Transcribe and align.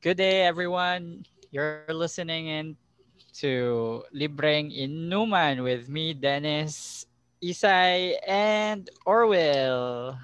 Good 0.00 0.16
day, 0.16 0.42
everyone. 0.48 1.24
You're 1.50 1.84
listening 1.92 2.46
in 2.48 2.66
to 3.42 4.02
Libreng 4.14 4.72
Inuman 4.72 5.62
with 5.62 5.88
me, 5.88 6.14
Dennis, 6.14 7.04
Isai, 7.42 8.16
and 8.26 8.88
Orwell. 9.04 10.16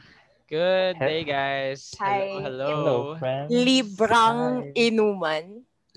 Good 0.49 0.97
day, 0.99 1.25
guys. 1.25 1.93
Hi. 1.99 2.41
Hello, 2.41 2.41
hello. 2.41 2.69
Hello, 2.71 2.97
friends. 3.19 3.51
Librang 3.51 4.39
Hi. 4.63 4.73
inuman 4.79 5.45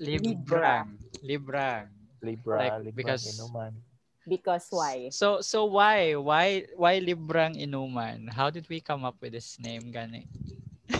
Librang. 0.00 0.98
Librang. 1.22 1.86
Libra, 2.20 2.56
Like, 2.58 2.76
Libra, 2.84 2.92
because- 2.92 3.24
inuman. 3.32 3.72
because 4.28 4.68
why? 4.68 5.08
So 5.08 5.40
so 5.40 5.64
why 5.64 6.12
why 6.20 6.68
why 6.76 7.00
Librang 7.00 7.56
Inuman? 7.56 8.28
How 8.28 8.52
did 8.52 8.68
we 8.68 8.84
come 8.84 9.08
up 9.08 9.16
with 9.24 9.32
this 9.32 9.56
name, 9.56 9.88
gani? 9.88 10.28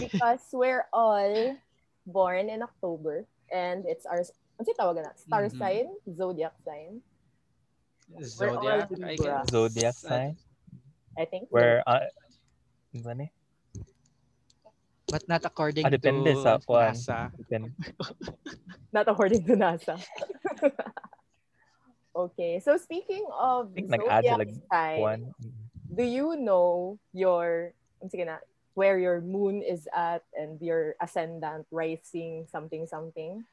Because 0.00 0.40
we're 0.56 0.88
all 0.96 1.28
born 2.06 2.48
in 2.48 2.62
October 2.62 3.24
and 3.52 3.84
it's 3.86 4.06
our 4.06 4.22
ano 4.58 4.62
siya 4.66 4.76
tawagan 4.76 5.02
na? 5.08 5.12
Star 5.16 5.44
Mhm. 5.48 5.56
sign, 5.56 5.86
zodiac 6.04 6.54
sign. 6.64 7.00
Zodiac, 8.20 8.90
I 9.06 9.16
guess. 9.16 9.46
Zodiac 9.48 9.96
sign. 9.96 10.34
I 11.16 11.24
think. 11.24 11.48
Where, 11.48 11.80
uh, 11.86 12.10
ano? 13.06 13.30
But 15.10 15.26
not 15.26 15.42
according 15.42 15.86
Ah, 15.86 15.90
depende 15.90 16.34
to 16.34 16.38
sa 16.38 16.58
kwan. 16.62 16.94
NASA. 16.94 17.34
Depende. 17.34 17.74
Not 18.94 19.06
according 19.10 19.42
to 19.46 19.54
NASA. 19.58 19.98
okay, 22.14 22.62
so 22.62 22.78
speaking 22.78 23.26
of 23.34 23.70
I 23.70 23.74
think 23.74 23.90
nag-add 23.90 24.22
zodiac 24.22 24.38
like 24.38 24.54
sign, 24.70 24.98
One. 25.02 25.22
do 25.90 26.04
you 26.06 26.38
know 26.38 26.98
your 27.10 27.74
sige 28.06 28.22
na, 28.26 28.38
where 28.80 28.96
your 28.96 29.20
moon 29.20 29.60
is 29.60 29.84
at 29.92 30.24
and 30.32 30.56
your 30.64 30.96
ascendant 31.04 31.68
rising 31.68 32.48
something 32.48 32.88
something? 32.88 33.44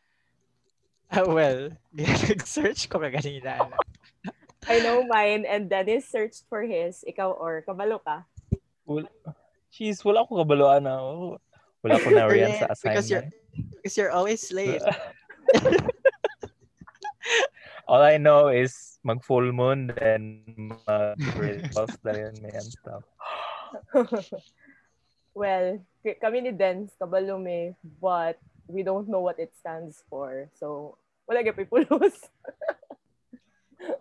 Ah, 1.11 1.27
well, 1.27 1.67
nag-search 1.91 2.87
ko 2.87 3.03
ka 3.03 3.11
kanina. 3.11 3.75
I 4.71 4.79
know 4.79 5.03
mine 5.03 5.43
and 5.43 5.67
Dennis 5.67 6.07
searched 6.07 6.47
for 6.47 6.63
his. 6.63 7.03
Ikaw 7.03 7.35
or 7.35 7.59
kabalo 7.67 7.99
ka? 7.99 8.23
Wala, 8.87 9.11
jeez, 9.67 9.99
wala 10.07 10.23
ko 10.23 10.39
kabaloan 10.47 10.87
na. 10.87 10.95
oh. 10.95 11.35
Wala 11.83 11.99
ko 11.99 12.07
na 12.15 12.27
riyan 12.31 12.55
sa 12.55 12.71
Because 12.71 13.11
you're, 13.11 13.27
because 13.83 13.95
you're 13.99 14.15
always 14.15 14.47
late. 14.55 14.79
All 17.87 18.03
I 18.03 18.15
know 18.19 18.47
is 18.51 18.99
mag 19.03 19.23
full 19.23 19.47
moon 19.51 19.91
then 19.95 20.43
mag 20.87 21.15
results 21.39 21.95
na 22.03 22.15
yun 22.15 22.35
may 22.43 22.51
and 22.51 22.67
stuff. 22.67 23.03
well, 25.37 25.77
kami 26.17 26.41
ni 26.41 26.51
Dens, 26.51 26.97
kabalo 26.97 27.37
me, 27.37 27.77
but 28.01 28.41
we 28.65 28.81
don't 28.81 29.05
know 29.05 29.21
what 29.21 29.37
it 29.37 29.53
stands 29.53 30.01
for. 30.09 30.49
So, 30.57 30.97
wala 31.29 31.45
gyud 31.45 31.53
pipulos. 31.55 32.17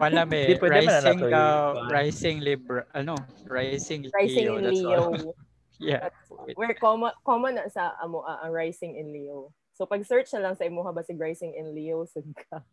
Wala 0.00 0.24
Di, 0.24 0.56
pwede 0.56 0.88
na 0.88 1.04
rising 1.04 1.20
ka, 1.28 1.44
rising 1.92 2.36
Libra, 2.40 2.88
ano, 2.96 3.12
rising, 3.44 4.08
rising 4.08 4.48
Leo. 4.48 4.56
in 4.56 4.64
That's 4.64 4.80
Leo. 4.80 5.00
all. 5.12 5.16
Yeah. 5.76 6.08
That's, 6.08 6.56
we're 6.56 6.72
common, 6.72 7.12
common 7.20 7.60
na 7.60 7.68
sa 7.68 7.92
amo 8.00 8.24
ah, 8.24 8.40
ang 8.40 8.56
rising 8.56 8.96
in 8.96 9.12
Leo. 9.12 9.52
So, 9.76 9.84
pag 9.84 10.00
search 10.08 10.32
na 10.32 10.40
lang 10.40 10.56
sa 10.56 10.64
imo 10.64 10.80
ba 10.80 11.04
si 11.04 11.12
rising 11.12 11.52
in 11.52 11.76
Leo, 11.76 12.08
sud 12.08 12.24
ka. 12.48 12.64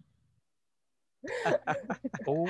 Oh. 2.24 2.48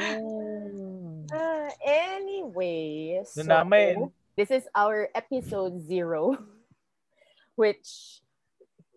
Ah, 1.33 1.73
anyway, 1.81 3.17
so, 3.25 3.41
Doon 3.41 3.49
namin. 3.49 4.13
This 4.37 4.51
is 4.51 4.65
our 4.75 5.09
episode 5.15 5.81
zero, 5.85 6.37
which 7.55 8.21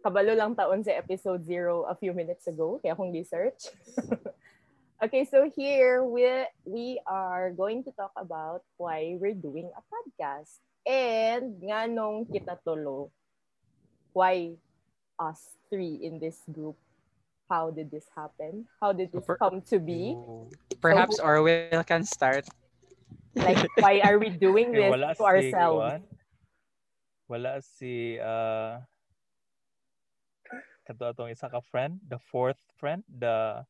kabalo 0.05 0.37
lang 0.37 0.55
taon 0.55 0.85
sa 0.85 0.97
episode 0.97 1.45
zero 1.45 1.85
a 1.91 1.95
few 1.95 2.15
minutes 2.15 2.47
ago, 2.47 2.79
kaya 2.81 2.95
akong 2.95 3.13
research. 3.13 3.69
okay, 5.05 5.27
so 5.27 5.51
here 5.53 6.05
we 6.05 6.25
we 6.65 7.01
are 7.05 7.53
going 7.53 7.85
to 7.85 7.93
talk 7.99 8.15
about 8.17 8.63
why 8.81 9.19
we're 9.21 9.37
doing 9.37 9.69
a 9.75 9.83
podcast. 9.85 10.63
And 10.87 11.59
nga 11.59 11.91
nung 11.91 12.31
kita 12.31 12.63
tulo, 12.63 13.11
why 14.15 14.55
us 15.19 15.59
three 15.69 16.01
in 16.01 16.23
this 16.23 16.41
group? 16.49 16.79
How 17.51 17.71
did 17.71 17.91
this 17.91 18.07
happen? 18.11 18.67
How 18.83 18.91
did 18.91 19.11
this 19.15 19.27
come 19.39 19.63
to 19.71 19.79
be? 19.79 20.19
Perhaps 20.83 21.23
Orwell 21.23 21.83
can 21.87 22.03
start. 22.03 22.47
Like, 23.37 23.61
why 23.79 24.01
are 24.01 24.17
we 24.19 24.31
doing 24.33 24.73
Eh, 24.75 24.89
this 24.89 24.91
wala 24.91 25.09
to 25.13 25.21
si 25.21 25.25
ourselves? 25.25 25.77
Juan. 25.77 26.01
Wala 27.29 27.53
si 27.61 27.95
uh 28.17 28.81
kato 30.87 31.11
atong 31.11 31.31
isa 31.35 31.51
ka 31.51 31.59
friend, 31.61 31.99
the 32.07 32.19
fourth 32.31 32.59
friend, 32.79 33.03
the 33.11 33.67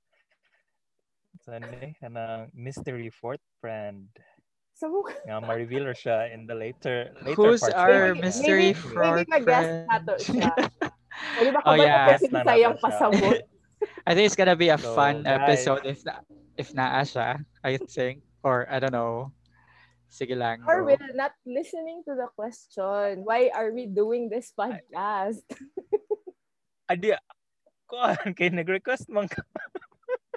saan 1.41 1.65
ni 1.81 1.97
kanang 1.99 2.53
mystery 2.53 3.09
fourth 3.09 3.43
friend. 3.60 4.06
So, 4.76 4.93
Nga 5.26 5.41
ma-reveal 5.41 5.88
siya 5.97 6.28
in 6.37 6.44
the 6.44 6.53
later 6.53 7.09
later 7.25 7.32
Who's 7.32 7.65
parts. 7.65 7.72
our 7.75 8.12
Maybe- 8.12 8.21
mystery 8.28 8.69
maybe- 8.76 8.84
fraud 8.93 9.25
maybe 9.25 9.32
mag-guess 9.32 9.65
friend? 9.65 9.88
nato 9.88 10.15
siya. 10.21 10.53
Pwede 11.41 11.50
ba 11.56 11.60
Oh, 11.65 11.75
yeah. 11.81 12.05
ko 12.05 12.09
Guess 12.12 12.25
na 12.28 12.41
sayang 12.44 12.76
pasabot? 12.76 13.41
I 14.05 14.12
think 14.12 14.28
it's 14.28 14.37
gonna 14.37 14.56
be 14.56 14.69
a 14.69 14.76
So, 14.76 14.93
fun 14.93 15.25
guys. 15.25 15.65
episode 15.65 15.88
if 15.88 16.05
na, 16.05 16.21
if 16.60 16.76
naa 16.76 17.00
siya, 17.09 17.41
I 17.65 17.81
think. 17.88 18.21
Or, 18.44 18.69
I 18.69 18.76
don't 18.78 18.93
know. 18.93 19.32
Sige 20.06 20.39
lang. 20.39 20.62
Or 20.65 20.87
we're 20.87 21.12
not 21.15 21.34
listening 21.44 22.06
to 22.06 22.15
the 22.15 22.31
question. 22.34 23.27
Why 23.27 23.50
are 23.50 23.75
we 23.75 23.91
doing 23.91 24.31
this 24.31 24.55
podcast? 24.55 25.43
Adi 26.91 27.15
kuan 27.87 28.34
kay 28.34 28.50
nag-request 28.50 29.11
man 29.11 29.27
ka. 29.27 29.43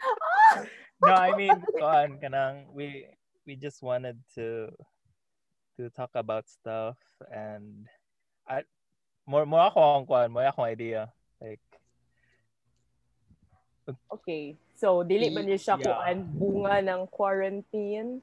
no, 1.06 1.14
I 1.14 1.34
mean 1.38 1.58
kuan 1.78 2.18
kanang 2.22 2.70
we 2.74 3.10
we 3.46 3.58
just 3.58 3.82
wanted 3.82 4.18
to 4.38 4.70
to 5.78 5.90
talk 5.94 6.14
about 6.14 6.50
stuff 6.50 6.98
and 7.30 7.86
I 8.46 8.66
more 9.26 9.46
more 9.46 9.70
ako 9.70 9.78
ang 10.02 10.06
kuan, 10.10 10.30
more 10.34 10.46
akong 10.50 10.70
idea. 10.70 11.14
Like 11.42 11.62
Okay. 14.14 14.54
So, 14.78 15.02
dili 15.02 15.34
ba 15.34 15.42
niya 15.42 15.58
siya 15.58 15.76
Yeah. 15.82 15.86
kuan 15.98 16.18
bunga 16.38 16.78
ng 16.86 17.02
quarantine? 17.10 18.22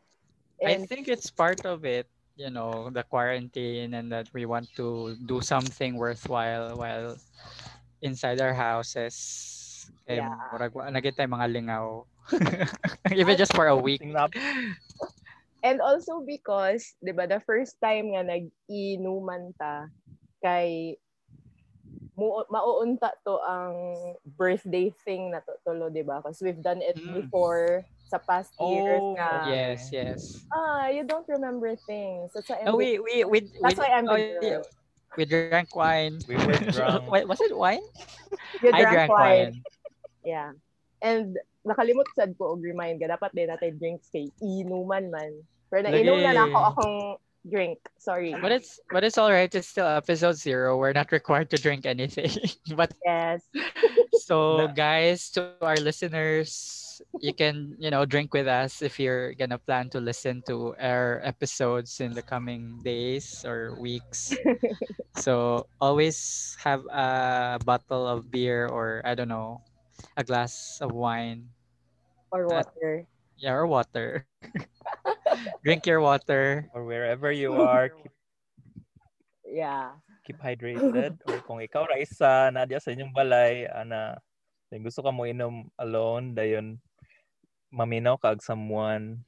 I 0.64 0.74
And 0.74 0.88
think 0.88 1.08
it's 1.08 1.30
part 1.30 1.64
of 1.66 1.84
it, 1.84 2.06
you 2.36 2.50
know, 2.50 2.90
the 2.90 3.02
quarantine 3.02 3.94
and 3.94 4.10
that 4.12 4.28
we 4.32 4.46
want 4.46 4.68
to 4.76 5.16
do 5.26 5.40
something 5.40 5.96
worthwhile 5.96 6.76
while 6.76 7.16
inside 8.02 8.40
our 8.40 8.54
houses. 8.54 9.14
Eh, 10.08 10.22
Yeah. 10.22 10.32
murag 10.52 10.72
wa- 10.74 10.90
na 10.90 11.00
kita 11.00 11.26
mga 11.28 11.46
lingaw. 11.52 12.04
Even 13.14 13.36
just 13.36 13.54
for 13.54 13.66
a 13.68 13.76
week. 13.76 14.02
And 15.64 15.80
also 15.82 16.22
because, 16.22 16.94
di 17.02 17.10
ba, 17.10 17.26
the 17.26 17.42
first 17.42 17.76
time 17.82 18.14
nga 18.14 18.22
nag-inuman 18.22 19.50
ta, 19.58 19.90
kay 20.44 20.94
mu 22.16 22.40
mauunta 22.48 23.12
to 23.22 23.36
ang 23.44 23.76
birthday 24.34 24.88
thing 25.04 25.30
na 25.30 25.44
to 25.44 25.52
tulo, 25.62 25.92
di 25.92 26.00
ba? 26.00 26.18
Because 26.18 26.40
we've 26.40 26.64
done 26.64 26.80
it 26.80 26.96
Mm. 26.96 27.22
before 27.22 27.84
sa 28.08 28.16
past 28.16 28.56
years 28.56 29.02
Oh, 29.02 29.12
nga. 29.14 29.44
Yes, 29.46 29.92
yes. 29.92 30.40
Ah, 30.48 30.88
you 30.88 31.04
don't 31.04 31.26
remember 31.28 31.76
things. 31.84 32.32
That's 32.32 32.48
why 32.48 32.64
I'm 32.64 32.72
Oh, 32.72 32.78
we 32.80 32.96
we 32.98 33.22
we 33.28 33.38
That's 33.60 33.76
we, 33.76 33.82
why 33.84 33.90
I'm 33.92 34.08
oh, 34.08 34.16
yeah. 34.16 34.64
we 35.14 35.28
drank 35.28 35.74
wine. 35.76 36.18
We 36.24 36.40
were 36.40 36.56
drunk. 36.72 37.10
Wait, 37.10 37.28
was 37.28 37.42
it 37.42 37.52
wine? 37.52 37.84
You 38.64 38.72
I 38.72 38.80
drank 38.80 38.94
drank 38.94 39.10
wine. 39.12 39.22
wine. 39.52 39.54
Yeah. 40.26 40.50
And 40.98 41.38
nakalimot 41.62 42.10
sad 42.18 42.34
ko 42.34 42.56
og 42.56 42.62
remind 42.66 42.98
ka 42.98 43.06
dapat 43.06 43.30
din 43.30 43.46
natin 43.46 43.78
drinks 43.78 44.10
kay 44.10 44.26
inuman 44.42 45.06
man. 45.06 45.30
Pero 45.70 45.86
nainom 45.86 46.18
na 46.18 46.34
na 46.34 46.46
ako 46.46 46.58
akong 46.72 46.98
drink. 47.50 47.78
Sorry. 47.98 48.34
But 48.40 48.52
it's 48.52 48.80
but 48.90 49.04
it's 49.04 49.18
all 49.18 49.30
right. 49.30 49.52
It's 49.52 49.68
still 49.68 49.86
episode 49.86 50.36
zero. 50.36 50.76
We're 50.76 50.92
not 50.92 51.12
required 51.12 51.50
to 51.50 51.58
drink 51.58 51.86
anything. 51.86 52.30
but 52.76 52.92
yes. 53.04 53.42
so 54.26 54.56
Na- 54.66 54.72
guys, 54.72 55.30
to 55.38 55.54
our 55.62 55.76
listeners, 55.76 57.00
you 57.20 57.32
can 57.34 57.76
you 57.78 57.90
know 57.90 58.04
drink 58.04 58.32
with 58.34 58.46
us 58.46 58.82
if 58.82 58.98
you're 58.98 59.34
gonna 59.34 59.58
plan 59.58 59.88
to 59.90 60.00
listen 60.00 60.42
to 60.46 60.74
our 60.80 61.20
episodes 61.24 62.00
in 62.00 62.12
the 62.12 62.22
coming 62.22 62.80
days 62.84 63.44
or 63.46 63.74
weeks. 63.78 64.34
so 65.16 65.66
always 65.80 66.56
have 66.62 66.84
a 66.90 67.58
bottle 67.64 68.06
of 68.06 68.30
beer 68.30 68.66
or 68.68 69.02
I 69.04 69.14
don't 69.14 69.28
know, 69.30 69.62
a 70.16 70.24
glass 70.24 70.78
of 70.80 70.92
wine. 70.92 71.48
Or 72.30 72.48
That- 72.48 72.66
water. 72.74 73.06
Yeah, 73.36 73.52
or 73.52 73.66
water. 73.66 74.26
drink 75.64 75.86
your 75.86 76.00
water. 76.00 76.68
or 76.74 76.84
wherever 76.84 77.30
you 77.30 77.52
are, 77.60 77.90
keep, 77.90 78.12
Yeah. 79.46 79.92
keep 80.26 80.38
hydrated. 80.42 81.20
or 81.28 81.38
kung 81.46 81.62
ikaw 81.62 81.86
ra 81.86 81.96
isa 82.00 82.50
na 82.50 82.66
diya 82.66 82.82
sa 82.82 82.90
inyong 82.90 83.14
balay, 83.14 83.68
ana, 83.70 84.18
kung 84.72 84.82
gusto 84.82 85.04
ka 85.04 85.12
mo 85.14 85.24
inom 85.28 85.70
alone, 85.78 86.34
dayon 86.34 86.80
maminaw 87.70 88.16
ka 88.18 88.32
og 88.34 88.42
someone 88.42 89.22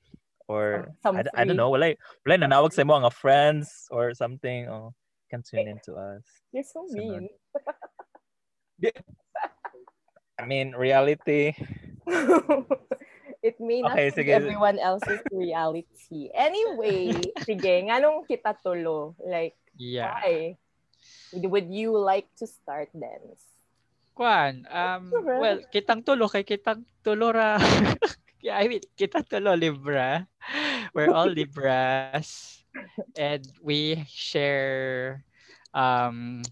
or 0.48 0.88
Some 1.04 1.20
I, 1.20 1.24
I 1.36 1.44
don't 1.44 1.60
know, 1.60 1.68
wala 1.70 1.92
wala 2.24 2.36
nanawag 2.40 2.72
sa 2.72 2.82
mo 2.82 2.96
nga 2.98 3.12
friends 3.12 3.86
or 3.92 4.16
something. 4.16 4.66
Oh, 4.72 4.96
can 5.28 5.44
tune 5.44 5.68
eh, 5.68 5.76
in 5.76 5.78
to 5.84 5.92
us. 6.00 6.24
You're 6.56 6.64
so 6.64 6.88
mean. 6.88 7.28
I 10.38 10.46
mean, 10.46 10.72
reality. 10.72 11.52
It 13.42 13.56
may 13.60 13.82
not 13.82 13.94
Okay, 13.94 14.10
be 14.10 14.16
sige. 14.18 14.32
everyone 14.34 14.78
else's 14.82 15.22
reality. 15.30 16.30
Anyway, 16.34 17.30
sige, 17.46 17.86
nganong 17.86 18.26
kita 18.26 18.56
tulo? 18.64 19.14
Like, 19.22 19.54
Yeah. 19.78 20.10
why? 20.10 20.58
Would 21.32 21.70
you 21.70 21.94
like 21.94 22.26
to 22.42 22.46
start 22.48 22.90
then? 22.94 23.36
Kwan, 24.18 24.66
um, 24.66 25.12
Alright. 25.14 25.38
well, 25.38 25.58
kitang 25.70 26.02
tulo 26.02 26.26
kay 26.26 26.42
kitang 26.42 26.82
tulo 27.04 27.30
ra. 27.30 27.58
Yeah, 28.38 28.54
I 28.54 28.70
mean, 28.70 28.82
kita 28.94 29.26
tulo 29.26 29.58
Libra. 29.58 30.22
We're 30.94 31.10
all 31.10 31.26
Libras. 31.30 32.62
and 33.18 33.42
we 33.62 34.06
share 34.06 35.24
um 35.74 36.42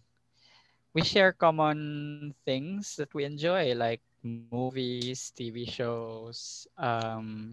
we 0.94 1.02
share 1.06 1.30
common 1.30 2.34
things 2.44 2.96
that 2.98 3.14
we 3.14 3.22
enjoy 3.22 3.74
like 3.78 4.02
movies, 4.26 5.14
TV 5.17 5.49
shows, 5.49 6.52
um 6.61 7.49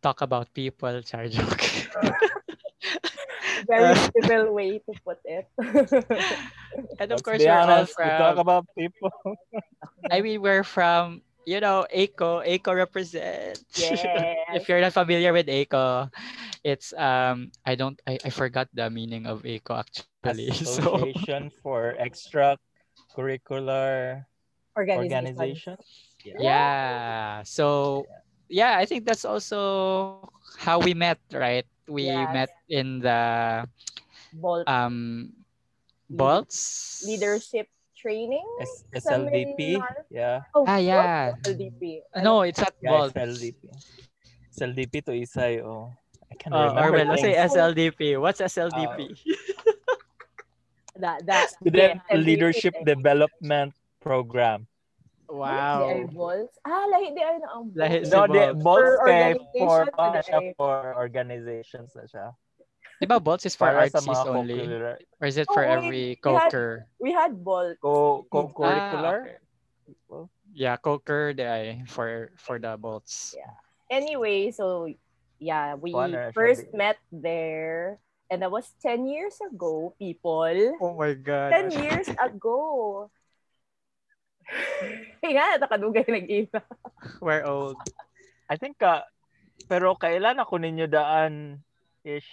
talk 0.00 0.20
about 0.20 0.52
people, 0.52 1.00
char 1.02 1.28
joke. 1.28 1.60
Very 3.68 3.78
Uh, 3.78 3.94
civil 3.96 4.54
way 4.54 4.78
to 4.78 4.94
put 5.04 5.18
it. 5.24 5.46
and 6.98 7.12
of 7.12 7.16
Let's 7.16 7.22
course 7.22 7.46
we're 7.46 7.52
all 7.60 7.62
honest, 7.62 7.98
we 8.02 8.10
talk 8.10 8.36
about 8.36 8.66
people. 8.76 9.12
I 10.10 10.20
mean, 10.20 10.42
we're 10.42 10.64
from, 10.64 11.22
you 11.44 11.60
know, 11.60 11.86
ACO. 11.90 12.40
ACO 12.40 12.74
represent. 12.74 13.60
Yes. 13.76 14.04
if 14.52 14.68
you're 14.68 14.80
not 14.80 14.92
familiar 14.92 15.32
with 15.32 15.48
ACO, 15.48 16.10
it's 16.64 16.92
um 16.94 17.52
I 17.64 17.76
don't 17.76 18.00
I, 18.06 18.18
I 18.24 18.30
forgot 18.30 18.68
the 18.74 18.90
meaning 18.90 19.26
of 19.26 19.46
ACO 19.46 19.76
actually. 19.76 20.34
So 20.34 20.60
Association 20.60 21.50
for 21.62 21.94
extracurricular 22.00 24.26
Organization. 24.78 25.74
organization. 25.74 25.76
yeah. 26.38 27.42
So 27.42 28.06
yeah, 28.48 28.78
I 28.78 28.84
think 28.86 29.04
that's 29.04 29.24
also 29.26 30.30
how 30.58 30.78
we 30.78 30.94
met, 30.94 31.18
right? 31.34 31.66
We 31.88 32.06
Yes. 32.06 32.30
met 32.32 32.50
in 32.68 33.00
the 33.02 33.66
Volt 34.38 34.68
um 34.68 35.32
Lead- 36.08 36.16
Bolts 36.18 37.02
leadership 37.06 37.66
training. 37.96 38.44
S- 38.62 38.84
SLDP. 39.04 39.82
Yeah. 40.10 40.46
Oh, 40.54 40.64
Ah, 40.68 40.78
yeah. 40.78 41.32
Volt 41.34 41.58
LDP. 41.58 41.82
No, 42.22 42.42
it's 42.46 42.60
not 42.60 42.72
Yeah, 42.80 42.90
Bolts. 42.94 43.12
SLDP. 43.16 43.68
SLDP 44.54 44.94
to 45.06 45.12
Isay. 45.12 45.60
Oh, 45.64 45.90
I 46.30 46.34
can 46.36 46.52
Oh, 46.54 46.68
remember 46.70 46.98
Orwell, 47.02 47.08
let's 47.16 47.22
say. 47.22 47.34
SLDP. 47.34 48.20
What's 48.20 48.40
SLDP? 48.40 49.16
That, 50.98 51.22
that, 51.26 51.50
Student 51.50 52.02
yeah, 52.10 52.16
Leadership 52.18 52.74
everything. 52.74 52.98
Development 52.98 53.70
Program. 53.98 54.66
Di 55.28 55.34
ay 55.36 56.08
wow. 56.08 56.08
Volts. 56.08 56.56
Ah, 56.64 56.88
lahi 56.88 57.12
di 57.12 57.20
ay 57.20 57.36
na 57.36 57.48
ang 57.52 57.68
Lahi 57.76 58.00
Volts. 58.00 58.08
Si 58.08 58.14
No, 58.16 58.24
di, 58.24 58.38
Bob. 58.40 58.62
Bolts 58.64 58.96
For 58.96 59.06
kay 59.06 59.32
for, 59.60 59.80
ano 59.98 60.18
siya, 60.24 60.38
eh. 60.40 60.52
for 60.56 60.76
organizations 60.96 61.90
na 61.92 62.04
siya. 62.08 62.26
Di 62.98 63.06
ba 63.06 63.20
Bolts 63.20 63.44
is 63.44 63.54
for 63.54 63.68
Para 63.68 63.86
artsies 63.86 64.08
only? 64.24 64.56
co-curricular. 64.56 64.96
Or 65.20 65.26
is 65.28 65.36
it 65.36 65.46
Oh, 65.50 65.54
for 65.54 65.62
wait. 65.68 65.76
every 65.76 66.06
We 66.16 66.22
coker? 66.24 66.68
We 66.98 67.10
had 67.12 67.36
Volts. 67.44 67.76
Co, 67.84 68.24
co-curricular. 68.32 69.18
Ah, 69.20 70.16
okay. 70.16 70.24
Yeah, 70.56 70.76
coker 70.80 71.36
di 71.36 71.44
ay 71.44 71.84
for 71.86 72.32
for 72.40 72.56
the 72.56 72.74
bolts. 72.80 73.36
Yeah. 73.36 73.52
Anyway, 73.92 74.48
so 74.50 74.88
yeah, 75.38 75.76
we 75.76 75.92
Kuha 75.92 76.32
first 76.32 76.72
di- 76.72 76.76
met 76.76 76.96
there. 77.12 78.00
And 78.28 78.44
that 78.44 78.52
was 78.52 78.68
10 78.84 79.08
years 79.08 79.40
ago, 79.40 79.96
people. 79.96 80.44
Oh 80.84 80.92
my 80.96 81.16
god. 81.16 81.48
10 81.72 81.72
years 81.80 82.08
ago. 82.12 83.08
Hey 85.22 85.34
nga, 85.34 85.60
nakadugay 85.60 86.06
nag-iba. 86.08 86.62
We're 87.20 87.44
old. 87.44 87.76
I 88.48 88.56
think 88.56 88.78
ka, 88.80 89.04
pero 89.68 89.92
kailan 89.98 90.40
ako 90.40 90.56
ninyo 90.62 90.86
daan 90.88 91.60
ish 92.06 92.28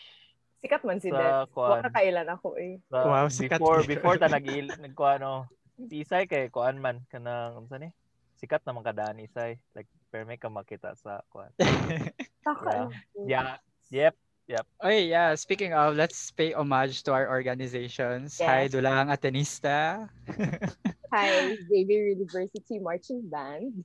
Sikat 0.63 0.81
man 0.81 0.97
si 0.97 1.11
Dad. 1.13 1.51
kuan. 1.53 1.81
Wala 1.83 1.89
kailan 1.93 2.29
ako 2.31 2.55
eh. 2.57 2.81
sa, 2.89 3.05
Wow, 3.05 3.27
sikat 3.29 3.59
before 3.59 3.81
before 3.85 4.15
ta 4.17 4.25
nag 4.31 4.45
nagkuano 4.81 5.45
isay 5.91 6.23
kay 6.25 6.47
kuan 6.47 6.79
man 6.79 7.03
kanang 7.11 7.59
unsa 7.59 7.75
ni 7.75 7.91
sikat 8.39 8.63
naman 8.63 8.83
kadaan 8.83 9.19
isay 9.19 9.59
like 9.75 9.87
pero 10.07 10.23
may 10.23 10.39
ka 10.39 10.47
makita 10.47 10.95
sa 10.95 11.19
kuan 11.27 11.51
Taka. 12.47 12.87
yeah 13.27 13.59
yep 13.91 14.15
Okay, 14.47 15.09
yeah. 15.09 15.33
Speaking 15.33 15.73
of, 15.73 15.95
let's 15.97 16.29
pay 16.29 16.53
homage 16.53 17.01
to 17.03 17.13
our 17.13 17.25
organizations. 17.27 18.37
Hi, 18.37 18.69
Yes. 18.69 18.77
Dulang 18.77 19.09
Atenista. 19.09 20.05
Hi, 21.13 21.57
Xavier 21.65 22.13
University 22.13 22.77
Marching 22.77 23.25
Band. 23.25 23.81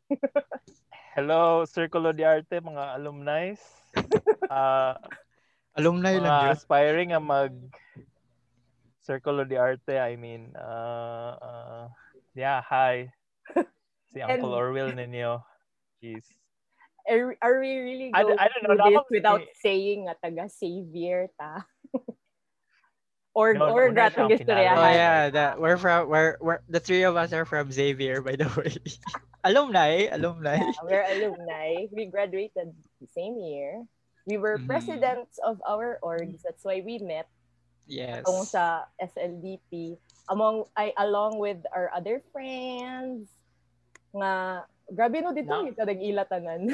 hello 1.10 1.66
Circulo 1.66 2.14
de 2.14 2.22
Arte 2.22 2.62
mga 2.62 2.94
alumni 2.94 3.50
uh, 4.46 4.94
Alumni 5.78 6.14
lang 6.16 6.22
mga 6.22 6.46
yun. 6.46 6.54
aspiring 6.54 7.08
nga 7.10 7.18
mag 7.18 7.50
Circulo 9.02 9.42
de 9.42 9.58
Arte 9.58 9.98
I 9.98 10.14
mean 10.14 10.54
uh, 10.54 11.34
uh, 11.34 11.84
yeah 12.38 12.62
hi 12.62 13.10
si 14.06 14.22
And- 14.22 14.38
Uncle 14.38 14.54
Orwell 14.54 14.94
ninyo 14.94 15.42
jeez 15.98 16.30
Are, 17.10 17.34
are 17.42 17.58
we 17.58 17.72
really 17.78 18.08
going 18.14 18.38
don't- 18.38 18.40
I 18.40 18.46
don't 18.46 18.62
know, 18.64 18.78
this 18.78 18.94
dapat- 19.02 19.10
without 19.10 19.42
saying 19.58 20.06
nga 20.06 20.14
taga 20.22 20.46
Xavier 20.46 21.26
ta? 21.34 21.66
or 23.34 23.54
No, 23.54 23.70
or 23.70 23.90
una 23.90 24.10
gatong 24.10 24.30
siyang 24.30 24.42
istoryahan. 24.42 24.78
Oh 24.78 24.90
yeah, 24.94 25.22
that 25.30 25.52
we're 25.60 25.78
from 25.78 26.08
we're, 26.10 26.34
we're 26.40 26.62
the 26.70 26.78
three 26.82 27.02
of 27.06 27.14
us 27.14 27.32
are 27.32 27.44
from 27.46 27.70
Xavier, 27.70 28.22
by 28.22 28.34
the 28.34 28.46
way. 28.58 28.74
alumni, 29.46 30.06
alumni. 30.10 30.58
Yeah, 30.58 30.82
we're 30.82 31.06
alumni. 31.06 31.86
We 31.94 32.06
graduated 32.10 32.74
the 33.00 33.08
same 33.14 33.38
year. 33.38 33.82
We 34.26 34.36
were 34.36 34.58
Mhm. 34.58 34.66
presidents 34.66 35.38
of 35.42 35.58
our 35.66 35.98
orgs. 36.02 36.42
That's 36.42 36.62
why 36.62 36.82
we 36.84 36.98
met 37.02 37.26
Yes. 37.90 38.22
tong 38.22 38.46
sa 38.46 38.86
SLDP 39.02 39.98
among 40.30 40.70
I 40.78 40.94
along 40.94 41.42
with 41.42 41.58
our 41.74 41.90
other 41.90 42.22
friends 42.30 43.26
nga 44.14 44.62
grabe 44.90 45.22
no 45.22 45.30
dito 45.32 45.50
No. 45.54 45.64
kita 45.70 45.86
nag-ila 45.86 46.24
tanan. 46.26 46.70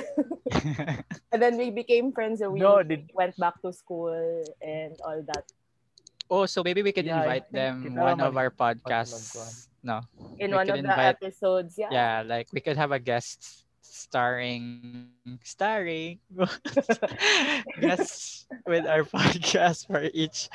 and 1.33 1.39
then 1.43 1.57
we 1.61 1.71
became 1.71 2.11
friends 2.13 2.41
and 2.41 2.53
we 2.53 2.61
No, 2.61 2.83
did- 2.83 3.11
went 3.15 3.37
back 3.37 3.61
to 3.63 3.73
school 3.73 4.17
and 4.64 4.97
all 5.05 5.21
that. 5.33 5.45
oh, 6.33 6.45
so 6.49 6.64
maybe 6.64 6.83
we 6.83 6.90
could 6.90 7.07
Yeah, 7.07 7.23
invite 7.23 7.47
them 7.52 7.95
one 7.95 8.19
of 8.21 8.35
our 8.37 8.50
podcasts. 8.50 9.69
No. 9.87 10.02
In 10.43 10.50
We 10.50 10.57
one 10.59 10.67
could 10.67 10.83
of 10.83 10.85
the 10.85 10.90
invite- 10.90 11.14
episodes, 11.23 11.79
yeah. 11.79 11.93
Yeah, 11.95 12.17
like 12.26 12.50
we 12.50 12.59
could 12.59 12.75
have 12.76 12.90
a 12.90 12.99
guest 12.99 13.62
starring 13.87 15.09
starring 15.43 16.19
guests 17.81 18.47
with 18.67 18.87
our 18.87 19.02
podcast 19.14 19.87
for 19.87 20.02
each 20.12 20.49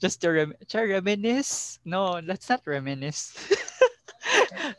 just 0.00 0.20
to 0.20 0.30
rem- 0.30 0.56
to 0.68 0.78
reminisce 0.80 1.80
no 1.84 2.20
let's 2.24 2.48
not 2.48 2.62
reminisce 2.66 3.34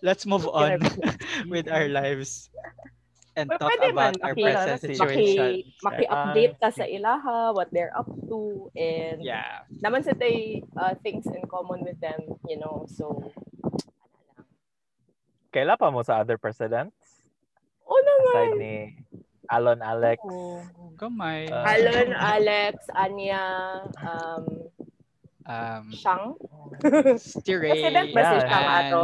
let's 0.02 0.26
move 0.26 0.48
on 0.48 0.82
with 1.52 1.68
our 1.70 1.88
lives 1.88 2.50
and 3.36 3.52
Well, 3.52 3.60
talk 3.60 3.76
pwede 3.76 3.92
man, 3.92 4.16
about 4.16 4.16
our 4.24 4.36
maki- 4.36 4.44
present 4.48 4.80
maki- 4.80 4.88
situation 4.88 5.52
Maki-update 5.84 6.56
Ah, 6.56 6.62
ka 6.64 6.70
sa 6.72 6.86
ilaha, 6.88 7.52
what 7.52 7.68
they're 7.76 7.92
up 7.92 8.08
to, 8.32 8.72
and 8.80 9.20
yeah 9.22 9.68
naman 9.84 10.02
sa 10.08 10.16
tay 10.16 10.64
uh, 10.80 10.96
things 11.04 11.28
in 11.28 11.44
common 11.52 11.84
with 11.84 12.00
them, 12.00 12.18
you 12.48 12.56
know, 12.56 12.88
so 12.88 13.12
Kaila 15.52 15.80
pa 15.80 15.88
mo 15.88 16.04
sa 16.04 16.20
other 16.20 16.36
presidents? 16.36 16.96
Oh 17.88 17.96
naman! 17.96 18.28
Aside 18.28 18.56
ni 18.60 18.76
Alon 19.48 19.80
Alex. 19.80 20.20
oh 20.24 20.64
gamay 21.00 21.48
Uh, 21.48 21.64
Alon, 21.76 22.10
Alex, 22.12 22.76
Anya, 22.92 23.44
um, 24.04 24.44
um 25.48 25.86
Shang. 25.96 26.36
Stiray 27.20 27.72
President 27.72 28.08
ba 28.12 28.22
si 28.32 28.38
Shang 28.48 28.68
ato? 28.68 29.04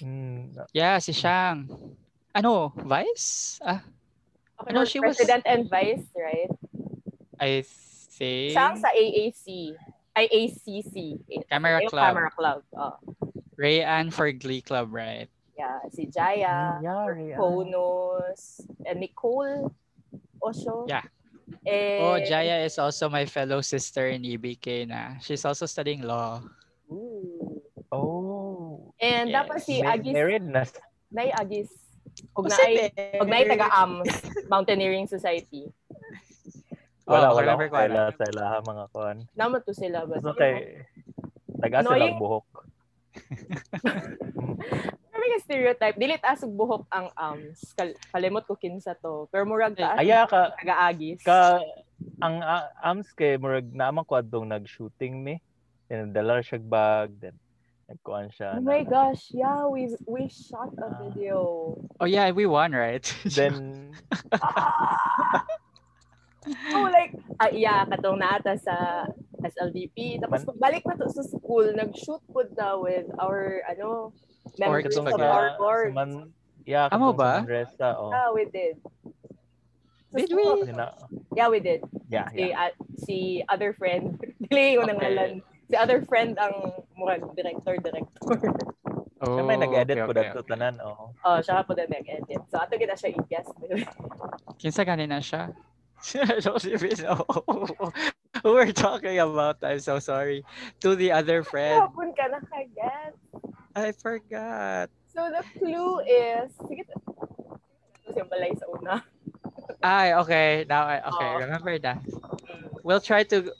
And- 0.00 0.54
Hmm, 0.56 0.58
yeah 0.74 0.98
si 0.98 1.12
Shang 1.12 1.70
ano 2.34 2.72
vice 2.74 3.58
ah 3.62 3.82
Okay, 4.56 4.72
No, 4.72 4.80
we're 4.80 4.86
she 4.88 5.00
was- 5.04 5.20
President 5.20 5.44
and 5.44 5.68
Vice, 5.68 6.08
right? 6.16 6.48
I 7.36 7.60
think 8.16 8.56
Shang 8.56 8.80
sa 8.80 8.88
AAC. 8.88 9.76
Ay, 10.16 10.32
ACC. 10.32 11.20
Camera 11.52 11.84
Yung 11.84 11.92
Club. 11.92 12.04
Camera 12.08 12.30
Club. 12.32 12.58
Oh. 12.72 12.96
Ray 13.60 13.84
Ann 13.84 14.08
for 14.08 14.32
Glee 14.32 14.64
Club, 14.64 14.88
right? 14.96 15.28
Yeah, 15.60 15.76
si 15.92 16.08
Jaya, 16.08 16.80
yeah, 16.80 17.04
Rian. 17.04 17.36
And 18.88 18.96
Nicole 18.96 19.68
Osho. 20.40 20.88
Yeah. 20.88 21.04
Eh, 21.68 22.00
Oh, 22.00 22.16
Jaya 22.24 22.64
is 22.64 22.80
also 22.80 23.12
my 23.12 23.28
fellow 23.28 23.60
sister 23.60 24.08
in 24.08 24.24
EBK 24.24 24.88
na. 24.88 25.20
She's 25.20 25.44
also 25.44 25.68
studying 25.68 26.00
law. 26.00 26.40
Ooh. 26.88 27.60
Oh. 27.92 28.45
And 28.96 29.28
Yes. 29.28 29.36
dapat 29.36 29.58
si 29.60 29.74
Agis, 29.78 30.12
Married 30.12 30.42
na. 30.42 30.64
Nay 31.08 31.28
Agis, 31.30 31.68
og 32.32 32.48
naay, 32.48 32.88
og 33.16 33.28
naay 33.28 33.44
taga-AMS, 33.44 34.08
Mountaineering 34.52 35.04
Society. 35.04 35.68
Wala, 37.04 37.30
Oh, 37.30 37.38
wala 37.38 37.54
akong 37.54 37.70
na. 37.86 38.10
ilaha 38.10 38.56
mga 38.62 38.84
kuan. 38.90 39.16
Naman 39.32 39.60
to 39.62 39.70
sila. 39.70 40.02
But, 40.02 40.18
Gusto 40.18 40.34
kay 40.34 40.82
taga 41.60 41.80
Annoying. 41.80 42.16
silang 42.16 42.18
buhok. 42.18 42.46
Pero 45.06 45.16
may 45.16 45.28
nga 45.30 45.40
stereotype. 45.40 45.96
Dilit 45.96 46.22
asog 46.22 46.50
buhok 46.50 46.84
ang 46.90 47.08
arms. 47.14 47.72
Kal- 47.72 47.94
kalimot 48.10 48.42
ko 48.42 48.54
kinsa 48.54 48.96
to. 48.96 49.30
Pero 49.30 49.46
murag 49.46 49.78
taas. 49.78 49.98
Aya 49.98 50.26
ka 50.26 50.50
Tagaagis. 50.56 51.22
ka 51.22 51.62
ang 52.18 52.40
uh, 52.40 52.64
ams 52.82 53.08
kay 53.12 53.36
murag 53.36 53.70
naman 53.70 54.02
ko 54.02 54.18
adtong 54.18 54.48
nag-shooting 54.48 55.16
me. 55.16 55.38
Then 55.86 56.10
dala 56.10 56.42
siya 56.42 56.58
bag 56.58 57.14
then 57.16 57.38
nagkuan 57.86 58.26
siya. 58.30 58.56
Oh 58.56 58.58
na- 58.58 58.66
my 58.66 58.82
gosh, 58.82 59.30
yeah, 59.30 59.66
we 59.66 59.94
we 60.06 60.26
shot 60.26 60.74
a 60.78 60.86
Ah. 60.90 60.94
video. 61.06 61.38
Oh 62.02 62.06
yeah, 62.06 62.30
we 62.34 62.46
won, 62.46 62.72
right? 62.74 63.02
Then 63.36 63.94
oh, 66.74 66.86
like, 66.90 67.14
ah, 67.40 67.50
yeah, 67.50 67.84
katong 67.86 68.18
naata 68.22 68.54
sa 68.58 69.06
SLDP. 69.42 70.22
Tapos 70.22 70.46
Man- 70.46 70.54
pagbalik 70.54 70.82
na 70.86 70.94
to 70.98 71.10
sa 71.10 71.22
school, 71.26 71.66
nag-shoot 71.74 72.22
po 72.30 72.46
na 72.54 72.78
with 72.78 73.06
our, 73.18 73.62
ano, 73.66 74.12
members 74.58 74.94
of 74.96 75.08
sa- 75.10 75.18
our 75.18 75.58
board. 75.58 75.94
Man, 75.94 76.30
yeah, 76.64 76.86
Amo 76.90 77.10
katong 77.10 77.18
ba? 77.18 77.30
Sa 77.30 77.40
Manresa, 77.42 77.88
oh. 77.98 78.10
Yeah, 78.10 78.28
we 78.30 78.44
did. 78.46 78.74
Sa 80.10 80.16
Did 80.22 80.28
school- 80.30 80.62
we? 80.62 80.70
Yeah, 81.34 81.48
we 81.50 81.58
did. 81.60 81.80
yeah, 82.08 82.28
Si, 82.30 82.38
yeah. 82.50 82.62
ah, 82.62 82.70
si 83.02 83.16
other 83.50 83.74
friend, 83.74 84.14
dili 84.46 84.78
ko 84.78 84.86
Okay. 84.86 84.90
nangalan. 84.94 85.32
Si 85.66 85.74
other 85.74 85.98
friend 86.06 86.38
ang 86.38 86.78
murag 86.94 87.26
director-director. 87.34 88.22
oh, 89.26 89.34
Siya 89.34 89.42
may 89.42 89.58
nag-edit 89.58 89.98
okay, 89.98 90.06
ko 90.06 90.12
okay, 90.14 90.30
okay. 90.30 90.46
tanan, 90.46 90.78
oh. 90.78 91.10
oh, 91.26 91.38
siya 91.42 91.66
po 91.66 91.74
na 91.74 91.90
nag-edit. 91.90 92.38
So, 92.46 92.62
ato 92.62 92.78
kita 92.78 92.94
siya 92.94 93.10
i-guess. 93.18 93.50
Kinsa 94.62 94.86
kanina 94.86 95.18
siya? 95.18 95.50
I 96.22 96.38
don't 96.38 96.62
even 96.68 96.94
know 97.02 97.24
who 98.44 98.52
we're 98.52 98.70
talking 98.70 99.18
about. 99.18 99.58
I'm 99.64 99.80
so 99.80 99.98
sorry. 99.98 100.44
To 100.84 100.94
the 100.94 101.10
other 101.10 101.42
friend. 101.42 101.82
Hapon 101.82 102.14
ka 102.14 102.30
nakaguess. 102.30 103.16
I 103.74 103.90
forgot. 103.90 104.86
So, 105.10 105.32
the 105.32 105.42
clue 105.58 105.98
is, 106.06 106.52
sige, 106.68 106.84
ito 106.86 106.94
siya 108.14 108.24
balay 108.30 108.54
sa 108.54 108.70
una. 108.70 109.02
Ay, 109.82 110.14
okay. 110.14 110.62
Now 110.68 110.86
I 110.86 111.02
okay, 111.02 111.30
Oh. 111.34 111.42
remember 111.42 111.74
that. 111.82 111.98
We'll 112.86 113.02
try 113.02 113.24
to 113.34 113.50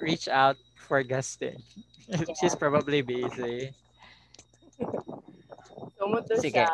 reach 0.00 0.26
out 0.26 0.56
for 0.82 1.02
guesting. 1.02 1.62
She's 2.38 2.54
probably 2.58 3.02
busy. 3.02 3.70
Tumuto 5.96 6.34
Sige. 6.42 6.66
siya. 6.66 6.70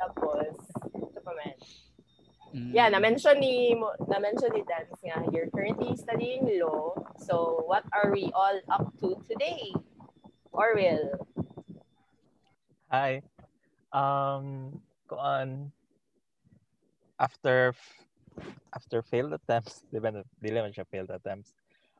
Tapos, 0.00 0.56
ito 0.96 1.18
pa 1.20 1.32
man. 1.36 1.56
Mm. 2.56 2.72
Yeah, 2.72 2.88
na-mention 2.88 3.36
ni, 3.36 3.76
mo- 3.76 3.92
na-mention 4.08 4.48
ni 4.56 4.64
Dance 4.64 4.96
nga, 5.04 5.20
you're 5.28 5.52
currently 5.52 5.92
studying 6.00 6.48
law. 6.56 6.96
So, 7.20 7.64
what 7.68 7.84
are 7.92 8.08
we 8.08 8.32
all 8.32 8.56
up 8.72 8.88
to 9.04 9.20
today? 9.28 9.76
Orwell. 10.56 11.20
Hi. 12.88 13.20
Um, 13.92 14.80
kuan 15.04 15.68
after 17.20 17.76
after 18.72 19.00
failed 19.04 19.32
attempts, 19.36 19.84
di 19.92 20.00
ba, 20.00 20.12
di 20.12 20.48
naman 20.48 20.72
siya 20.72 20.88
failed 20.88 21.12
attempts. 21.12 21.52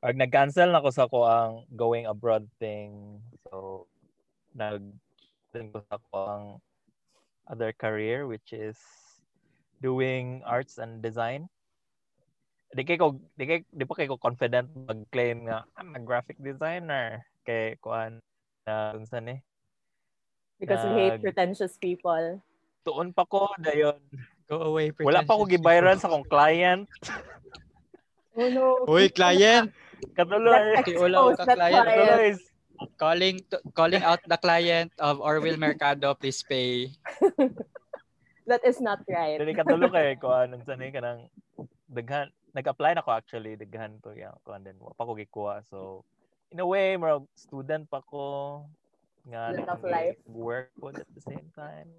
Or 0.05 0.13
nag-cancel 0.13 0.71
na 0.71 0.85
ko 0.85 0.91
sa 0.93 1.09
ko 1.09 1.25
ang 1.25 1.65
going 1.73 2.05
abroad 2.05 2.45
thing. 2.61 3.21
So, 3.49 3.87
nag 4.53 4.85
ko 5.57 5.81
sa 5.89 5.97
ko 6.13 6.17
ang 6.21 6.45
other 7.49 7.73
career 7.73 8.29
which 8.29 8.53
is 8.53 8.77
doing 9.81 10.45
arts 10.45 10.77
and 10.77 11.01
design. 11.01 11.49
Di 12.77 12.85
kay 12.85 13.01
ko 13.01 13.17
di 13.41 13.45
kay 13.49 13.59
di 13.65 13.85
pa 13.89 13.95
kay 13.97 14.05
ko 14.05 14.21
confident 14.21 14.69
mag-claim 14.75 15.49
nga 15.49 15.65
I'm 15.81 15.97
a 15.97 16.03
graphic 16.03 16.37
designer 16.43 17.25
kay 17.49 17.81
kuan 17.81 18.21
na 18.69 18.93
unsa 18.93 19.23
ni 19.23 19.41
Because 20.61 20.85
we 20.89 20.93
hate 21.09 21.21
Nag- 21.21 21.25
pretentious 21.25 21.77
people. 21.81 22.41
tuon 22.85 23.11
pa 23.17 23.25
ko 23.25 23.49
dayon 23.61 23.97
Go 24.47 24.63
away. 24.63 24.95
Wala 25.03 25.27
pa 25.27 25.35
ako 25.35 25.51
pretentious 25.51 25.59
gibayaran 25.59 25.99
sa 25.99 26.07
akong 26.07 26.27
client. 26.31 26.87
Oh 28.39 28.47
no. 28.53 28.87
Uy, 28.87 29.11
client! 29.11 29.75
Katuloy. 30.17 30.77
Let's 30.77 30.89
Di 30.89 30.95
ulaw 30.97 31.33
expose 31.33 31.41
ka, 31.45 31.55
client. 31.57 31.87
Katuloy. 31.87 32.31
calling 33.01 33.41
to, 33.51 33.57
calling 33.73 34.03
out 34.05 34.21
the 34.29 34.37
client 34.37 34.93
of 35.01 35.21
Orville 35.21 35.57
Mercado, 35.57 36.15
please 36.15 36.43
pay. 36.45 36.93
That 38.47 38.63
is 38.63 38.79
not 38.79 39.03
right. 39.11 39.43
Dili 39.43 39.59
katulo 39.59 39.91
kay 39.91 40.15
ko 40.23 40.31
anong 40.31 40.63
sanay 40.63 40.95
ka 40.95 41.03
nang 41.03 41.27
daghan 41.91 42.31
nag-apply 42.55 42.95
na 42.95 43.03
ko 43.03 43.11
actually 43.11 43.59
daghan 43.59 43.99
to 44.07 44.15
yang 44.15 44.39
ko 44.47 44.55
and 44.55 44.63
then 44.63 44.79
wa 44.79 44.95
pa 44.95 45.03
ko 45.03 45.19
gikuha. 45.19 45.67
So 45.67 46.07
in 46.55 46.63
a 46.63 46.67
way, 46.67 46.95
more 46.95 47.27
student 47.35 47.91
pa 47.91 48.07
ko 48.07 48.63
nga 49.27 49.51
nag- 49.51 50.23
work 50.31 50.71
po 50.79 50.95
at 50.95 51.03
the 51.11 51.25
same 51.27 51.51
time. 51.59 51.91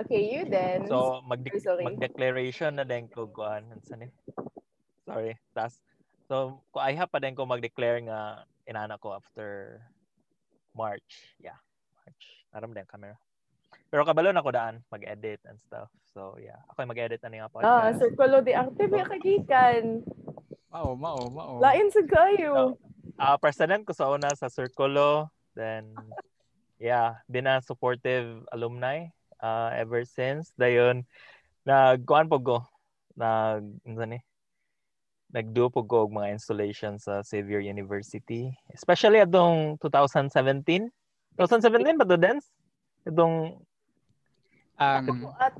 Okay, 0.00 0.24
you 0.24 0.48
then. 0.48 0.88
So 0.88 1.20
mag 1.24 1.44
mag-declaration 1.84 2.80
na 2.80 2.84
din 2.88 3.12
ko 3.12 3.28
kuan 3.28 3.68
unsa 3.68 3.96
ni? 4.00 4.08
Sorry, 5.04 5.36
tas 5.52 5.84
so 6.26 6.60
ko 6.74 6.78
ay 6.82 6.98
pa 6.98 7.18
din 7.22 7.34
ko 7.38 7.46
mag-declare 7.46 8.02
nga 8.06 8.44
inana 8.66 8.98
ko 8.98 9.14
after 9.14 9.80
March. 10.76 11.32
Yeah, 11.40 11.56
March. 12.02 12.24
Aram 12.52 12.74
din 12.74 12.84
camera. 12.84 13.16
Pero 13.88 14.02
kabalo 14.02 14.34
na 14.34 14.44
ko 14.44 14.50
daan 14.50 14.82
mag-edit 14.90 15.40
and 15.46 15.56
stuff. 15.62 15.88
So 16.10 16.36
yeah, 16.42 16.58
ako 16.68 16.84
yung 16.84 16.92
mag-edit 16.92 17.22
na 17.22 17.30
nga 17.30 17.48
ah, 17.48 17.54
podcast. 17.54 17.98
Circulo 18.02 18.36
de 18.42 18.52
Arte, 18.52 18.82
may 18.90 19.06
kagikan. 19.06 20.02
Mao, 20.68 20.92
mao, 20.98 21.30
mao. 21.30 21.62
Lain 21.62 21.88
sa 21.88 22.02
kayo. 22.04 22.76
Ah, 23.16 23.40
president 23.40 23.86
ko 23.86 23.96
sa 23.96 24.12
una 24.12 24.28
sa 24.36 24.52
Circulo, 24.52 25.32
then 25.56 25.96
yeah, 26.76 27.22
been 27.30 27.48
a 27.48 27.64
supportive 27.64 28.44
alumni 28.52 29.08
uh, 29.40 29.72
ever 29.72 30.04
since. 30.04 30.52
Dayon 30.58 31.06
nagkuan 31.66 32.28
po 32.28 32.36
ko 32.42 32.56
nag 33.16 33.64
ano 33.88 34.04
ni 34.04 34.20
nagdo 35.36 35.68
po 35.68 35.84
ko 35.84 36.08
og 36.08 36.16
mga 36.16 36.32
installation 36.32 36.96
sa 36.96 37.20
Xavier 37.20 37.60
University. 37.60 38.48
Especially 38.72 39.20
atong 39.20 39.76
2017. 39.84 40.88
2017 41.36 42.00
ba 42.00 42.08
to 42.08 42.16
dance? 42.16 42.48
Itong 43.04 43.60
Um, 44.76 45.32
At 45.40 45.56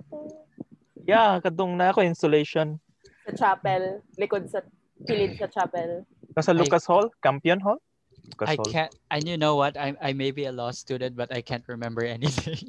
yeah, 1.09 1.41
kadong 1.41 1.73
na 1.73 1.89
ako 1.89 2.05
installation 2.05 2.77
sa 3.25 3.33
chapel, 3.33 4.05
likod 4.21 4.45
sa 4.45 4.61
kilid 5.09 5.41
sa 5.41 5.49
chapel. 5.49 6.05
nasa 6.37 6.53
I- 6.53 6.61
Lucas 6.61 6.85
Hall, 6.85 7.09
Campion 7.25 7.57
Hall. 7.65 7.81
Lucas 8.29 8.45
I 8.53 8.61
Hall. 8.61 8.69
can't, 8.69 8.93
and 9.09 9.25
you 9.25 9.41
know 9.41 9.57
what? 9.57 9.73
I, 9.81 9.97
I 10.05 10.13
may 10.13 10.37
be 10.37 10.45
a 10.45 10.53
law 10.53 10.69
student, 10.69 11.17
but 11.17 11.33
I 11.33 11.41
can't 11.41 11.65
remember 11.65 12.05
anything. 12.21 12.61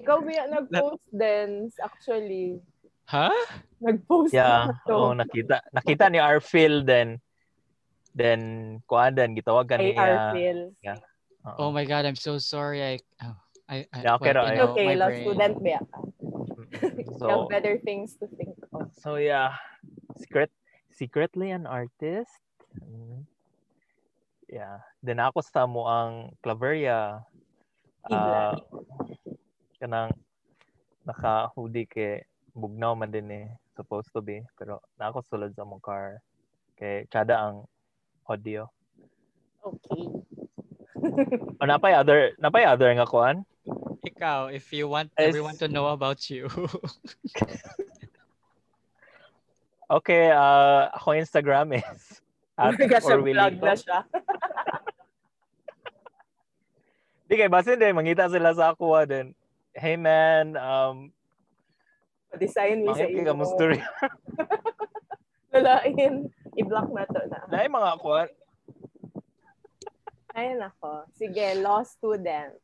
Ikaw 0.00 0.24
ba 0.24 0.48
nag-post 0.48 1.04
din, 1.12 1.68
actually. 1.84 2.64
Huh? 3.10 3.34
Nag-post 3.82 4.30
Yeah, 4.30 4.70
na 4.70 4.74
to. 4.86 4.94
oh, 4.94 5.12
nakita 5.16 5.58
nakita 5.74 6.06
ni 6.06 6.22
Arfil 6.22 6.86
then 6.86 7.18
then 8.14 8.40
kuan 8.86 9.18
then 9.18 9.34
gitawag 9.34 9.66
Kay 9.72 9.94
niya. 9.96 9.98
Arfil. 9.98 10.60
Oh 11.58 11.72
my 11.72 11.88
God, 11.88 12.04
I'm 12.04 12.20
so 12.20 12.36
sorry. 12.36 12.84
I, 12.84 12.94
oh, 13.24 13.34
I, 13.66 13.76
I 13.90 13.98
Yeah, 14.04 14.14
okay 14.20 14.30
well, 14.36 14.44
you 14.44 14.52
yeah. 14.52 14.60
know, 14.60 14.70
okay, 14.76 14.88
law 14.94 15.08
brain. 15.08 15.22
student 15.24 15.54
ba? 15.64 15.78
ka? 15.88 15.98
So 17.20 17.24
You 17.26 17.32
have 17.32 17.48
better 17.52 17.74
things 17.80 18.16
to 18.20 18.28
think 18.28 18.56
of. 18.72 18.92
so 18.96 19.16
yeah, 19.16 19.56
secret 20.20 20.52
secretly 20.92 21.50
an 21.50 21.64
artist. 21.66 22.32
Mm. 22.78 23.24
Yeah, 24.50 24.84
then 25.00 25.18
ako 25.22 25.40
sa 25.42 25.64
mo 25.64 25.88
ang 25.88 26.36
Claveria. 26.44 27.24
Ah, 28.08 28.56
kanang 29.80 30.12
naka-hoodie 31.04 31.88
kay 31.88 32.24
bugnaw 32.54 32.94
man 32.96 33.10
din 33.12 33.30
eh 33.30 33.48
supposed 33.76 34.10
to 34.12 34.20
be 34.20 34.42
pero 34.58 34.80
na 35.00 35.08
ako 35.10 35.22
sulod 35.28 35.52
sa 35.54 35.64
mong 35.64 35.82
car 35.82 36.20
kay 36.76 37.06
kada 37.08 37.36
ang 37.38 37.56
audio 38.26 38.68
Okay. 39.60 40.08
o 41.60 41.68
napay 41.68 41.92
other 41.92 42.32
napay 42.40 42.64
other 42.64 42.92
nga 42.96 43.08
kuan 43.08 43.44
Ikaw, 44.00 44.48
if 44.48 44.72
you 44.72 44.88
want 44.88 45.12
Is- 45.20 45.28
everyone 45.28 45.60
to 45.60 45.68
know 45.68 45.92
about 45.92 46.24
you. 46.32 46.48
Okay, 49.90 50.30
uh, 50.30 50.86
ako 50.94 51.18
Instagram 51.18 51.74
is 51.74 52.22
at 52.60 52.78
vlog 52.78 53.58
na 53.58 53.74
siya. 53.74 54.06
Di 57.26 57.34
kay 57.34 57.50
basin 57.50 57.74
din, 57.74 57.98
mangita 57.98 58.30
sila 58.30 58.54
sa 58.54 58.70
ako 58.70 59.02
din. 59.02 59.34
Hey 59.74 59.98
man, 59.98 60.54
um, 60.54 61.10
Design 62.38 62.86
mo 62.86 62.94
sa 62.94 63.06
mangit 63.06 63.26
ka 63.26 63.34
imo. 63.34 63.42
mustori. 63.42 63.78
Lalain. 65.50 66.30
I-block 66.60 66.88
na 66.94 67.06
to 67.06 67.20
na. 67.26 67.62
Yung 67.62 67.74
mga 67.74 67.92
kuan. 67.98 68.28
Ayun 70.34 70.62
ako. 70.62 71.10
Sige, 71.14 71.58
law 71.58 71.82
student. 71.82 72.54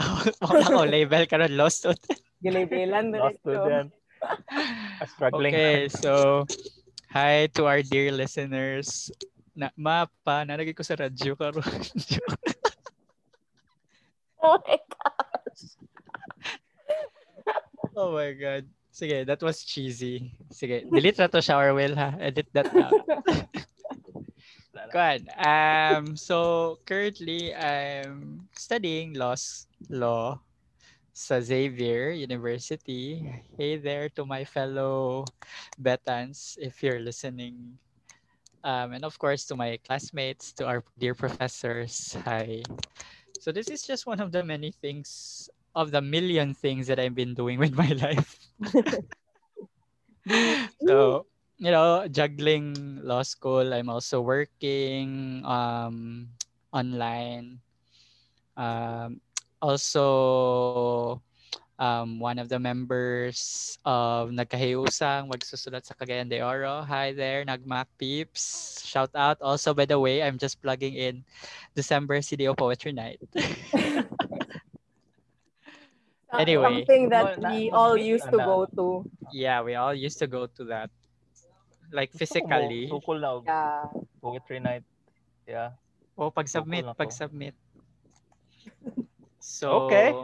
Wala 0.48 0.64
ko, 0.64 0.84
label 0.88 1.24
ka 1.28 1.36
nun, 1.36 1.52
law 1.56 1.68
student. 1.68 2.00
Gilibilan 2.40 3.12
Law 3.12 3.28
na 3.28 3.36
student. 3.36 3.88
A 5.02 5.06
struggling. 5.12 5.52
Okay, 5.52 5.86
so 5.92 6.42
hi 7.12 7.46
to 7.52 7.68
our 7.68 7.84
dear 7.84 8.10
listeners. 8.10 9.12
Na 9.52 9.68
mapa, 9.76 10.48
nalagay 10.48 10.72
ko 10.72 10.80
sa 10.80 10.96
radyo 10.96 11.36
karon. 11.36 11.62
Oh 14.42 14.58
my 14.58 14.74
gosh. 14.74 15.64
Oh 17.94 18.10
my 18.16 18.32
God. 18.34 18.64
Sige, 18.92 19.24
that 19.24 19.40
was 19.40 19.64
cheesy. 19.64 20.36
Sige, 20.52 20.84
delete 20.84 21.16
na 21.16 21.26
to 21.26 21.40
shower 21.40 21.72
will 21.72 21.96
ha. 21.96 22.12
Edit 22.20 22.46
that 22.52 22.68
out. 22.76 22.92
Good. 24.92 25.24
Um, 25.40 26.16
so 26.20 26.76
currently 26.84 27.56
I'm 27.56 28.44
studying 28.52 29.16
law, 29.16 29.32
law 29.88 30.36
sa 31.16 31.40
Xavier 31.40 32.12
University. 32.12 33.24
Hey 33.56 33.80
there 33.80 34.12
to 34.20 34.28
my 34.28 34.44
fellow 34.44 35.24
Betans 35.80 36.60
if 36.60 36.84
you're 36.84 37.00
listening. 37.00 37.80
Um, 38.60 38.92
and 38.92 39.04
of 39.08 39.16
course 39.16 39.48
to 39.48 39.56
my 39.56 39.80
classmates, 39.80 40.52
to 40.60 40.68
our 40.68 40.84
dear 41.00 41.16
professors. 41.16 42.12
Hi. 42.28 42.60
So 43.40 43.48
this 43.48 43.72
is 43.72 43.88
just 43.88 44.04
one 44.04 44.20
of 44.20 44.28
the 44.28 44.44
many 44.44 44.76
things 44.76 45.48
of 45.74 45.90
the 45.90 46.00
million 46.00 46.54
things 46.54 46.86
that 46.86 46.98
I've 46.98 47.14
been 47.14 47.34
doing 47.34 47.58
with 47.58 47.72
my 47.74 47.88
life. 48.04 48.38
so 50.86 51.26
you 51.58 51.70
know 51.70 52.06
juggling 52.10 52.98
law 53.02 53.22
school 53.22 53.74
i'm 53.74 53.88
also 53.88 54.20
working 54.20 55.42
um 55.44 56.28
online 56.72 57.58
um 58.56 59.20
also 59.60 61.20
um 61.78 62.18
one 62.18 62.38
of 62.38 62.48
the 62.48 62.58
members 62.58 63.78
of 63.84 64.30
Nagkahiusang 64.30 65.26
magsusulat 65.26 65.82
sa 65.82 65.98
Cagayan 65.98 66.30
de 66.30 66.38
Oro. 66.38 66.86
Hi 66.86 67.10
there, 67.10 67.42
Nagmac 67.42 67.90
peeps. 67.98 68.78
Shout 68.86 69.10
out. 69.18 69.42
Also, 69.42 69.74
by 69.74 69.82
the 69.82 69.98
way, 69.98 70.22
I'm 70.22 70.38
just 70.38 70.62
plugging 70.62 70.94
in 70.94 71.24
December 71.74 72.22
CDO 72.22 72.54
Poetry 72.54 72.94
Night. 72.94 73.18
Anyway. 76.32 76.64
Something 76.64 77.08
that 77.10 77.36
we 77.40 77.70
all 77.70 77.96
used 77.96 78.24
to 78.32 78.38
go 78.38 78.64
to. 78.76 79.04
yeah, 79.32 79.60
we 79.60 79.74
all 79.74 79.92
used 79.94 80.18
to 80.20 80.26
go 80.26 80.46
to 80.46 80.64
that. 80.72 80.88
Like 81.92 82.08
physically. 82.12 82.88
Sukol 82.88 83.20
na 83.20 83.36
og 83.36 83.44
Yeah. 83.44 83.84
poetry 84.24 84.60
night. 84.60 84.84
Yeah. 85.44 85.76
Oh, 86.16 86.30
pag-submit, 86.32 86.88
pag-submit. 86.96 87.52
So, 89.40 89.88
Okay. 89.88 90.14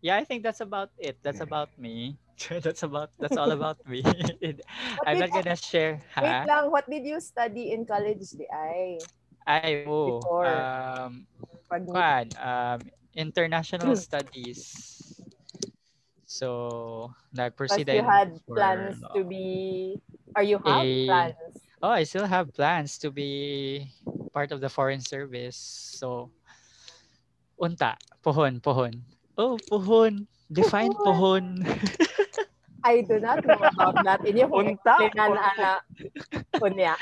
Yeah, 0.00 0.16
I 0.16 0.24
think 0.24 0.42
that's 0.46 0.62
about 0.62 0.90
it. 0.98 1.18
That's 1.22 1.42
about 1.42 1.70
me. 1.78 2.18
that's 2.62 2.86
about 2.86 3.10
that's 3.18 3.34
all 3.34 3.50
about 3.50 3.82
me. 3.86 4.02
I'm 5.06 5.18
did- 5.18 5.26
not 5.26 5.30
gonna 5.34 5.58
share. 5.58 5.98
Wait 6.18 6.30
Ha? 6.34 6.46
lang, 6.46 6.70
what 6.70 6.86
did 6.86 7.02
you 7.02 7.18
study 7.18 7.74
in 7.74 7.82
college, 7.82 8.30
di 8.38 8.46
ay? 8.46 8.98
Ay, 9.42 9.82
oh, 9.90 10.22
Before. 10.22 10.46
um, 10.46 11.26
Pag 11.66 11.82
kwan, 11.90 12.26
um, 12.38 12.78
international 13.18 13.94
studies. 13.98 14.97
So, 16.28 17.08
nag-proceed 17.32 17.88
Plus 17.88 17.96
you 17.96 18.04
had 18.04 18.36
for 18.44 18.60
plans 18.60 19.00
law. 19.00 19.16
to 19.16 19.24
be, 19.24 19.96
or 20.36 20.44
you 20.44 20.60
have 20.60 20.84
Eh, 20.84 21.08
plans? 21.08 21.56
Oh, 21.80 21.88
I 21.96 22.04
still 22.04 22.28
have 22.28 22.52
plans 22.52 23.00
to 23.00 23.08
be 23.08 23.88
part 24.36 24.52
of 24.52 24.60
the 24.60 24.68
foreign 24.68 25.00
service. 25.00 25.56
So, 25.56 26.28
unta, 27.56 27.96
pohon, 28.20 28.60
pohon. 28.60 29.08
Oh, 29.40 29.56
pohon. 29.56 30.28
Define 30.52 30.92
pohon. 30.92 31.64
I 32.84 33.00
do 33.08 33.16
not 33.20 33.40
know 33.48 33.64
about 33.64 33.96
that. 34.04 34.20
Inyo 34.28 34.52
kung 34.52 34.68
Unta? 34.76 34.96
explainan 35.00 35.32
ana 35.32 35.72
kunya. 36.60 36.92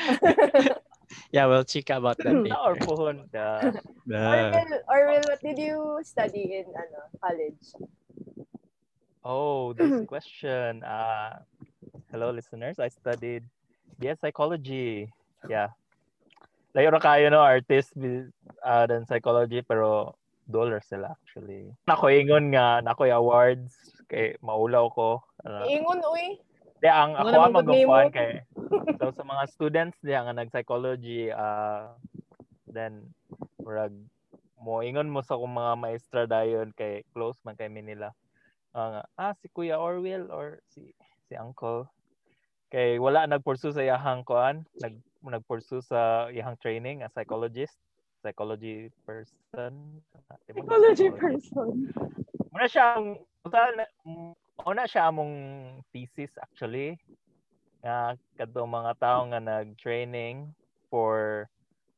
yeah, 1.34 1.46
we'll 1.50 1.66
check 1.66 1.90
about 1.90 2.18
that 2.22 2.30
Na 2.30 2.62
or 2.62 2.74
later. 2.78 2.86
pohon 2.86 3.16
ka. 3.30 3.74
Orville, 4.06 4.82
Orville, 4.86 5.26
what 5.30 5.40
did 5.42 5.58
you 5.58 5.98
study 6.06 6.62
in 6.62 6.66
ano 6.74 7.10
college? 7.18 7.58
Oh, 9.26 9.74
this 9.74 10.06
question. 10.06 10.86
Uh, 10.86 11.42
hello, 12.14 12.30
listeners. 12.30 12.78
I 12.78 12.86
studied 12.86 13.42
BS 13.98 14.22
psychology. 14.22 15.10
Yeah. 15.50 15.74
Layo 16.78 16.94
ra 16.94 17.02
kayo 17.02 17.26
no 17.34 17.42
artist 17.42 17.90
uh, 17.98 18.86
than 18.86 19.02
psychology 19.10 19.66
pero 19.66 20.14
dollar 20.46 20.78
sila 20.78 21.18
actually. 21.18 21.74
Nako 21.90 22.06
ingon 22.06 22.54
nga 22.54 22.78
nakoy 22.86 23.10
awards 23.10 23.74
kay 24.06 24.38
maulaw 24.46 24.86
ko. 24.94 25.18
Uh, 25.42 25.66
Ingon 25.66 26.06
uy. 26.06 26.38
Di 26.78 26.86
ang 26.86 27.18
ako 27.18 27.26
ang 27.34 27.56
magkuhan 27.58 28.06
mo? 28.06 28.14
kay 28.14 28.46
so 29.02 29.10
sa 29.10 29.26
mga 29.26 29.42
students 29.50 29.98
diya 30.06 30.22
nga 30.22 30.38
nag-psychology 30.38 31.34
uh, 31.34 31.90
then 32.70 33.02
murag 33.58 33.90
mo 34.62 34.86
ingon 34.86 35.10
mo 35.10 35.18
sa 35.18 35.34
kung 35.34 35.56
mga 35.56 35.72
maestra 35.82 36.22
dayon 36.30 36.70
kay 36.78 37.02
close 37.10 37.40
man 37.42 37.58
kay 37.58 37.66
mi 37.66 37.82
nila. 38.76 39.02
Ah, 39.16 39.32
nga, 39.32 39.40
si 39.40 39.48
Kuya 39.48 39.80
Orwell 39.80 40.28
or 40.28 40.60
si 40.68 40.92
si 41.26 41.34
Uncle. 41.34 41.88
Kay 42.68 43.00
wala 43.00 43.24
nagpursue 43.24 43.72
sa 43.72 43.82
iyahang 43.82 44.26
kuan. 44.26 44.66
Nag 44.82 45.00
nagpursue 45.24 45.80
sa 45.82 46.28
iyahang 46.28 46.60
training 46.60 47.00
as 47.00 47.10
psychologist. 47.16 47.78
Psychology 48.20 48.90
person. 49.06 50.02
Psychology 50.50 51.08
person. 51.14 51.94
Muna 52.50 52.66
siya 52.66 52.98
ang 52.98 53.22
una, 54.66 54.84
siya 54.84 55.08
among 55.08 55.32
thesis 55.94 56.34
actually. 56.42 56.98
Nga 57.86 58.18
kadto 58.34 58.66
mga 58.66 58.92
tao 58.98 59.30
nga 59.30 59.38
nag-training 59.38 60.50
for 60.90 61.46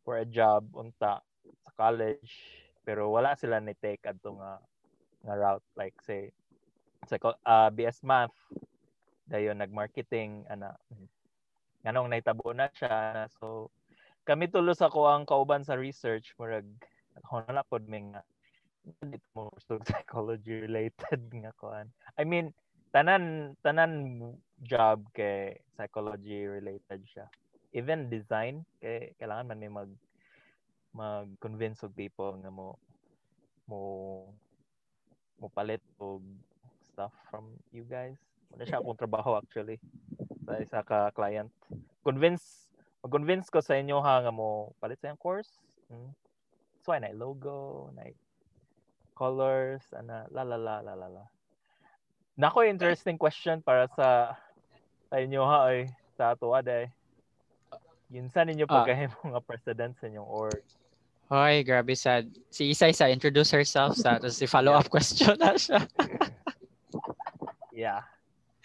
for 0.05 0.21
a 0.21 0.27
job 0.29 0.69
unta 0.77 1.25
sa 1.64 1.71
college. 1.77 2.61
Pero 2.85 3.09
wala 3.09 3.33
sila 3.37 3.57
ni 3.61 3.73
take 3.81 4.05
adto 4.05 4.37
nga 4.37 4.61
nga 5.25 5.35
route 5.35 5.67
like 5.81 5.97
say 6.05 6.29
psycho, 7.09 7.35
uh, 7.42 7.73
BS 7.73 8.05
math 8.05 8.37
dayon 9.29 9.61
nag-marketing 9.61 10.44
ana 10.49 10.77
nganong 11.85 12.09
naitabo 12.12 12.53
na 12.53 12.68
siya 12.73 13.29
so 13.40 13.73
kami 14.29 14.49
tulos 14.49 14.85
ako 14.85 15.09
ang 15.09 15.25
kauban 15.25 15.64
sa 15.64 15.77
research 15.77 16.37
murag 16.37 16.68
na 17.49 17.64
pod 17.64 17.85
may 17.88 18.05
nga 18.12 18.21
dito 19.05 19.29
mo 19.37 19.53
psychology 19.88 20.64
related 20.64 21.21
nga 21.29 21.53
kuan. 21.61 21.92
I 22.16 22.25
mean, 22.25 22.55
tanan 22.92 23.55
tanan 23.61 23.92
job 24.64 25.05
kay 25.12 25.61
psychology 25.77 26.49
related 26.49 27.05
siya. 27.05 27.27
Even 27.77 28.09
design 28.09 28.64
kay 28.81 29.12
kailangan 29.21 29.53
man 29.53 29.61
may 29.61 29.73
mag 29.73 29.90
mag 30.97 31.29
convince 31.38 31.85
og 31.85 31.92
people 31.92 32.33
nga 32.40 32.49
mo 32.49 32.81
mo 33.68 33.81
mo 35.37 35.47
palit 35.53 35.85
og 36.01 36.25
stuff 36.99 37.15
from 37.31 37.47
you 37.71 37.87
guys. 37.87 38.19
Wala 38.51 38.67
siya 38.67 38.83
akong 38.83 38.99
trabaho 38.99 39.39
actually 39.39 39.79
sa 40.43 40.59
isa 40.59 40.83
ka 40.83 41.15
client. 41.15 41.47
Convince 42.03 42.75
mag-convince 43.07 43.47
ko 43.55 43.63
sa 43.63 43.79
inyo 43.79 44.03
ha 44.03 44.19
nga 44.19 44.35
mo 44.35 44.75
palit 44.83 44.99
sa 44.99 45.07
iyang 45.07 45.23
course. 45.23 45.63
Hmm. 45.87 46.11
That's 46.75 46.91
why 46.91 46.99
na 46.99 47.15
logo, 47.15 47.95
na 47.95 48.11
colors, 49.15 49.87
ana, 49.95 50.27
la 50.35 50.43
la 50.43 50.59
la 50.59 50.83
la 50.83 50.99
la 50.99 51.07
la. 51.07 51.25
Nako, 52.35 52.67
interesting 52.67 53.15
question 53.15 53.63
para 53.63 53.87
sa 53.95 54.35
sa 55.07 55.23
inyo 55.23 55.47
ha 55.47 55.71
ay 55.71 55.87
sa 56.19 56.35
ato 56.35 56.51
aday. 56.51 56.91
Yunsa 58.11 58.43
ninyo 58.43 58.67
Ah. 58.67 58.83
pagkahimo 58.83 59.39
nga 59.39 59.39
president 59.55 59.95
sa 60.03 60.11
inyong 60.11 60.27
org. 60.27 60.67
Hoy, 61.29 61.61
grabe 61.61 61.93
sad. 61.93 62.25
Si 62.49 62.73
Isa 62.73 62.89
Isa, 62.89 63.07
introduce 63.13 63.53
herself 63.53 63.95
sa 64.01 64.17
tapos 64.17 64.35
si 64.35 64.49
follow-up 64.49 64.89
question 64.91 65.37
na 65.39 65.55
siya. 65.55 65.85
Yeah. 67.79 68.03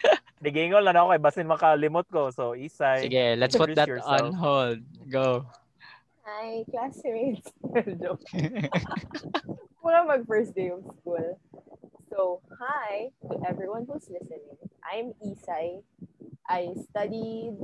Digingon 0.42 0.82
lang 0.82 0.98
ako 0.98 1.14
kay 1.14 1.22
basin 1.22 1.46
makalimot 1.46 2.10
ko. 2.10 2.34
So, 2.34 2.58
Isay. 2.58 3.06
Sige, 3.06 3.38
let's 3.38 3.54
put 3.54 3.70
that 3.78 3.86
introduce 3.86 4.02
on 4.02 4.34
yourself. 4.34 4.42
hold. 4.42 4.78
Go. 5.06 5.28
Hi, 6.26 6.66
classmates. 6.66 7.46
Joke. 8.02 8.26
Muna 9.78 10.02
mag 10.08 10.26
first 10.26 10.50
day 10.58 10.74
of 10.74 10.82
school. 10.98 11.38
So, 12.10 12.42
hi 12.58 13.14
to 13.30 13.38
everyone 13.46 13.86
who's 13.86 14.10
listening. 14.10 14.58
I'm 14.82 15.14
Isay. 15.22 15.86
I 16.44 16.74
studied 16.90 17.54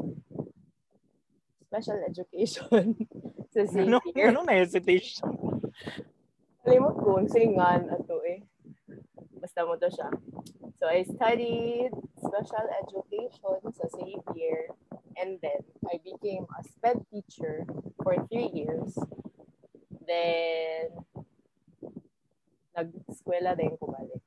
special 1.67 1.99
education 2.07 2.95
sa 3.53 3.61
Ano, 3.75 3.99
Xavier. 4.07 4.31
anong 4.33 4.47
na-hesitation? 4.47 5.27
Kalimot 6.65 6.97
ko, 7.01 7.19
ang 7.21 7.29
singan 7.29 7.89
ato 7.91 8.23
eh. 8.25 8.41
Basta 9.41 9.65
mo 9.65 9.75
to 9.81 9.89
siya. 9.89 10.09
So, 10.77 10.89
I 10.89 11.05
studied 11.05 11.93
special 12.21 12.67
education 12.85 13.57
sa 13.73 13.85
Xavier. 13.89 14.77
And 15.17 15.41
then, 15.41 15.65
I 15.89 16.01
became 16.05 16.45
a 16.45 16.61
SPED 16.65 16.99
teacher 17.09 17.65
for 18.05 18.17
three 18.29 18.53
years. 18.53 18.97
Then, 20.05 20.93
nag-eskwela 22.77 23.57
din 23.57 23.77
ko 23.81 23.89
balik. 23.89 24.25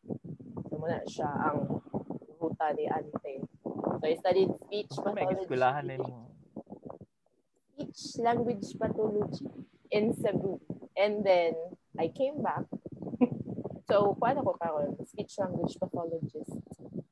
So, 0.70 0.82
muna 0.82 1.02
siya 1.06 1.30
ang 1.30 1.82
ruta 2.42 2.74
ni 2.74 2.90
Ante. 2.90 3.46
So, 3.64 4.04
I 4.06 4.18
studied 4.18 4.52
speech 4.66 4.94
May 5.14 5.26
pathology. 5.26 5.54
na 5.54 5.98
mo. 6.02 6.34
speech 7.74 8.22
language 8.22 8.78
pathology 8.80 9.46
in 9.92 10.14
Cebu. 10.14 10.60
And 10.98 11.26
then 11.26 11.54
I 11.98 12.10
came 12.10 12.42
back. 12.42 12.66
So, 13.88 14.16
paano 14.20 14.44
ko 14.44 14.56
karon? 14.60 14.96
Speech 15.06 15.38
language 15.40 15.76
pathologist 15.80 16.54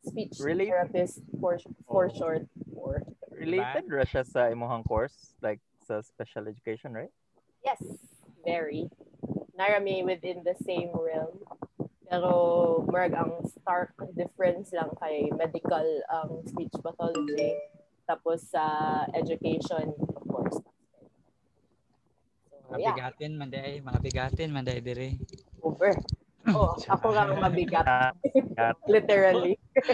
speech 0.01 0.35
Really? 0.41 0.67
therapist 0.67 1.21
for 1.39 1.55
for 1.87 2.09
Oh. 2.09 2.17
short. 2.17 2.43
For 2.75 3.03
Related 3.31 3.87
ra 3.89 4.03
siya 4.05 4.25
sa 4.27 4.49
imong 4.51 4.83
course 4.85 5.33
like 5.41 5.61
sa 5.81 6.01
special 6.03 6.45
education, 6.51 6.93
right? 6.93 7.13
yes, 7.65 7.81
very. 8.45 8.89
Narami 9.57 10.01
within 10.05 10.41
the 10.43 10.57
same 10.65 10.89
realm. 10.93 11.41
Pero 12.11 12.83
murag 12.91 13.15
ang 13.15 13.39
stark 13.47 13.95
difference 14.17 14.75
lang 14.75 14.91
kay 14.99 15.31
medical 15.31 15.85
ang 16.11 16.43
speech 16.43 16.73
pathology 16.83 17.55
tapos 18.03 18.43
sa 18.51 19.05
education 19.15 19.95
of 20.17 20.23
course. 20.27 20.59
So, 22.51 22.75
Mga 22.75 22.77
yeah, 22.83 22.91
bigatin, 22.91 23.31
manday. 23.39 23.71
Mga 23.79 23.99
bigatin, 24.03 24.49
manday 24.51 24.83
dire. 24.83 25.15
over. 25.63 25.95
Oh, 26.55 26.75
ako 26.93 27.05
nga 27.15 27.23
ang 27.27 27.39
mabigat. 27.39 27.85
Literally. 28.93 29.55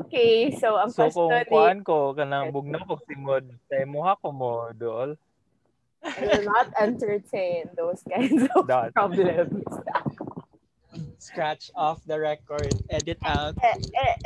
okay, 0.00 0.50
so 0.56 0.76
ang 0.76 0.90
So 0.92 1.10
kung 1.10 1.32
kuan 1.50 1.80
ko 1.86 2.14
kanang 2.14 2.52
bugnaw 2.54 2.82
ko 2.86 2.98
simod 3.06 3.46
sa 3.70 3.82
imuha 3.82 4.18
ko 4.20 4.28
mo 4.30 4.70
dool. 4.74 5.16
I 6.00 6.16
will 6.24 6.48
not 6.48 6.72
entertain 6.80 7.68
those 7.76 8.00
kinds 8.08 8.48
of 8.56 8.64
Dot. 8.64 8.96
problems. 8.96 9.60
Scratch 11.20 11.68
off 11.76 12.00
the 12.08 12.16
record. 12.16 12.72
Edit 12.88 13.20
out. 13.20 13.52
eh, 13.60 13.76
eh. 13.76 14.16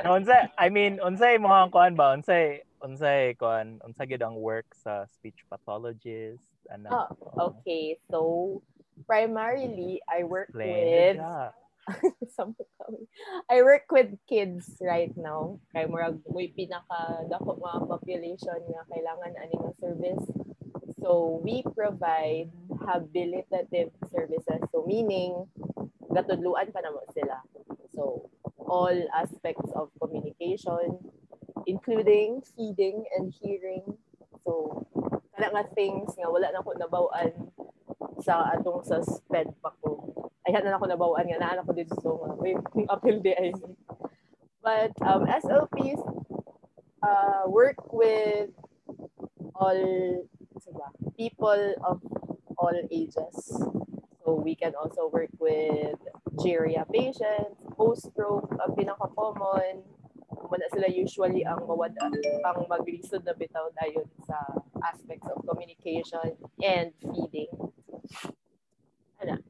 No, 0.00 0.16
unsay 0.16 0.48
I 0.56 0.72
mean 0.72 0.96
unsay 1.04 1.36
imong 1.36 1.68
kuan 1.68 1.92
ba 1.92 2.16
unsay 2.16 2.64
unsay 2.80 3.36
kuan 3.36 3.84
unsa 3.84 4.08
gid 4.08 4.24
ang 4.24 4.40
work 4.40 4.64
sa 4.72 5.04
speech 5.12 5.44
pathologist 5.52 6.53
ano. 6.70 6.88
Oh, 6.90 7.08
okay, 7.52 7.98
so 8.10 8.60
primarily 9.06 10.00
I 10.08 10.24
work 10.24 10.48
Explain 10.50 11.18
with. 11.18 11.52
I 13.50 13.60
work 13.60 13.84
with 13.92 14.16
kids 14.24 14.80
right 14.80 15.12
now. 15.16 15.60
Kay 15.76 15.84
murag 15.84 16.16
may 16.32 16.48
pinaka 16.48 17.28
dako 17.28 17.60
nga 17.60 17.84
population 17.84 18.56
nga 18.72 18.82
kailangan 18.88 19.36
ani 19.36 19.56
nga 19.60 19.72
service. 19.76 20.24
So 21.04 21.40
we 21.44 21.60
provide 21.76 22.48
habilitative 22.88 23.92
services. 24.08 24.60
So 24.72 24.88
meaning 24.88 25.44
gatudluan 26.08 26.72
pa 26.72 26.80
namo 26.80 27.04
sila. 27.12 27.44
So 27.92 28.32
all 28.64 28.96
aspects 29.12 29.68
of 29.76 29.92
communication 30.00 31.04
including 31.68 32.40
feeding 32.56 33.04
and 33.16 33.32
hearing. 33.32 33.84
So 34.44 34.84
kana 35.34 35.50
nga 35.50 35.64
things 35.74 36.14
nga 36.14 36.30
wala 36.30 36.46
na 36.54 36.62
ko 36.62 36.70
nabaw-an 36.78 37.32
sa 38.22 38.54
atong 38.54 38.86
sa 38.86 39.02
sped 39.02 39.50
pa 39.58 39.74
ko. 39.82 39.98
Ay 40.46 40.54
na 40.54 40.78
ako 40.78 40.86
nabaw-an 40.86 41.26
nga 41.26 41.40
naa 41.42 41.54
na 41.58 41.66
ko 41.66 41.74
dito 41.74 41.98
nga 41.98 42.38
wait, 42.38 42.62
appeal 42.86 43.18
di 43.18 43.34
ay. 43.34 43.50
But 44.62 44.94
um 45.02 45.26
SLPs 45.26 46.00
uh, 47.02 47.44
work 47.50 47.78
with 47.92 48.54
all 49.58 49.82
ba, 50.74 50.88
people 51.18 51.74
of 51.84 52.00
all 52.56 52.76
ages. 52.90 53.36
So 54.24 54.40
we 54.40 54.54
can 54.54 54.72
also 54.74 55.10
work 55.12 55.30
with 55.38 56.00
GERIA 56.40 56.86
patients, 56.88 57.60
post-stroke, 57.76 58.48
ang 58.56 58.72
pinaka-common. 58.72 59.84
Wala 60.48 60.66
sila 60.72 60.88
usually 60.88 61.44
ang 61.44 61.68
mawada, 61.68 62.08
ang 62.08 62.64
maglisod 62.66 63.22
na 63.28 63.36
bitaw 63.36 63.68
dayon 63.76 64.08
sa 64.24 64.63
aspects 64.84 65.26
of 65.32 65.40
communication 65.48 66.36
and 66.62 66.92
feeding. 67.00 67.50
Ano? 69.22 69.40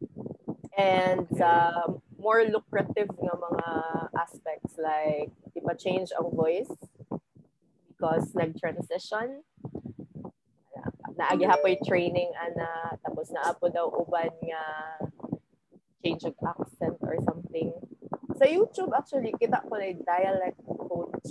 And 0.79 1.27
sa 1.35 1.71
more 2.19 2.47
lucrative 2.49 3.13
nga 3.13 3.35
mga 3.37 3.69
aspects 4.17 4.81
like 4.81 5.31
ipa-change 5.53 6.11
ang 6.17 6.33
voice? 6.33 6.73
Because 7.91 8.33
nag-transition. 8.35 9.45
Naagi 11.15 11.47
hapoy 11.47 11.79
training 11.87 12.33
ana. 12.35 12.99
Tapos 13.05 13.31
naapo 13.31 13.71
daw 13.71 13.87
uban 13.87 14.35
nga 14.43 14.63
change 16.03 16.27
of 16.27 16.35
accent 16.43 16.99
or 17.07 17.17
something. 17.23 17.71
Sa 18.35 18.45
YouTube 18.51 18.91
actually 18.91 19.31
kita 19.39 19.63
ko 19.63 19.79
na 19.79 19.95
dialect 19.95 20.59
coach. 20.67 21.29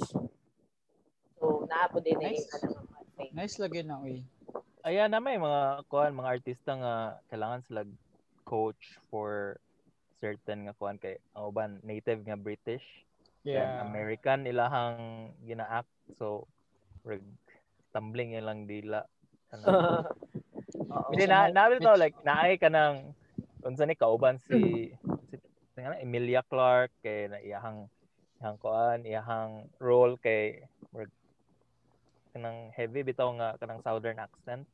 So 1.35 1.67
naapo 1.67 1.99
din 1.99 2.15
na 2.15 2.31
Nice. 2.31 2.47
ano 2.55 2.79
nga 2.79 2.82
thing 2.82 2.82
Nice 3.33 3.57
lagi 3.57 3.81
na, 3.81 3.97
uy. 3.97 4.21
Ayan 4.85 5.09
na 5.09 5.17
may 5.17 5.41
mga 5.41 5.89
kuan 5.89 6.13
mga 6.13 6.37
artista 6.37 6.77
nga 6.77 7.17
kailangan 7.33 7.65
sila 7.65 7.81
coach 8.45 9.01
for 9.09 9.57
certain 10.21 10.69
nga 10.69 10.77
kuan 10.77 11.01
kay 11.01 11.17
ang 11.33 11.49
uban 11.49 11.71
native 11.81 12.21
nga 12.21 12.37
British. 12.37 12.85
Then 13.41 13.89
American 13.89 14.45
ilahang 14.45 15.33
gina-act. 15.49 15.89
So 16.21 16.45
reg 17.01 17.25
tumbling 17.89 18.37
ilang 18.37 18.69
dila. 18.69 19.01
Ano? 19.49 19.65
Hindi 21.09 21.25
na 21.25 21.49
nabi 21.49 21.81
to 21.81 21.97
like 21.97 22.15
naay 22.21 22.61
ka 22.61 22.69
ng 22.69 23.17
unsa 23.65 23.89
ni 23.89 23.97
kauban 23.97 24.37
si 24.45 24.93
si 25.73 25.79
Emilia 26.05 26.45
Clarke 26.45 26.93
kay 27.01 27.33
na 27.33 27.41
iyahang 27.41 27.89
iyahang 28.37 28.59
kuan 28.61 28.99
iyahang 29.07 29.51
role 29.81 30.21
kay 30.21 30.61
kanang 32.33 32.73
heavy 32.73 33.05
bitaw 33.05 33.29
nga 33.37 33.55
kanang 33.57 33.79
southern 33.81 34.17
accent 34.19 34.65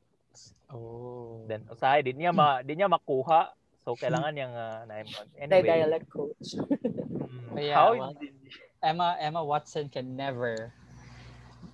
Oh. 0.70 1.42
Then 1.50 1.66
usahay 1.68 2.06
di 2.06 2.14
niya 2.14 2.30
ma 2.30 2.62
di 2.62 2.78
niya 2.78 2.86
makuha. 2.86 3.50
So 3.82 3.98
kailangan 3.98 4.30
niya 4.32 4.48
nga 4.54 4.68
na 4.86 5.02
Di- 5.02 5.42
anyway. 5.42 5.66
dialect 5.66 6.08
coach 6.08 6.54
mm, 6.54 7.50
Oh, 7.50 7.58
yeah, 7.58 7.74
how 7.74 7.98
well, 7.98 8.14
Emma 8.86 9.18
Emma 9.18 9.42
Watson 9.42 9.90
can 9.90 10.14
never. 10.14 10.70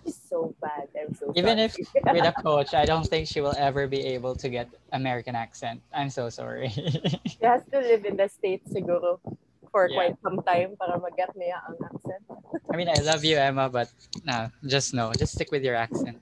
It's 0.07 0.15
so 0.15 0.55
bad 0.63 0.87
I'm 0.95 1.11
so 1.13 1.35
Even 1.35 1.59
if 1.59 1.75
sorry. 1.75 2.15
with 2.15 2.25
a 2.25 2.35
coach, 2.39 2.71
I 2.73 2.85
don't 2.87 3.03
think 3.05 3.27
she 3.27 3.43
will 3.43 3.57
ever 3.59 3.85
be 3.91 3.99
able 4.15 4.39
to 4.39 4.47
get 4.47 4.71
American 4.95 5.35
accent. 5.35 5.83
I'm 5.91 6.09
so 6.09 6.31
sorry. 6.31 6.71
she 7.27 7.43
has 7.43 7.67
to 7.75 7.83
live 7.83 8.05
in 8.07 8.15
the 8.15 8.31
States 8.31 8.71
siguro 8.71 9.19
for 9.69 9.91
Yeah. 9.91 9.97
quite 9.99 10.15
some 10.23 10.39
time 10.47 10.79
para 10.79 10.95
mag-get 10.95 11.35
niya 11.35 11.59
ang 11.67 11.75
accent 11.83 12.23
I 12.71 12.75
mean, 12.77 12.89
I 12.89 12.99
love 13.01 13.23
you, 13.23 13.37
Emma, 13.37 13.69
but 13.69 13.89
no, 14.23 14.49
just 14.65 14.93
no, 14.93 15.11
just 15.13 15.33
stick 15.33 15.51
with 15.51 15.63
your 15.63 15.75
accent. 15.75 16.19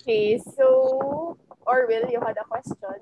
Okay, 0.00 0.38
so 0.38 1.36
or 1.66 1.82
Orwell, 1.86 2.10
you 2.10 2.20
had 2.20 2.36
a 2.38 2.44
question. 2.44 2.98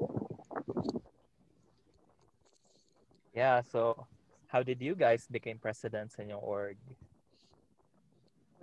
yeah, 3.35 3.63
so 3.63 4.07
how 4.49 4.63
did 4.63 4.81
you 4.83 4.95
guys 4.95 5.27
become 5.31 5.59
presidents 5.59 6.17
in 6.19 6.29
your 6.29 6.41
org? 6.43 6.77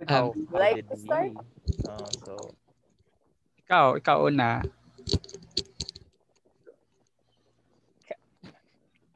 How, 0.06 0.30
Um, 0.30 0.46
how 0.52 0.58
Like 0.58 0.76
did 0.76 0.88
to 0.90 0.96
start? 0.96 1.32
we? 1.32 1.36
Uh, 1.88 2.06
so 2.24 2.54
Ikaw, 3.66 3.98
ikaw 4.00 4.16
una. 4.28 4.62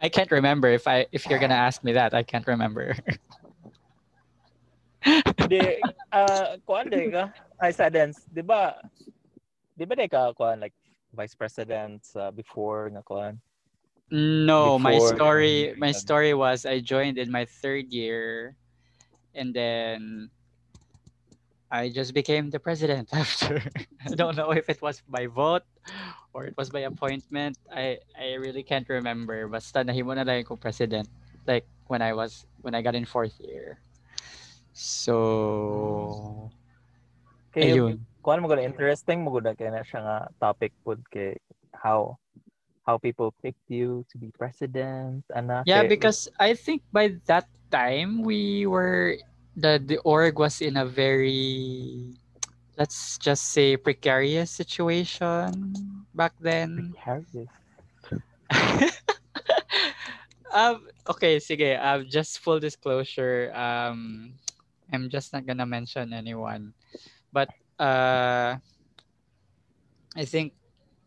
I 0.03 0.09
can't 0.09 0.31
remember 0.31 0.69
if 0.69 0.89
I 0.91 1.07
if 1.13 1.31
you're 1.31 1.39
gonna 1.39 1.55
ask 1.55 1.85
me 1.85 1.93
that. 1.95 2.13
I 2.13 2.27
can't 2.27 2.47
remember. 2.47 2.99
di 5.47 5.79
uh 6.11 6.59
kuan 6.67 6.91
di 6.91 7.07
ka 7.15 7.31
ay 7.63 7.71
sa 7.71 7.87
dance, 7.87 8.27
di 8.27 8.43
ba? 8.43 8.75
Di 9.79 9.87
ba 9.87 9.95
di 9.95 10.11
ka 10.11 10.35
kuan 10.35 10.59
like 10.59 10.75
vice 11.15 11.39
president 11.39 12.03
uh, 12.19 12.35
before 12.35 12.91
nga 12.91 13.07
kuan? 13.07 13.39
No, 14.11 14.77
my 14.77 14.99
story 14.99 15.73
um, 15.73 15.79
my 15.79 15.95
um, 15.95 16.03
story 16.03 16.35
was 16.35 16.67
I 16.67 16.83
joined 16.83 17.17
in 17.17 17.31
my 17.31 17.47
third 17.47 17.95
year 17.95 18.59
and 19.39 19.55
then 19.55 20.29
I 21.71 21.89
just 21.89 22.13
became 22.13 22.51
the 22.51 22.59
president 22.59 23.09
after. 23.15 23.63
I 24.03 24.19
don't 24.19 24.37
know 24.37 24.51
if 24.51 24.69
it 24.69 24.83
was 24.83 25.01
by 25.07 25.31
vote 25.31 25.63
or 26.35 26.45
it 26.47 26.57
was 26.57 26.71
by 26.71 26.85
appointment. 26.89 27.57
I 27.71 27.99
I 28.17 28.35
really 28.41 28.63
can't 28.65 28.89
remember. 28.89 29.47
Basta 29.49 29.85
nahimo 29.85 30.17
na 30.17 30.25
lang 30.27 30.45
ko 30.45 30.57
president 30.57 31.09
like 31.47 31.67
when 31.87 32.03
I 32.03 32.13
was 32.13 32.47
when 32.63 32.75
I 32.75 32.83
got 32.83 32.95
in 32.95 33.05
fourth 33.05 33.37
year. 33.41 33.79
So 34.73 36.51
Kay 37.53 37.77
ayun. 37.77 38.01
kuan 38.25 38.41
mo 38.41 38.49
gud 38.49 38.63
interesting 38.65 39.27
mo 39.27 39.35
gud 39.35 39.45
kay 39.59 39.69
na 39.69 39.85
siya 39.85 40.01
nga 40.01 40.19
topic 40.41 40.73
pud 40.87 41.03
kay 41.13 41.37
how 41.77 42.17
how 42.89 42.97
people 42.97 43.35
picked 43.45 43.67
you 43.69 44.03
to 44.09 44.17
be 44.17 44.33
president 44.35 45.23
ana 45.37 45.63
Yeah, 45.69 45.85
because 45.85 46.27
I 46.41 46.55
think 46.55 46.83
by 46.91 47.21
that 47.29 47.47
time 47.71 48.25
we 48.25 48.65
were 48.67 49.21
the 49.55 49.77
the 49.79 50.01
org 50.03 50.39
was 50.41 50.65
in 50.65 50.81
a 50.81 50.87
very 50.89 52.17
let's 52.77 53.19
just 53.19 53.53
say 53.53 53.77
precarious 53.77 54.51
situation 54.51 55.75
back 56.15 56.33
then. 56.41 56.95
Harris. 56.97 57.27
um 60.53 60.89
okay, 61.09 61.37
sige. 61.41 61.77
Um 61.81 62.09
just 62.09 62.39
full 62.41 62.61
disclosure, 62.61 63.53
um 63.55 64.33
I'm 64.93 65.09
just 65.09 65.33
not 65.33 65.47
gonna 65.47 65.67
mention 65.67 66.13
anyone. 66.13 66.75
But 67.33 67.49
uh 67.81 68.57
I 70.17 70.25
think 70.25 70.53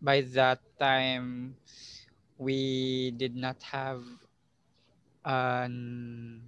by 0.01 0.21
that 0.34 0.60
time 0.80 1.56
we 2.38 3.12
did 3.17 3.36
not 3.36 3.62
have 3.71 4.01
an 5.25 6.41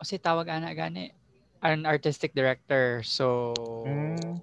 kasi 0.00 0.20
tawag 0.20 0.48
ana 0.52 0.72
gani 0.76 1.12
an 1.62 1.86
artistic 1.86 2.34
director. 2.34 3.02
So 3.04 3.54
Mm. 3.84 4.42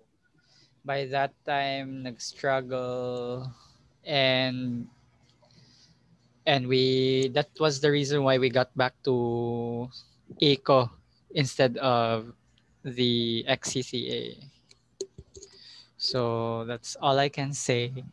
by 0.85 1.05
that 1.07 1.33
time 1.45 2.03
nag-struggle. 2.03 3.51
And 4.05 4.87
and 6.45 6.67
we 6.67 7.29
that 7.33 7.49
was 7.59 7.79
the 7.81 7.91
reason 7.91 8.23
why 8.23 8.37
we 8.37 8.49
got 8.49 8.69
back 8.77 8.93
to 9.03 9.89
eco 10.39 10.89
instead 11.33 11.77
of 11.77 12.33
the 12.83 13.43
XCCA 13.47 14.37
so 15.97 16.65
that's 16.65 16.95
all 17.01 17.17
I 17.19 17.29
can 17.29 17.53
say. 17.53 18.03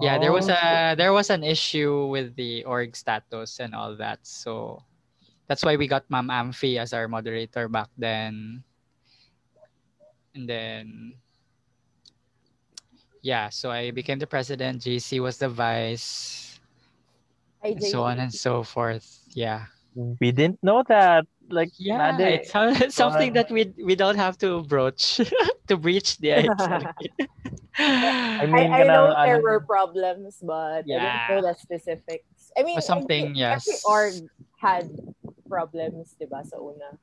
Yeah 0.00 0.18
there 0.18 0.32
was 0.32 0.48
Oh. 0.48 0.52
a 0.52 0.94
there 0.96 1.12
was 1.12 1.30
an 1.30 1.42
issue 1.44 2.06
with 2.06 2.36
the 2.36 2.64
org 2.64 2.96
status 2.96 3.58
and 3.60 3.74
all 3.74 3.96
that. 3.96 4.24
So 4.26 4.82
that's 5.48 5.64
why 5.64 5.76
we 5.76 5.88
got 5.88 6.04
Ma'am 6.10 6.30
Amphi 6.30 6.78
as 6.78 6.92
our 6.92 7.08
moderator 7.08 7.68
back 7.68 7.88
then 7.98 8.62
and 10.34 10.48
then 10.48 11.14
yeah 13.22 13.48
so 13.48 13.70
I 13.70 13.90
became 13.90 14.18
the 14.18 14.26
president 14.26 14.82
JC 14.82 15.20
was 15.20 15.38
the 15.38 15.48
vice 15.48 16.60
Ay, 17.64 17.74
and 17.74 17.82
so 17.82 18.04
on 18.04 18.18
and 18.20 18.32
so 18.32 18.62
forth 18.62 19.24
yeah 19.34 19.66
We 20.20 20.30
didn't 20.30 20.62
know 20.62 20.84
that. 20.88 21.26
Like, 21.50 21.72
yeah 21.80 22.14
nade. 22.14 22.46
it's 22.46 22.94
something 22.94 23.32
that 23.34 23.50
we 23.50 23.72
we 23.82 23.96
don't 23.96 24.14
have 24.20 24.38
to 24.44 24.62
broach 24.68 25.18
to 25.68 25.74
breach 25.76 26.18
the 26.22 26.32
identity. 26.46 27.10
I 27.78 28.44
I, 28.44 28.46
mean, 28.46 28.70
I 28.72 28.82
know 28.84 29.10
kanang, 29.14 29.26
there 29.26 29.40
were 29.42 29.60
problems, 29.60 30.38
but 30.42 30.84
I 30.84 30.86
didn't 30.86 31.02
Yeah. 31.02 31.26
know 31.30 31.40
the 31.42 31.54
specifics. 31.54 32.52
I 32.56 32.62
mean, 32.62 32.78
Or 32.78 32.82
something, 32.82 33.34
every, 33.34 33.42
every 33.42 33.74
yes. 33.74 33.82
org 33.84 34.14
had 34.60 34.90
problems, 35.48 36.12
di 36.14 36.28
ba, 36.28 36.44
sa 36.44 36.60
una. 36.60 36.94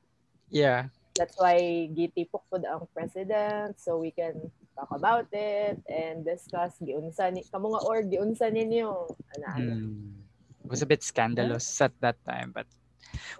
yeah 0.46 0.86
That's 1.16 1.34
why 1.40 1.88
gitipok 1.90 2.44
po 2.52 2.60
ang 2.60 2.86
president 2.92 3.80
so 3.80 3.96
we 3.96 4.12
can 4.12 4.36
talk 4.76 4.92
about 4.92 5.26
it 5.32 5.80
and 5.88 6.22
discuss 6.28 6.76
giunsa 6.78 7.32
ni 7.32 7.40
kamo 7.48 7.72
nga 7.72 7.82
org 7.88 8.12
giunsa 8.12 8.52
ninyo 8.52 9.08
ana 9.34 9.48
ana. 9.56 9.74
Hmm. 9.80 10.12
It 10.60 10.68
was 10.68 10.84
a 10.84 10.88
bit 10.88 11.00
scandalous 11.00 11.64
at 11.80 11.96
that 12.04 12.20
time, 12.28 12.52
but 12.52 12.68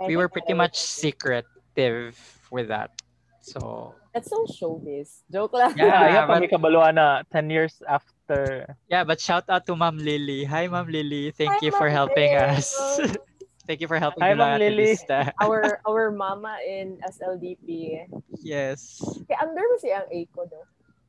we 0.09 0.17
were 0.17 0.27
pretty 0.33 0.57
much 0.57 0.81
secretive 0.81 2.17
with 2.49 2.73
that. 2.73 2.97
So 3.45 3.93
That's 4.17 4.33
so 4.33 4.49
showbiz. 4.49 5.21
Joke 5.29 5.53
lang. 5.53 5.77
Yeah, 5.77 5.93
Yeah, 5.93 6.03
yeah, 6.09 6.25
but- 6.25 6.49
kabaluan 6.49 6.97
na 6.97 7.29
10 7.29 7.53
years 7.53 7.83
after. 7.85 8.73
yeah, 8.89 9.05
but 9.05 9.21
shout 9.21 9.45
out 9.53 9.69
to 9.69 9.77
Ma'am 9.77 10.01
Lily. 10.01 10.49
Hi, 10.49 10.65
Ma'am 10.67 10.89
Lily. 10.89 11.29
Thank 11.37 11.61
Hi, 11.61 11.69
you 11.69 11.77
for 11.77 11.93
Ma'am 11.93 12.09
helping 12.09 12.33
Lily. 12.33 12.57
us. 12.57 12.73
Thank 13.67 13.81
you 13.83 13.89
for 13.91 13.99
helping 13.99 14.23
Hi, 14.23 14.31
the 14.31 14.39
Ma'am 14.39 14.61
Lily. 14.63 14.95
our 15.43 15.81
our 15.83 16.11
mama 16.15 16.59
in 16.63 16.99
SLDP. 17.03 18.07
Yes. 18.39 19.03
Kaya 19.27 19.43
under 19.43 19.67
mo 19.67 19.77
siya 19.83 20.07
ang 20.07 20.09
ACO, 20.15 20.47
no? 20.47 20.63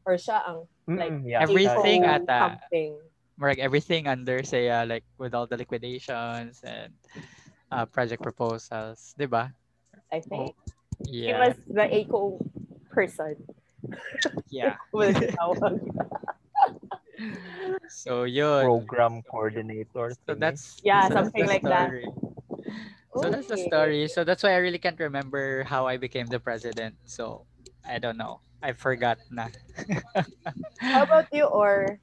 Or 0.10 0.18
siya 0.18 0.42
ang 0.42 0.66
Like, 0.88 1.12
Mm, 1.12 1.28
yeah, 1.28 1.44
everything 1.44 2.02
yeah. 2.08 2.16
ACO 2.18 2.24
ata. 2.26 2.40
something. 2.58 2.92
Like 3.38 3.60
everything 3.62 4.08
under 4.10 4.42
say 4.42 4.74
like 4.90 5.06
with 5.22 5.38
all 5.38 5.46
the 5.46 5.60
liquidations 5.60 6.64
and 6.66 6.90
uh, 7.70 7.86
project 7.86 8.24
proposals, 8.26 9.14
'di 9.14 9.30
ba? 9.30 9.54
I 10.10 10.24
think. 10.24 10.58
He 11.06 11.30
Yeah. 11.30 11.46
was 11.46 11.56
the 11.70 11.86
ACO 11.86 12.42
person. 12.90 13.38
Yeah. 14.50 14.82
So 17.90 18.24
yun. 18.30 18.62
program 18.66 19.22
coordinator. 19.26 20.14
So 20.26 20.34
that's 20.38 20.82
Yeah, 20.86 21.10
that's 21.10 21.14
something 21.14 21.46
the 21.46 21.52
like 21.60 21.66
that. 21.66 21.92
So 23.18 23.30
that's 23.32 23.48
the 23.48 23.58
Okay. 23.58 23.68
story. 23.68 24.02
So 24.08 24.24
that's 24.24 24.44
why 24.44 24.54
I 24.54 24.62
really 24.62 24.78
can't 24.78 25.00
remember 25.00 25.64
how 25.64 25.88
I 25.88 25.98
became 25.98 26.28
the 26.28 26.40
president. 26.40 26.96
So 27.06 27.48
I 27.88 27.98
don't 27.98 28.18
know. 28.18 28.42
I 28.62 28.74
forgot 28.74 29.18
na. 29.30 29.50
How 30.82 31.04
about 31.06 31.30
you 31.32 31.46
or 31.46 32.02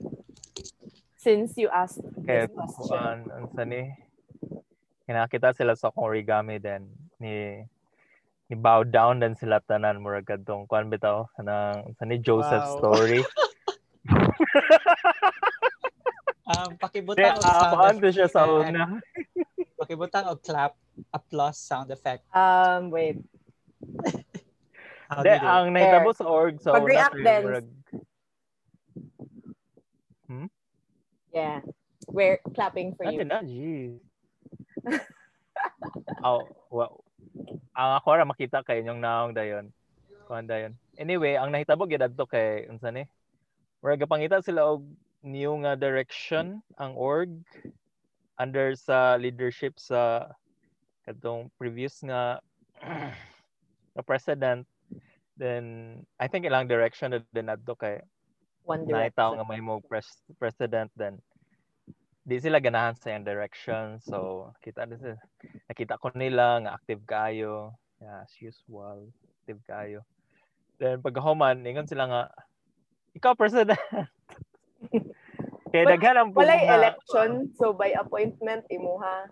since 1.18 1.58
you 1.58 1.68
asked 1.68 2.02
this 2.26 2.50
question? 2.50 2.86
kuan 2.90 3.18
ang 3.30 3.46
sani 3.54 3.90
kinakita 5.06 5.50
sila 5.54 5.74
sa 5.74 5.90
origami 5.98 6.62
then 6.62 6.86
ni 7.18 7.62
ni 8.50 8.54
bow 8.54 8.86
down 8.86 9.18
then 9.18 9.34
sila 9.34 9.58
tanan 9.66 9.98
murag 9.98 10.26
kadtong 10.26 10.66
kuan 10.70 10.90
bitaw 10.90 11.26
kanang 11.34 11.90
sa 11.98 12.06
ni 12.06 12.22
Joseph 12.22 12.62
Wow. 12.62 12.78
story. 12.78 13.20
Um, 16.44 16.76
og 16.76 17.16
sound 17.16 17.40
aapahan 17.40 17.96
to 18.04 18.12
siya 18.12 18.28
sa 18.28 18.44
una. 18.44 19.00
Pakibutang 19.84 20.32
og 20.32 20.40
clap, 20.40 20.72
applause 21.12 21.60
sound 21.60 21.92
effect. 21.92 22.24
Um, 22.32 22.88
wait. 22.88 23.20
How 25.12 25.20
Di, 25.20 25.28
do 25.28 25.36
you 25.36 25.40
do 25.40 25.44
it? 25.44 25.52
ang 25.52 25.66
nahitabo 25.76 26.10
sa 26.16 26.24
org 26.24 26.56
sa 26.64 26.72
Pag-react 26.72 27.20
din. 27.20 27.42
murag 27.44 27.68
Yeah. 31.34 31.60
We're 32.06 32.38
clapping 32.54 32.94
for 32.94 33.10
Ano 33.10 33.18
you. 33.18 33.26
na, 33.26 33.42
jeez. 33.42 33.98
oh, 36.24 36.46
wow. 36.70 37.02
Ang 37.74 37.90
ako 37.98 38.06
ra 38.14 38.24
makita 38.24 38.62
kay 38.62 38.86
inyong 38.86 39.02
naong 39.02 39.34
dayon. 39.34 39.74
Kuan 40.30 40.46
dayon. 40.46 40.78
Anyway, 40.94 41.34
ang 41.34 41.50
nahitabo 41.50 41.90
gyud 41.90 42.06
adto 42.06 42.22
kay 42.30 42.70
unsa 42.70 42.94
ni? 42.94 43.02
Murag 43.82 44.06
pangita 44.06 44.38
sila 44.38 44.78
og 44.78 44.86
new 45.26 45.52
nga 45.66 45.74
direction 45.74 46.62
ang 46.78 46.94
org 46.94 47.34
under 48.38 48.74
sa 48.74 49.14
leadership 49.16 49.78
sa 49.78 50.30
katong 51.06 51.52
previous 51.60 52.00
nga 52.02 52.40
nga 53.94 54.02
president 54.06 54.66
then 55.36 55.98
I 56.18 56.26
think 56.30 56.46
ilang 56.46 56.70
direction 56.70 57.14
na 57.14 57.20
din 57.34 57.50
adto 57.50 57.74
kay 57.74 58.02
One 58.64 58.88
direction. 58.88 59.36
nga 59.36 59.44
may 59.44 59.60
mo 59.60 59.82
pres- 59.84 60.24
president 60.40 60.88
then 60.96 61.20
di 62.24 62.40
sila 62.40 62.56
ganahan 62.56 62.96
sa 62.96 63.12
yung 63.12 63.28
direction. 63.28 64.00
So 64.00 64.48
kita 64.64 64.88
din 64.88 64.96
sila. 64.96 65.20
Nakita 65.68 66.00
ko 66.00 66.08
nila 66.16 66.64
nga 66.64 66.72
active 66.80 67.04
kayo. 67.04 67.76
Yeah, 68.00 68.24
as 68.24 68.32
usual 68.40 69.12
active 69.44 69.60
kayo. 69.68 70.00
Then 70.80 71.04
pag 71.04 71.20
human 71.20 71.60
ingon 71.60 71.84
sila 71.84 72.08
nga 72.08 72.22
ikaw 73.12 73.36
president 73.36 73.76
kaya 75.74 75.82
Wal- 75.84 75.92
daghan 75.92 76.14
ang 76.14 76.28
Walay 76.30 76.62
nga- 76.62 76.78
election, 76.78 77.30
so 77.52 77.74
by 77.74 77.90
appointment, 77.92 78.62
imuha. 78.68 79.26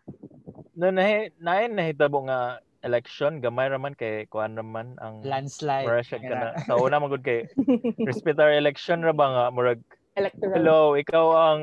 no 0.75 0.91
nahi 0.91 1.31
nain 1.39 1.71
nahitabo 1.73 2.27
nga 2.27 2.59
election 2.83 3.39
gamay 3.39 3.69
raman 3.69 3.95
kay 3.95 4.27
kuan 4.27 4.53
raman 4.53 4.99
ang 4.99 5.23
Landslide. 5.23 5.87
mura 5.87 6.03
siya 6.03 6.19
kana 6.19 6.59
sa 6.59 6.75
una 6.75 6.99
magud 6.99 7.21
kay 7.21 7.47
respect 8.09 8.37
our 8.37 8.51
election 8.51 9.01
ra 9.01 9.13
ba 9.13 9.27
nga 9.29 9.45
murag 9.49 9.79
Electoral. 10.13 10.53
Hello, 10.53 10.81
ikaw 10.93 11.27
ang 11.33 11.61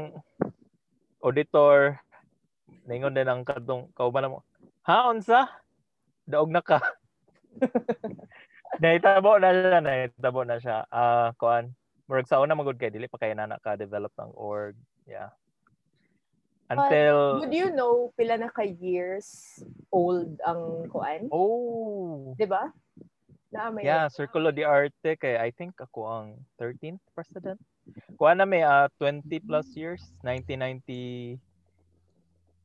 auditor. 1.20 2.02
Ningon 2.86 3.14
din 3.14 3.28
ang 3.28 3.46
kadtong 3.46 3.94
kauban 3.94 4.26
mo. 4.26 4.42
Ha, 4.84 5.06
unsa? 5.06 5.46
Daog 6.26 6.50
na 6.50 6.64
ka. 6.64 6.82
nahitabo 8.82 9.38
na 9.38 9.50
siya, 9.52 9.80
nahitabo 9.80 10.42
na 10.44 10.58
siya. 10.58 10.78
Ah, 10.90 11.30
kuan. 11.36 11.74
Murag 12.10 12.26
sa 12.26 12.42
una 12.42 12.58
magud 12.58 12.74
kay 12.74 12.90
dili 12.90 13.06
pa 13.06 13.22
kay 13.22 13.38
nana 13.38 13.62
ka 13.62 13.78
develop 13.78 14.10
ng 14.18 14.34
org. 14.34 14.74
Yeah. 15.06 15.30
Until 16.70 17.38
Would 17.46 17.54
you 17.54 17.70
know 17.70 18.10
pila 18.18 18.42
na 18.42 18.50
ka 18.50 18.66
years 18.66 19.62
old 19.94 20.42
ang 20.42 20.90
kuan? 20.90 21.30
Oh. 21.30 22.34
'Di 22.34 22.50
ba? 22.50 22.74
Na 23.54 23.70
may 23.70 23.86
Yeah, 23.86 24.10
Circulo 24.10 24.50
de 24.50 24.66
Arte 24.66 25.18
kay 25.22 25.38
I 25.38 25.54
think 25.54 25.78
ako 25.78 26.10
ang 26.10 26.28
13th 26.58 27.02
president. 27.14 27.62
Kuha 28.18 28.34
na 28.34 28.46
may 28.46 28.66
ah, 28.66 28.90
20 28.98 29.26
plus 29.46 29.70
years, 29.78 30.02
1990 30.26 31.38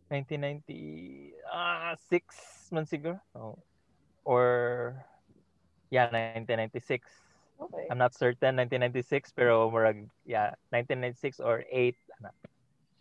1990 0.08 1.36
ah 1.48 1.96
6 1.96 2.72
man 2.72 2.84
siguro. 2.88 3.20
Oh. 3.36 3.56
Or 4.24 4.44
yeah, 5.88 6.08
1996. 6.08 7.23
Okay. 7.60 7.86
I'm 7.90 7.98
not 7.98 8.14
certain 8.14 8.56
1996 8.56 9.32
pero 9.32 9.70
murag 9.70 10.08
yeah, 10.26 10.54
1996 10.74 11.40
or 11.40 11.64
8. 11.70 11.96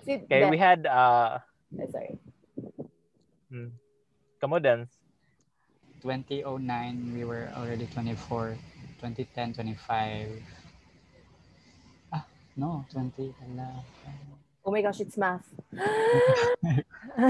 Si 0.04 0.20
Okay, 0.28 0.46
we 0.50 0.58
had 0.58 0.86
uh 0.86 1.40
sorry. 1.90 2.20
hmm, 3.50 3.72
kamo 4.40 4.60
dance. 4.60 5.00
2009, 6.04 7.16
we 7.16 7.24
were 7.24 7.48
already 7.56 7.88
24. 7.88 8.60
2010, 9.00 9.54
25. 9.56 10.28
Ah, 12.12 12.26
no, 12.60 12.84
20. 12.92 13.32
Ala. 13.48 13.84
Oh 14.66 14.72
my 14.72 14.82
gosh, 14.84 15.00
it's 15.00 15.18
math. 15.18 15.48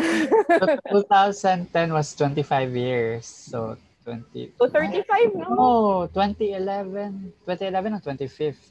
So 0.53 0.65
2010 0.89 1.93
was 1.93 2.13
25 2.15 2.75
years. 2.75 3.25
So 3.25 3.77
20. 4.03 4.53
so 4.59 4.67
35 4.67 5.35
no? 5.35 5.47
No, 5.55 6.07
2011. 6.13 7.33
2011 7.47 7.93
or 7.93 7.99
25th. 7.99 8.63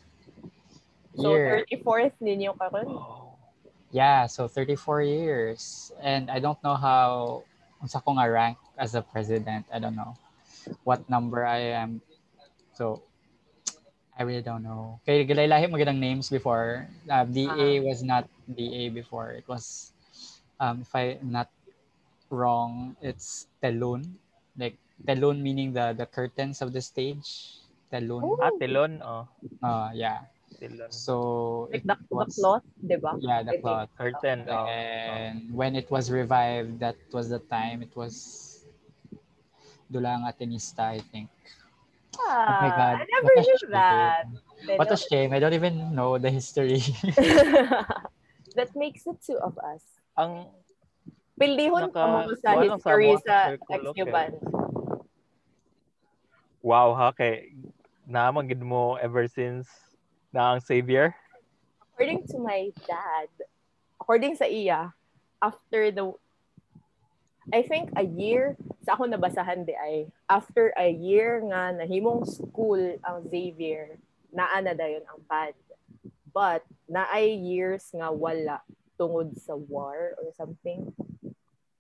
So, 1.16 1.34
year. 1.34 1.64
34th 1.68 2.16
ninyo 2.20 2.56
karon. 2.56 2.88
Oh. 2.88 3.36
Yeah, 3.92 4.26
so 4.26 4.48
34 4.48 5.02
years. 5.02 5.92
And 6.00 6.30
I 6.30 6.40
don't 6.40 6.56
know 6.64 6.74
how, 6.76 7.44
unsa 7.82 8.02
ko 8.02 8.16
nga 8.16 8.28
rank 8.30 8.56
as 8.78 8.94
a 8.94 9.02
president. 9.02 9.66
I 9.72 9.78
don't 9.78 9.96
know 9.96 10.16
what 10.84 11.04
number 11.10 11.44
I 11.44 11.76
am. 11.76 12.00
So, 12.72 13.02
I 14.16 14.22
really 14.24 14.42
don't 14.44 14.62
know. 14.62 15.00
Kaya 15.04 15.24
gilaylahi 15.24 15.68
mo 15.68 15.76
ganang 15.76 16.00
names 16.00 16.28
before. 16.28 16.88
Uh, 17.08 17.24
DA 17.24 17.80
Ah. 17.80 17.84
was 17.84 18.00
not 18.04 18.28
DA 18.48 18.88
before. 18.88 19.32
It 19.32 19.44
was, 19.48 19.92
um, 20.60 20.84
if 20.84 20.92
I'm 20.94 21.32
not 21.32 21.48
wrong, 22.32 22.96
it's 23.00 23.48
Telun. 23.60 24.04
Like, 24.56 24.76
Telun 25.02 25.40
meaning 25.42 25.72
the 25.72 25.92
the 25.96 26.06
curtains 26.06 26.60
of 26.62 26.72
the 26.72 26.80
stage. 26.80 27.58
Telun. 27.92 28.22
Oh. 28.24 28.36
Ah, 28.40 28.52
telon. 28.56 28.92
Oh, 29.04 29.24
Uh, 29.60 29.90
yeah. 29.92 30.24
telon. 30.56 30.88
So, 30.88 31.68
Like 31.72 31.84
it 31.84 31.86
the, 31.88 31.96
the 32.08 32.14
was- 32.16 32.36
cloth, 32.36 32.64
di 32.80 32.96
ba? 32.96 33.12
Yeah, 33.20 33.40
I 33.40 33.42
the 33.44 33.52
think. 33.58 33.62
cloth. 33.64 33.90
Curtain. 33.98 34.38
Oh. 34.48 34.64
And 34.64 35.52
when 35.52 35.76
it 35.76 35.90
was 35.92 36.08
revived, 36.08 36.80
that 36.80 36.96
was 37.12 37.28
the 37.28 37.40
time. 37.52 37.82
It 37.84 37.92
was 37.92 38.48
Dulang 39.92 40.24
Atenista, 40.24 40.96
I 40.96 41.00
think. 41.12 41.28
Ah, 42.16 42.32
oh 42.32 42.56
my 42.64 42.70
God. 42.72 42.96
I 43.00 43.04
never 43.12 43.28
what 43.28 43.36
a 43.36 43.42
knew 43.44 43.58
shame. 43.60 43.72
that. 43.76 44.24
What 44.80 44.88
a 44.92 44.96
shame. 44.96 45.30
I 45.32 45.38
don't 45.40 45.52
even 45.56 45.92
know 45.92 46.16
the 46.16 46.30
history. 46.32 46.80
that 48.56 48.70
makes 48.76 49.04
the 49.04 49.16
two 49.20 49.36
of 49.40 49.56
us. 49.60 49.82
Ang 50.16 50.48
Pildihon 51.40 51.88
Naka- 51.88 51.96
pa 51.96 52.04
mo 52.08 52.32
sa 52.36 52.50
history 52.60 53.12
sa 53.24 53.36
circle, 53.56 53.84
okay. 53.92 54.04
Wow 56.62 56.94
ha 56.94 57.10
kay 57.10 57.50
naman 58.06 58.46
gid 58.46 58.62
mo 58.62 58.94
ever 59.02 59.26
since 59.26 59.68
na 60.30 60.54
ang 60.56 60.62
savior. 60.62 61.14
According 61.92 62.24
to 62.32 62.40
my 62.40 62.72
dad, 62.88 63.28
according 64.00 64.34
sa 64.38 64.48
iya, 64.48 64.94
after 65.42 65.92
the 65.92 66.14
I 67.50 67.66
think 67.66 67.90
a 67.98 68.06
year 68.06 68.54
sa 68.86 68.94
ako 68.94 69.10
nabasahan 69.10 69.66
di 69.66 69.74
ay 69.74 70.06
after 70.30 70.70
a 70.78 70.86
year 70.86 71.42
nga 71.50 71.74
nahimong 71.74 72.22
school 72.22 72.78
ang 73.02 73.26
Xavier 73.26 73.98
naa 74.30 74.62
na 74.62 74.72
dayon 74.72 75.02
ang 75.10 75.20
pad. 75.26 75.54
But 76.30 76.62
naay 76.86 77.34
years 77.34 77.90
nga 77.92 78.08
wala 78.14 78.62
tungod 78.94 79.34
sa 79.36 79.58
war 79.58 80.14
or 80.16 80.30
something 80.38 80.94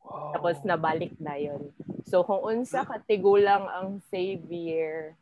Wow. 0.02 0.34
tapos 0.34 0.58
nabalik 0.66 1.14
na 1.22 1.38
yun. 1.38 1.70
So 2.04 2.26
kung 2.26 2.42
unsa 2.42 2.82
katigulang 2.82 3.70
ang 3.70 4.02
Xavier, 4.10 5.14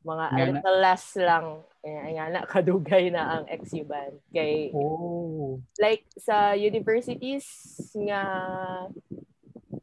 mga 0.00 0.24
Nga 0.32 0.40
altalas 0.48 1.04
lang, 1.20 1.46
eh, 1.84 2.16
nga 2.16 2.24
na, 2.32 2.40
kadugay 2.56 3.12
na 3.12 3.36
ang 3.36 3.44
ex-Uban. 3.52 4.16
Kay, 4.32 4.72
Oh. 4.72 5.60
like, 5.76 6.08
sa 6.16 6.56
universities 6.56 7.44
nga 8.00 8.22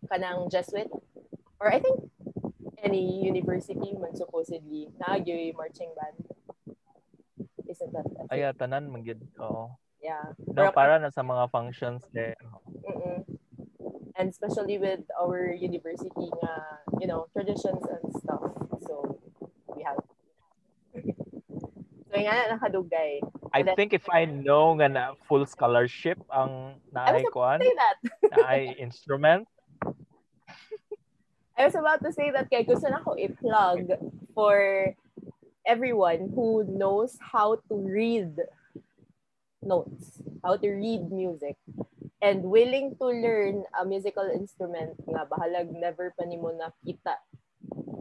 kanang 0.09 0.49
Jesuit, 0.49 0.89
or 1.61 1.69
I 1.69 1.77
think 1.77 2.01
any 2.81 3.21
university 3.21 3.93
man 3.93 4.17
supposedly, 4.17 4.89
naagyoy 4.97 5.53
marching 5.53 5.93
band. 5.93 6.17
Isn't 7.69 7.93
that? 7.93 8.09
Ay, 8.33 8.41
tanan 8.57 8.89
man 8.89 9.05
gid. 9.05 9.21
Oo. 9.37 9.69
Yeah. 10.01 10.33
No, 10.49 10.71
para 10.73 10.97
na 10.97 11.13
sa 11.13 11.21
mga 11.21 11.45
functions 11.53 12.01
there. 12.09 12.33
Mm-mm. 12.85 13.36
And 14.17 14.29
especially 14.33 14.77
with 14.81 15.05
our 15.13 15.53
university 15.53 16.09
nga, 16.41 16.53
you 16.99 17.05
know, 17.05 17.29
traditions 17.37 17.85
and 17.85 18.01
stuff. 18.17 18.49
So, 18.81 19.21
we 19.77 19.83
have. 19.85 20.01
so, 22.09 22.13
nga 22.17 22.33
na 22.33 22.57
nakadugay. 22.57 23.21
I 23.53 23.61
That- 23.61 23.77
think 23.77 23.93
if 23.93 24.09
I 24.09 24.25
know 24.25 24.73
nga 24.73 24.89
na 24.89 25.03
full 25.29 25.45
scholarship 25.45 26.17
ang 26.33 26.81
I 26.97 27.21
naay 27.21 27.25
kuan, 27.29 27.61
Say 27.61 27.73
that. 27.77 27.97
naay 28.33 28.73
instrument, 28.81 29.45
I 31.57 31.65
was 31.65 31.73
about 31.77 32.01
to 32.05 32.09
say 32.13 32.29
that 32.33 32.49
kay 32.49 32.65
gusto 32.65 32.85
na 32.89 33.01
ko 33.01 33.17
i-plug 33.17 33.89
for 34.37 34.93
everyone 35.65 36.29
who 36.33 36.61
knows 36.69 37.17
how 37.21 37.57
to 37.69 37.73
read 37.73 38.33
notes, 39.61 40.21
how 40.45 40.53
to 40.57 40.69
read 40.69 41.09
music, 41.09 41.57
and 42.21 42.41
willing 42.43 42.95
to 42.97 43.05
learn 43.07 43.63
a 43.77 43.85
musical 43.85 44.25
instrument 44.33 44.97
nga 45.05 45.29
bahalag 45.29 45.69
never 45.69 46.13
pa 46.17 46.25
nimo 46.25 46.49
nakita 46.49 47.17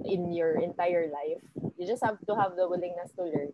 in 0.08 0.32
your 0.32 0.56
entire 0.60 1.10
life. 1.12 1.42
You 1.76 1.84
just 1.84 2.04
have 2.04 2.16
to 2.24 2.32
have 2.36 2.56
the 2.56 2.64
willingness 2.68 3.12
to 3.20 3.28
learn. 3.28 3.52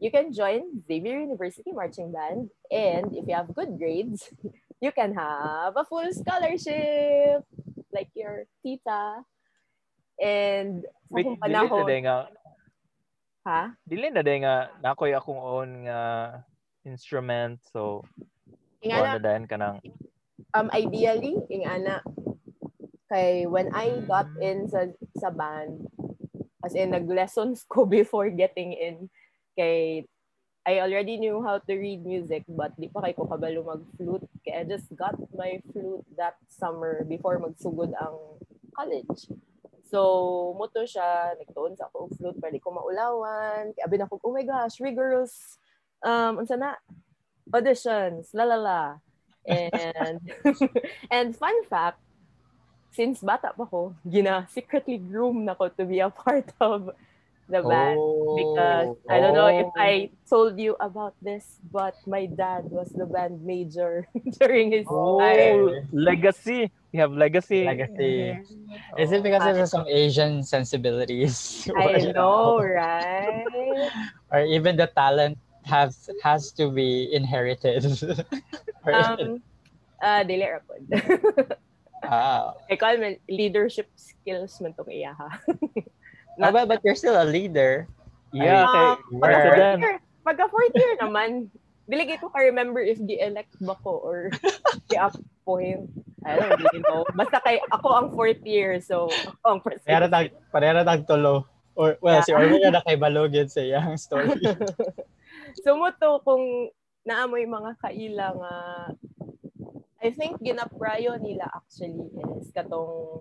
You 0.00 0.10
can 0.10 0.32
join 0.32 0.84
Xavier 0.88 1.20
University 1.20 1.72
Marching 1.72 2.12
Band, 2.12 2.48
and 2.72 3.12
if 3.12 3.28
you 3.28 3.36
have 3.36 3.52
good 3.52 3.76
grades, 3.76 4.28
you 4.80 4.92
can 4.92 5.12
have 5.12 5.76
a 5.76 5.84
full 5.84 6.08
scholarship 6.12 7.44
like 7.92 8.08
your 8.16 8.48
tita. 8.64 9.24
And 10.20 10.84
sa 11.08 11.12
wait, 11.12 11.24
akong 11.24 11.40
dili 11.40 11.52
na 11.52 11.64
panahon, 11.64 11.88
day 11.88 12.00
nga 12.04 12.16
ha? 13.44 13.62
dili 13.88 14.06
na 14.12 14.20
nga 14.20 14.54
nakoy 14.84 15.12
akong 15.16 15.40
own 15.40 15.70
nga 15.88 16.00
instrument 16.84 17.60
so 17.72 18.04
Ingana, 18.80 19.16
na 19.16 19.20
dayon 19.20 19.44
kanang 19.44 19.78
um, 20.54 20.68
ideally, 20.72 21.36
ingana, 21.50 22.02
kay 23.10 23.46
when 23.46 23.74
I 23.74 24.02
got 24.06 24.30
in 24.40 24.68
sa, 24.68 24.86
sa 25.18 25.30
band, 25.30 25.86
as 26.64 26.74
in, 26.74 26.90
nag-lessons 26.90 27.64
ko 27.70 27.84
before 27.86 28.30
getting 28.30 28.72
in, 28.72 29.10
kay 29.56 30.06
I 30.68 30.84
already 30.84 31.16
knew 31.16 31.40
how 31.42 31.56
to 31.58 31.72
read 31.72 32.04
music, 32.04 32.44
but 32.46 32.76
di 32.76 32.92
pa 32.92 33.00
kay 33.00 33.16
ko 33.16 33.24
kabalo 33.24 33.64
mag-flute. 33.64 34.28
Kaya 34.44 34.62
I 34.62 34.68
just 34.68 34.92
got 34.92 35.16
my 35.32 35.56
flute 35.72 36.04
that 36.20 36.36
summer 36.52 37.02
before 37.08 37.40
magsugod 37.40 37.96
ang 37.96 38.36
college. 38.76 39.32
So, 39.88 40.54
muto 40.54 40.84
siya, 40.86 41.34
nagtuon 41.34 41.74
sa 41.74 41.88
ako 41.90 42.06
og 42.06 42.14
flute, 42.14 42.38
di 42.52 42.60
ko 42.62 42.76
maulawan. 42.76 43.72
Kaya 43.72 43.88
abin 43.88 44.04
ako, 44.04 44.20
oh 44.20 44.36
my 44.36 44.44
gosh, 44.44 44.78
rigorous, 44.84 45.58
um, 46.04 46.44
unsa 46.44 46.60
na, 46.60 46.76
auditions, 47.52 48.30
la 48.34 48.44
la 48.44 48.56
la. 48.56 48.80
And, 49.46 50.20
and 51.10 51.36
fun 51.36 51.54
fact, 51.68 51.98
since 52.92 53.20
bata 53.20 53.52
pa 53.56 53.64
ko, 53.66 53.94
gina 54.06 54.46
secretly 54.50 54.98
groom 54.98 55.44
na 55.44 55.54
ko 55.54 55.68
to 55.68 55.84
be 55.84 56.00
a 56.00 56.10
part 56.10 56.52
of 56.60 56.90
the 57.48 57.62
band. 57.62 57.98
Because 58.36 58.94
I 59.10 59.18
don't 59.18 59.34
know 59.34 59.50
if 59.50 59.66
Oh. 59.66 59.80
I 59.80 60.10
told 60.28 60.58
you 60.58 60.76
about 60.78 61.14
this, 61.22 61.58
but 61.72 61.94
my 62.06 62.26
dad 62.26 62.70
was 62.70 62.90
the 62.94 63.06
band 63.06 63.42
major 63.42 64.06
during 64.38 64.70
his 64.70 64.86
oh 64.88 65.18
time. 65.18 65.88
legacy 65.92 66.70
we 66.92 66.98
have 66.98 67.12
legacy 67.14 67.64
Legacy. 67.66 68.34
Is 68.98 69.10
it 69.12 69.22
because 69.22 69.46
of 69.46 69.68
some 69.68 69.86
Asian 69.86 70.42
sensibilities? 70.42 71.66
I 71.74 72.10
know, 72.14 72.58
right? 72.58 73.46
or 74.30 74.42
even 74.46 74.76
the 74.76 74.86
talent 74.90 75.38
has 75.64 76.08
has 76.22 76.52
to 76.56 76.70
be 76.70 77.08
inherited. 77.12 77.84
Um, 78.80 79.44
uh, 80.00 80.24
dili 80.24 80.48
ra 80.48 80.64
pod. 80.64 80.80
ah. 82.08 82.56
I 82.72 82.80
call 82.80 82.96
man 82.96 83.20
leadership 83.28 83.92
skills 83.92 84.56
man 84.64 84.72
tong 84.72 84.88
iya 84.88 85.12
ha. 85.12 85.36
Ah, 86.40 86.48
but, 86.48 86.64
but 86.64 86.80
you're 86.80 86.96
still 86.96 87.20
a 87.20 87.28
leader. 87.28 87.84
yeah 88.32 88.64
Ah, 88.64 88.96
kay 88.96 89.20
pagka 89.20 89.20
fourth 89.20 89.20
president 89.20 89.80
year, 89.84 89.96
pagka 90.24 90.44
fourth 90.48 90.72
year 90.72 90.92
naman, 90.96 91.52
dili 91.92 92.08
gay 92.08 92.16
ko 92.16 92.32
ka 92.32 92.40
remember 92.40 92.80
if 92.80 92.96
gi-elect 93.04 93.52
ba 93.60 93.76
ko 93.84 94.00
or 94.00 94.32
gi-appoint. 94.88 95.84
I 96.24 96.40
don't 96.40 96.56
really 96.56 96.80
know. 96.80 97.04
Basta 97.12 97.36
kay 97.44 97.60
ako 97.68 97.88
ang 97.92 98.08
fourth 98.16 98.40
year, 98.48 98.80
so 98.80 99.12
ako 99.12 99.44
ang 99.44 99.60
president. 99.60 100.08
tag, 100.08 100.32
parehara 100.48 100.88
tag 100.88 101.04
tulo. 101.04 101.44
Or, 101.76 102.00
well, 102.00 102.20
Yeah. 102.20 102.24
si 102.24 102.32
Orly 102.32 102.64
na 102.64 102.80
kay 102.80 102.96
balog 102.96 103.36
yun 103.36 103.48
sa 103.52 103.60
iyang 103.60 104.00
story. 104.00 104.40
So 105.58 105.76
mo 105.76 105.90
to 105.90 106.20
kung 106.22 106.70
naamoy 107.06 107.46
mga 107.48 107.72
kaila 107.80 108.26
nga 108.36 108.54
I 110.00 110.08
think 110.16 110.40
ginaprayo 110.40 111.20
nila 111.20 111.44
actually 111.52 112.08
is 112.40 112.48
katong 112.56 113.20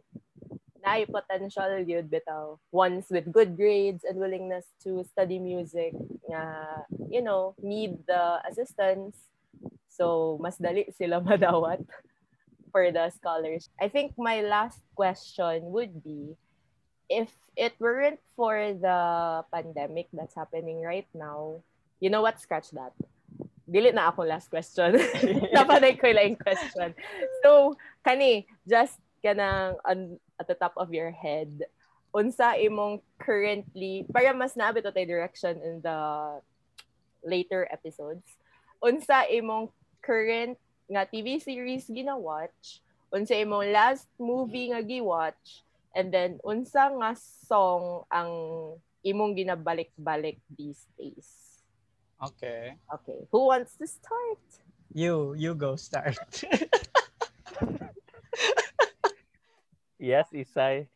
naay 0.79 1.03
potential 1.03 1.83
yun 1.83 2.07
bitaw. 2.07 2.55
Ones 2.71 3.11
with 3.11 3.27
good 3.35 3.59
grades 3.59 4.07
and 4.07 4.15
willingness 4.15 4.63
to 4.87 5.03
study 5.03 5.39
music 5.39 5.91
nga 6.31 6.43
you 7.11 7.19
know 7.19 7.51
need 7.59 7.99
the 8.07 8.39
assistance. 8.47 9.27
So 9.91 10.39
mas 10.39 10.55
dali 10.55 10.87
sila 10.95 11.19
madawat 11.27 11.83
for 12.71 12.93
the 12.93 13.09
scholars 13.11 13.67
I 13.81 13.89
think 13.89 14.13
my 14.15 14.45
last 14.45 14.79
question 14.93 15.73
would 15.73 16.05
be 16.05 16.37
if 17.09 17.33
it 17.57 17.73
weren't 17.81 18.21
for 18.37 18.55
the 18.77 18.99
pandemic 19.49 20.07
that's 20.13 20.37
happening 20.37 20.85
right 20.85 21.09
now 21.17 21.65
you 21.99 22.09
know 22.09 22.23
what 22.23 22.39
scratch 22.39 22.71
that 22.71 22.95
dili 23.69 23.93
na 23.93 24.09
ako 24.09 24.25
last 24.25 24.49
question 24.49 24.97
napanay 25.55 25.93
ko 25.93 26.09
yung 26.09 26.39
question 26.39 26.95
so 27.45 27.77
kani 28.01 28.49
just 28.65 28.97
kanang 29.21 29.77
on, 29.85 30.17
at 30.39 30.47
the 30.47 30.57
top 30.57 30.73
of 30.79 30.89
your 30.89 31.11
head 31.11 31.51
unsa 32.09 32.57
imong 32.57 32.97
currently 33.21 34.05
para 34.09 34.33
mas 34.33 34.57
naabot 34.57 34.81
tayo 34.81 35.05
direction 35.05 35.61
in 35.61 35.77
the 35.85 35.99
later 37.23 37.67
episodes. 37.71 38.25
Unsa 38.79 39.27
imong 39.29 39.69
current 39.99 40.55
nga 40.89 41.05
TV 41.05 41.37
series 41.37 41.85
gina-watch, 41.85 42.81
unsa 43.13 43.37
imong 43.37 43.69
last 43.69 44.09
movie 44.17 44.71
nga 44.73 44.81
gi-watch, 44.81 45.61
and 45.93 46.09
then 46.09 46.41
unsa 46.41 46.89
nga 46.89 47.13
song 47.45 48.07
ang 48.09 48.31
imong 49.05 49.37
ginabalik-balik 49.37 50.41
these 50.49 50.87
days. 50.97 51.48
Okay. 52.19 52.75
Okay, 52.99 53.19
who 53.31 53.47
wants 53.47 53.75
to 53.79 53.87
start? 53.87 54.39
You, 54.91 55.33
you 55.37 55.55
go 55.55 55.75
start. 55.75 56.17
Yes, 59.99 60.31
Isay. 60.31 60.87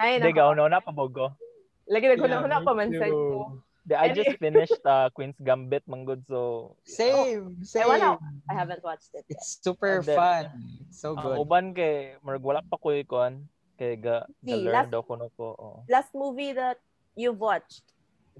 Ay, 0.00 0.16
Hindi, 0.16 0.32
nako. 0.32 0.56
gaon 0.56 0.72
na 0.72 0.80
pa 0.80 0.88
bogo. 0.96 1.36
Lagi 1.84 2.08
na 2.08 2.16
Yeah, 2.16 2.48
na 2.48 2.58
me 2.60 2.64
pa 2.64 2.72
man 2.72 2.88
sa 2.96 3.04
too. 3.04 3.60
The, 3.84 3.96
I 4.00 4.12
just 4.16 4.36
finished 4.40 4.80
uh, 4.84 5.12
Queen's 5.12 5.36
Gambit, 5.40 5.84
manggod, 5.88 6.24
so... 6.28 6.72
Same, 6.84 7.60
same. 7.64 7.88
wanna- 7.88 8.16
I 8.48 8.54
haven't 8.54 8.80
watched 8.84 9.12
it 9.12 9.24
yet. 9.28 9.36
It's 9.36 9.60
super 9.60 10.00
then- 10.00 10.16
fun. 10.16 10.44
So 10.88 11.16
Ang 11.16 11.24
good. 11.24 11.36
uban 11.36 11.64
kay, 11.76 12.16
marag 12.24 12.44
wala 12.44 12.60
pa 12.64 12.76
ko 12.80 12.96
ikuan. 12.96 13.44
Kay 13.76 13.96
ga, 14.00 14.24
See, 14.44 14.52
ga-learn 14.64 14.88
last- 14.88 14.92
daw 14.92 15.02
ko 15.04 15.12
na 15.20 15.28
ko. 15.36 15.46
Oh, 15.60 15.76
Last 15.88 16.12
movie 16.16 16.52
that 16.56 16.80
you've 17.16 17.40
watched 17.40 17.84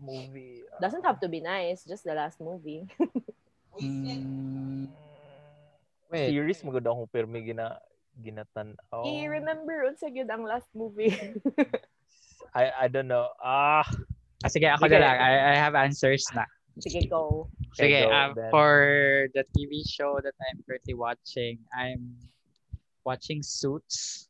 movie. 0.00 0.64
uh, 0.66 0.80
doesn't 0.80 1.04
have 1.04 1.20
to 1.20 1.28
be 1.28 1.40
nice, 1.40 1.84
just 1.84 2.04
the 2.04 2.14
last 2.14 2.40
movie. 2.40 2.88
Mm, 3.80 4.90
wait. 6.10 6.28
Series, 6.28 6.60
magod 6.66 6.84
akong 6.84 7.08
permi 7.08 7.40
gina, 7.40 7.78
ginatan. 8.18 8.76
Oh, 8.92 9.06
I-remember 9.06 9.88
unsa 9.88 10.10
gyud 10.12 10.28
ang 10.28 10.44
last 10.44 10.68
movie. 10.76 11.14
I, 12.52 12.84
I 12.84 12.86
don't 12.92 13.08
know. 13.08 13.30
Ah, 13.40 13.86
Ah, 14.40 14.48
sige, 14.48 14.64
ako 14.72 14.88
Sige. 14.88 14.96
na 14.96 15.04
lang. 15.04 15.16
I, 15.20 15.32
I 15.52 15.54
have 15.60 15.76
answers 15.76 16.24
na. 16.32 16.48
Sige, 16.80 17.04
go. 17.04 17.52
Sige, 17.76 18.08
go, 18.08 18.08
um, 18.08 18.32
Ben. 18.32 18.48
for 18.48 19.28
the 19.36 19.44
TV 19.52 19.84
show 19.84 20.16
that 20.24 20.32
I'm 20.48 20.64
currently 20.64 20.96
watching, 20.96 21.60
I'm 21.76 22.16
watching 23.04 23.44
Suits. 23.44 24.28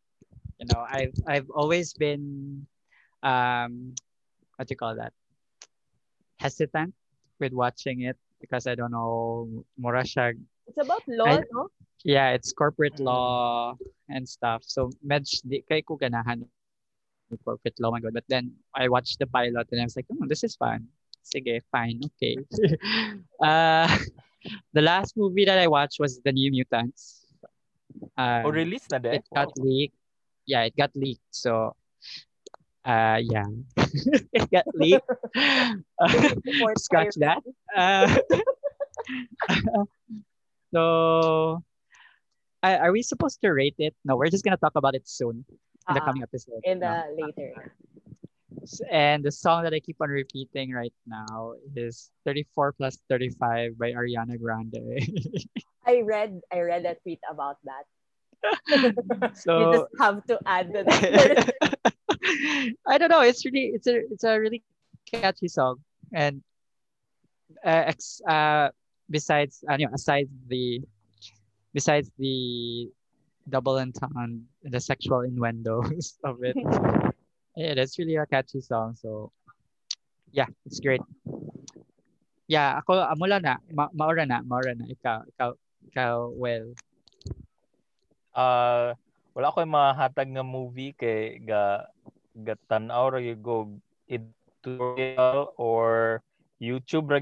You 0.58 0.66
know, 0.66 0.82
I've 0.82 1.14
I've 1.30 1.48
always 1.54 1.94
been 1.94 2.66
um 3.22 3.94
what 4.58 4.66
do 4.66 4.74
you 4.74 4.80
call 4.82 4.98
that? 4.98 5.14
Hesitant 6.40 6.94
with 7.38 7.52
watching 7.52 8.02
it 8.08 8.16
because 8.40 8.66
I 8.66 8.74
don't 8.74 8.92
know 8.92 9.64
mura 9.76 10.02
siya 10.02 10.32
It's 10.66 10.80
about 10.80 11.04
law, 11.08 11.28
I- 11.28 11.44
no? 11.52 11.68
yeah, 12.04 12.32
it's 12.32 12.52
corporate 12.56 12.96
Mm. 12.96 13.04
law 13.04 13.76
and 14.08 14.24
stuff. 14.24 14.64
So 14.64 14.88
medj 15.04 15.44
di 15.44 15.60
kay 15.68 15.84
ko 15.84 16.00
ganahan 16.00 16.40
yung 17.28 17.40
corporate 17.44 17.76
law 17.82 17.92
my 17.92 18.00
god. 18.00 18.14
But 18.16 18.24
then 18.28 18.56
I 18.72 18.88
watched 18.88 19.18
the 19.20 19.28
pilot 19.28 19.68
and 19.70 19.80
I 19.80 19.84
was 19.84 19.96
like, 19.98 20.08
oh, 20.08 20.24
this 20.26 20.40
is 20.42 20.56
fun. 20.56 20.88
Sige, 21.20 21.60
fine, 21.70 22.00
okay. 22.16 22.40
uh, 23.44 23.86
the 24.76 24.80
last 24.82 25.14
movie 25.20 25.44
that 25.44 25.58
I 25.60 25.68
watched 25.68 26.00
was 26.00 26.18
The 26.24 26.32
New 26.32 26.50
Mutants. 26.50 27.26
Uh, 28.16 28.48
oh, 28.48 28.50
release 28.54 28.88
na 28.88 28.98
de? 28.98 29.20
it 29.20 29.24
got 29.34 29.52
leaked. 29.60 29.96
Yeah, 30.46 30.64
it 30.64 30.74
got 30.76 30.90
leaked. 30.96 31.28
So, 31.30 31.76
uh, 32.84 33.18
yeah, 33.20 33.44
it 34.32 34.50
got 34.50 34.64
leaked. 34.74 35.06
Before 36.44 36.74
Scratch 36.78 37.14
that. 37.16 37.42
Uh, 37.76 38.18
so, 40.74 41.62
uh, 42.62 42.76
are 42.80 42.92
we 42.92 43.02
supposed 43.02 43.40
to 43.42 43.50
rate 43.50 43.74
it? 43.78 43.94
No, 44.04 44.16
we're 44.16 44.28
just 44.30 44.44
gonna 44.44 44.56
talk 44.56 44.72
about 44.76 44.94
it 44.94 45.08
soon 45.08 45.44
in 45.88 45.94
the 45.94 46.00
Ah, 46.00 46.04
coming 46.04 46.22
episode. 46.22 46.60
in 46.64 46.78
the 46.80 46.86
No. 46.86 47.26
later. 47.26 47.74
And 48.90 49.24
the 49.24 49.30
song 49.32 49.62
that 49.64 49.72
I 49.72 49.80
keep 49.80 49.96
on 50.02 50.10
repeating 50.10 50.72
right 50.74 50.92
now 51.06 51.54
is 51.74 52.10
34 52.26 52.72
plus 52.74 52.98
35 53.08 53.78
by 53.78 53.92
Ariana 53.92 54.38
Grande. 54.38 54.76
I 55.86 56.02
read 56.04 56.40
I 56.52 56.60
read 56.60 56.84
a 56.84 56.94
tweet 57.00 57.20
about 57.30 57.56
that. 57.64 57.84
you 58.68 59.32
so 59.34 59.72
just 59.72 59.86
have 60.00 60.24
to 60.26 60.38
add 60.46 60.72
to 60.74 60.84
that. 60.84 61.94
I 62.86 62.98
don't 62.98 63.10
know. 63.10 63.22
It's 63.22 63.44
really 63.44 63.72
it's 63.74 63.86
a 63.86 64.02
it's 64.10 64.24
a 64.24 64.38
really 64.38 64.62
catchy 65.06 65.48
song, 65.48 65.82
and 66.12 66.42
uh, 67.64 67.90
ex, 67.90 68.20
uh 68.28 68.70
besides 69.08 69.64
uh, 69.68 69.76
you 69.78 69.86
know, 69.86 69.94
aside 69.94 70.28
the 70.48 70.80
besides 71.74 72.10
the 72.18 72.88
double 73.48 73.78
entendre, 73.78 74.40
the 74.62 74.80
sexual 74.80 75.22
innuendos 75.22 76.18
of 76.24 76.42
it, 76.42 76.56
yeah, 77.56 77.74
that's 77.74 77.98
really 77.98 78.16
a 78.16 78.26
catchy 78.26 78.60
song. 78.60 78.94
So 78.94 79.32
yeah, 80.32 80.46
it's 80.66 80.80
great. 80.80 81.02
Yeah, 82.50 82.82
ako 82.82 82.98
amula 82.98 83.38
na, 83.38 83.62
ma 83.70 83.86
maura 83.94 84.26
na, 84.26 84.42
maura 84.42 84.74
na. 84.74 84.86
Ikaw, 84.90 85.22
ikaw, 85.30 85.50
ikaw, 85.86 86.14
well. 86.34 86.74
Ah, 88.34 88.98
wala 89.34 89.54
ko 89.54 89.62
yung 89.62 89.74
mahatag 89.74 90.28
nga 90.34 90.42
movie 90.42 90.90
kay 90.98 91.38
ga 91.38 91.86
ga 92.34 92.54
tan-aw 92.70 93.10
ra 93.10 93.18
gyud 93.18 93.42
ko 93.42 93.56
tutorial 94.60 95.52
or 95.56 96.20
YouTube 96.60 97.08
ra 97.08 97.18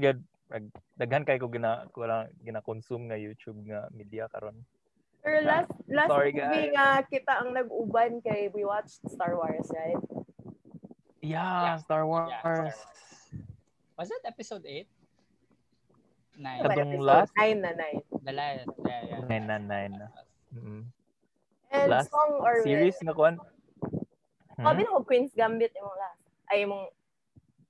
daghan 0.99 1.23
kay 1.23 1.39
ko 1.39 1.47
gina 1.47 1.87
ko 1.95 2.03
lang 2.03 2.27
gina-consume 2.43 3.07
nga 3.07 3.17
YouTube 3.17 3.63
nga 3.69 3.87
media 3.95 4.27
karon. 4.27 4.57
Pero 5.23 5.43
last 5.43 5.71
last 5.87 6.09
Sorry, 6.09 6.31
movie 6.31 6.71
guys. 6.71 6.75
nga 6.75 6.87
kita 7.07 7.33
ang 7.43 7.51
nag-uban 7.55 8.23
kay 8.23 8.49
we 8.51 8.63
watched 8.63 9.03
Star 9.07 9.35
Wars, 9.35 9.67
right? 9.71 9.99
Yeah, 11.19 11.75
Star 11.83 12.07
Wars. 12.07 12.31
Yeah, 12.31 12.39
Star 12.39 12.71
Was 13.99 14.07
that 14.07 14.23
episode 14.23 14.63
8? 14.63 14.87
9. 16.39 16.39
Ba, 16.39 16.71
Kadong 16.71 16.91
episode 16.95 17.03
last? 17.03 17.31
nine 17.35 17.59
na 17.59 17.71
nine. 17.75 17.99
The 18.23 18.31
last, 18.31 18.71
yeah, 18.87 19.01
yeah. 19.11 19.19
Nine 19.27 19.45
na 19.51 19.57
nine 19.59 19.93
na. 19.99 20.07
Mm. 20.55 20.83
And 21.69 21.89
Last 21.91 22.09
song 22.09 22.39
or 22.39 22.63
Series 22.63 22.95
nga 23.03 23.11
kuan. 23.11 23.35
Hmm? 24.59 24.67
Sabi 24.67 24.83
na 24.83 24.91
ko 24.91 25.07
Queen's 25.07 25.31
Gambit 25.31 25.71
imong 25.71 25.95
last. 25.95 26.19
Ay 26.51 26.67
imong 26.67 26.91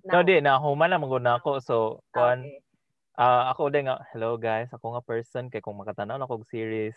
No, 0.09 0.25
di 0.25 0.41
na 0.41 0.57
human 0.57 0.89
na 0.89 0.97
magud 0.97 1.21
na 1.21 1.37
ako 1.37 1.61
so 1.61 1.77
Ah, 2.09 2.33
kuan 2.33 2.39
okay. 2.41 2.65
Ah, 3.13 3.51
ako 3.51 3.67
din 3.67 3.85
nga, 3.85 3.99
hello 4.09 4.39
guys, 4.39 4.71
ako 4.71 4.95
nga 4.95 5.03
person 5.03 5.51
kay 5.51 5.59
kung 5.59 5.75
makatanaw 5.75 6.15
na 6.15 6.25
kog 6.25 6.47
series 6.47 6.95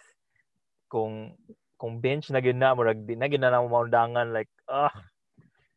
kung 0.87 1.35
kung 1.77 1.99
bench 1.99 2.31
na 2.31 2.39
gyud 2.39 2.55
na 2.55 2.73
murag 2.73 3.03
di 3.03 3.19
na 3.19 3.27
gyud 3.27 3.43
na 3.43 3.59
mo 3.59 3.67
maundangan 3.69 4.31
like 4.31 4.49
ah 4.65 4.95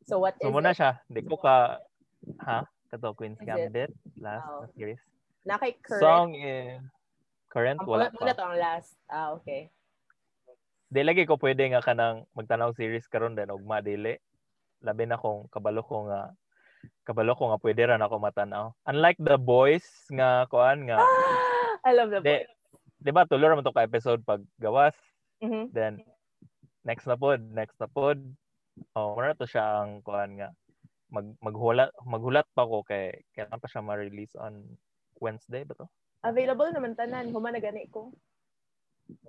So 0.05 0.21
what 0.21 0.37
is 0.37 0.45
so 0.45 0.53
mo 0.53 0.61
na 0.61 0.71
it? 0.71 0.77
siya 0.77 1.01
di 1.09 1.25
ko 1.25 1.35
ka 1.35 1.81
ha 2.45 2.61
kato 2.87 3.17
Queen's 3.17 3.41
Is 3.41 3.43
it? 3.43 3.49
Gambit 3.49 3.91
last 4.21 4.45
Oh. 4.47 4.63
na 4.63 4.69
series 4.71 5.01
Na 5.43 5.57
kay 5.57 5.75
current. 5.81 5.99
song 5.99 6.29
eh, 6.37 6.77
current 7.49 7.81
Ang 7.81 7.89
wala 7.89 8.13
muna 8.13 8.31
pa 8.31 8.37
to 8.37 8.43
ang 8.45 8.55
last. 8.55 8.95
Ah, 9.09 9.33
okay. 9.33 9.73
Di 10.91 11.01
lagi 11.01 11.25
ko 11.25 11.35
pwede 11.41 11.65
nga 11.73 11.81
kanang 11.81 12.25
magtanaw 12.37 12.71
series 12.77 13.09
karon 13.09 13.33
din 13.33 13.49
ugma 13.51 13.81
dili 13.81 14.15
labi 14.85 15.03
na 15.09 15.17
kung 15.17 15.49
kabalo 15.49 15.81
ko 15.81 16.05
nga 16.07 16.31
kabalo 17.07 17.33
ko 17.33 17.49
nga 17.49 17.61
pwede 17.61 17.81
ra 17.89 17.97
na 17.97 18.05
ako 18.05 18.21
matanaw 18.21 18.65
unlike 18.85 19.17
the 19.17 19.37
boys 19.39 19.85
nga 20.13 20.45
kuan 20.49 20.85
nga 20.85 21.01
I 21.87 21.93
love 21.93 22.09
the 22.13 22.21
di, 22.21 22.41
boy. 22.41 22.45
di 23.01 23.09
ba 23.13 23.25
tulo 23.25 23.45
ra 23.45 23.57
man 23.57 23.65
to 23.65 23.73
ka 23.73 23.85
episode 23.85 24.21
pag 24.25 24.41
gawas 24.61 24.93
Mhm. 25.43 25.75
Then, 25.75 25.99
next 26.87 27.05
na 27.05 27.19
pod, 27.19 27.43
next 27.51 27.75
na 27.79 27.85
pod. 27.91 28.19
Oh, 28.95 29.15
muna 29.15 29.35
to 29.35 29.47
siya 29.47 29.83
ang 29.83 29.99
kuan 30.03 30.39
nga. 30.39 30.51
Mag 31.11 31.35
maghulat 31.39 31.91
maghulat 32.03 32.47
pa 32.55 32.67
ko 32.67 32.81
kay 32.83 33.23
kailan 33.35 33.59
pa 33.59 33.67
siya 33.69 33.85
ma-release 33.85 34.35
on 34.35 34.63
Wednesday 35.21 35.63
ba 35.63 35.75
to? 35.77 35.87
Available 36.25 36.71
naman 36.73 36.97
tanan. 36.97 37.29
Huma 37.31 37.53
na 37.53 37.61
gani 37.61 37.87
ko. 37.87 38.11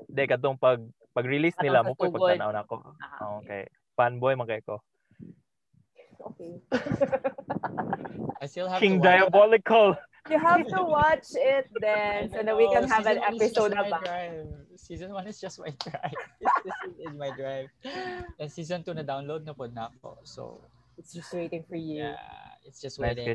Di 0.07 0.25
katong 0.25 0.57
pag 0.57 0.81
pag-release 1.13 1.57
nila 1.61 1.81
mo 1.83 1.93
katugod. 1.97 2.37
pagtanaw 2.37 2.51
na 2.53 2.63
ako. 2.63 2.77
Ah, 3.01 3.19
Oh, 3.25 3.33
okay. 3.41 3.65
Fanboy 3.97 4.37
man 4.37 4.47
kay 4.47 4.61
ko. 4.61 4.81
Okay. 6.33 6.61
I 8.43 8.47
still 8.47 8.69
have 8.69 8.81
King 8.81 9.01
to 9.01 9.01
watch 9.01 9.09
that. 9.09 9.21
Diabolical. 9.33 9.89
You 10.27 10.39
have 10.43 10.67
to 10.67 10.83
watch 10.83 11.29
it 11.39 11.71
then 11.79 12.29
so 12.35 12.43
that 12.43 12.57
we 12.57 12.67
can 12.75 12.83
No, 12.83 12.91
have 12.91 13.07
an 13.07 13.23
episode 13.23 13.73
about. 13.73 14.03
Season 14.75 15.15
1 15.15 15.27
is 15.31 15.39
just 15.41 15.59
my 15.63 15.71
drive. 15.71 16.13
this 16.67 16.77
is 16.91 16.95
in 17.07 17.15
my 17.17 17.31
drive. 17.33 17.71
And 18.43 18.51
season 18.51 18.83
2 18.83 18.93
na 18.95 19.03
download 19.07 19.47
na 19.47 19.55
pod 19.55 19.73
na 19.73 19.89
ako. 19.89 20.19
So, 20.27 20.61
It's 20.99 21.13
just 21.13 21.29
waiting 21.33 21.63
for 21.69 21.77
you. 21.77 22.09
yeah, 22.11 22.17
it's 22.65 22.81
just 22.81 22.97
waiting. 22.99 23.29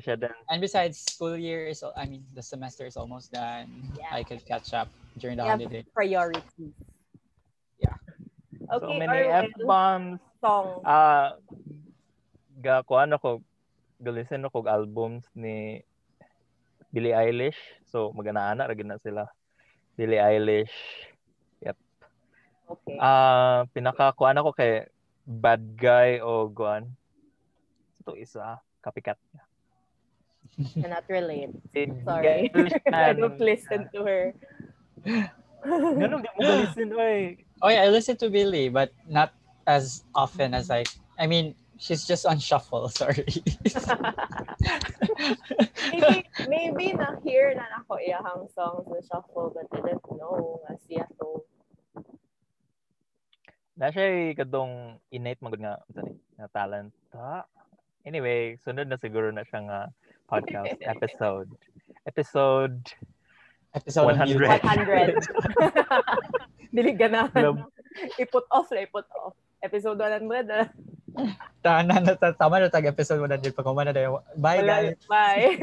And 0.50 0.60
besides, 0.60 0.98
school 0.98 1.38
year 1.38 1.70
is, 1.70 1.86
I 1.96 2.06
mean, 2.10 2.26
the 2.34 2.42
semester 2.42 2.86
is 2.89 2.98
almost 2.98 3.32
done. 3.32 3.70
Yeah. 3.96 4.10
I 4.12 4.26
could 4.26 4.44
catch 4.44 4.74
up 4.74 4.89
during 5.18 5.38
the 5.38 5.45
Yeah. 5.45 5.55
holiday. 5.57 5.84
Priorities. 5.93 6.76
Yeah. 7.80 7.97
So 8.70 8.88
Okay, 8.88 8.97
many 8.99 9.20
Arwen, 9.28 9.49
F-bombs. 9.51 10.20
song. 10.39 10.68
Ah, 10.86 11.36
ga 12.62 12.86
kuan 12.86 13.12
ako 13.12 13.41
galisten 13.99 14.45
ako 14.45 14.64
albums 14.70 15.26
ni 15.36 15.82
Billie 16.93 17.16
Eilish. 17.16 17.57
So 17.89 18.12
magana-ana 18.16 18.70
ra 18.70 18.76
na 18.78 18.97
sila. 19.01 19.28
Billie 19.97 20.22
Eilish. 20.22 20.74
Okay. 22.72 22.95
Ah, 23.03 23.68
pinaka 23.76 24.16
kuan 24.16 24.39
ako 24.39 24.55
kay 24.55 24.88
Bad 25.28 25.76
Guy 25.76 26.24
o 26.24 26.47
kuan. 26.47 26.88
Ito 27.99 28.16
isa 28.16 28.64
copycat 28.80 29.20
niya. 29.36 29.43
Cannot 30.80 31.03
relate. 31.12 31.51
Sorry. 32.07 32.47
I 32.95 33.12
don't 33.12 33.39
listen 33.43 33.91
to 33.91 34.07
her. 34.07 34.32
Ganun, 35.06 36.22
di 36.26 36.30
mo 36.38 36.39
ba 36.41 36.54
listen, 36.66 36.89
oy. 36.93 37.38
Oh 37.62 37.70
yeah, 37.70 37.86
I 37.86 37.89
listen 37.93 38.18
to 38.22 38.30
Billy, 38.30 38.70
but 38.70 38.89
not 39.06 39.34
as 39.70 40.04
often 40.16 40.54
as 40.54 40.74
I. 40.74 40.84
I 41.22 41.30
mean, 41.30 41.54
she's 41.78 42.06
just 42.06 42.26
on 42.26 42.39
shuffle. 42.39 42.89
Sorry. 43.02 43.26
maybe, 45.93 46.26
maybe 46.49 46.86
na-hear 46.93 47.54
na 47.58 47.66
nako 47.74 48.02
iyahang 48.02 48.49
songs 48.54 48.86
na 48.89 49.02
shuffle 49.06 49.54
but 49.54 49.70
I 49.74 49.82
didn't 49.86 50.06
know 50.18 50.62
nga 50.66 50.74
siya 50.86 51.06
to. 51.22 51.45
Na 53.78 53.89
siya 53.89 54.38
kadong 54.38 55.02
innate 55.10 55.41
magud 55.41 55.62
nga 55.62 55.82
sorry, 55.93 56.18
nga 56.38 56.47
talent. 56.54 56.93
Ha? 57.14 57.45
Anyway, 58.06 58.58
sunod 58.62 58.89
na 58.89 58.97
siguro 58.97 59.30
na 59.30 59.45
siya 59.45 59.62
nga 59.66 59.80
podcast 60.30 60.78
episode. 60.93 61.49
Episode 62.06 62.82
Episode 63.72 64.19
100. 64.19 64.61
100. 64.63 65.15
Dili 66.76 66.91
ganahan. 66.95 67.43
Love. 67.55 67.63
Iput 68.19 68.45
off 68.51 68.67
na, 68.72 68.84
iput 68.84 69.07
off. 69.15 69.36
Episode 69.63 69.99
100. 69.99 70.51
ah. 70.51 70.67
Tama 71.63 71.99
na, 72.03 72.15
ta- 72.15 72.36
tama 72.36 72.59
na 72.59 72.72
tag 72.72 72.88
episode 72.88 73.19
100 73.19 73.51
pa 73.55 73.63
kumana 73.63 73.91
na 73.95 74.01
yun. 74.07 74.19
Bye 74.39 74.63
Wala- 74.63 74.67
guys. 74.91 74.99
Bye. 75.07 75.59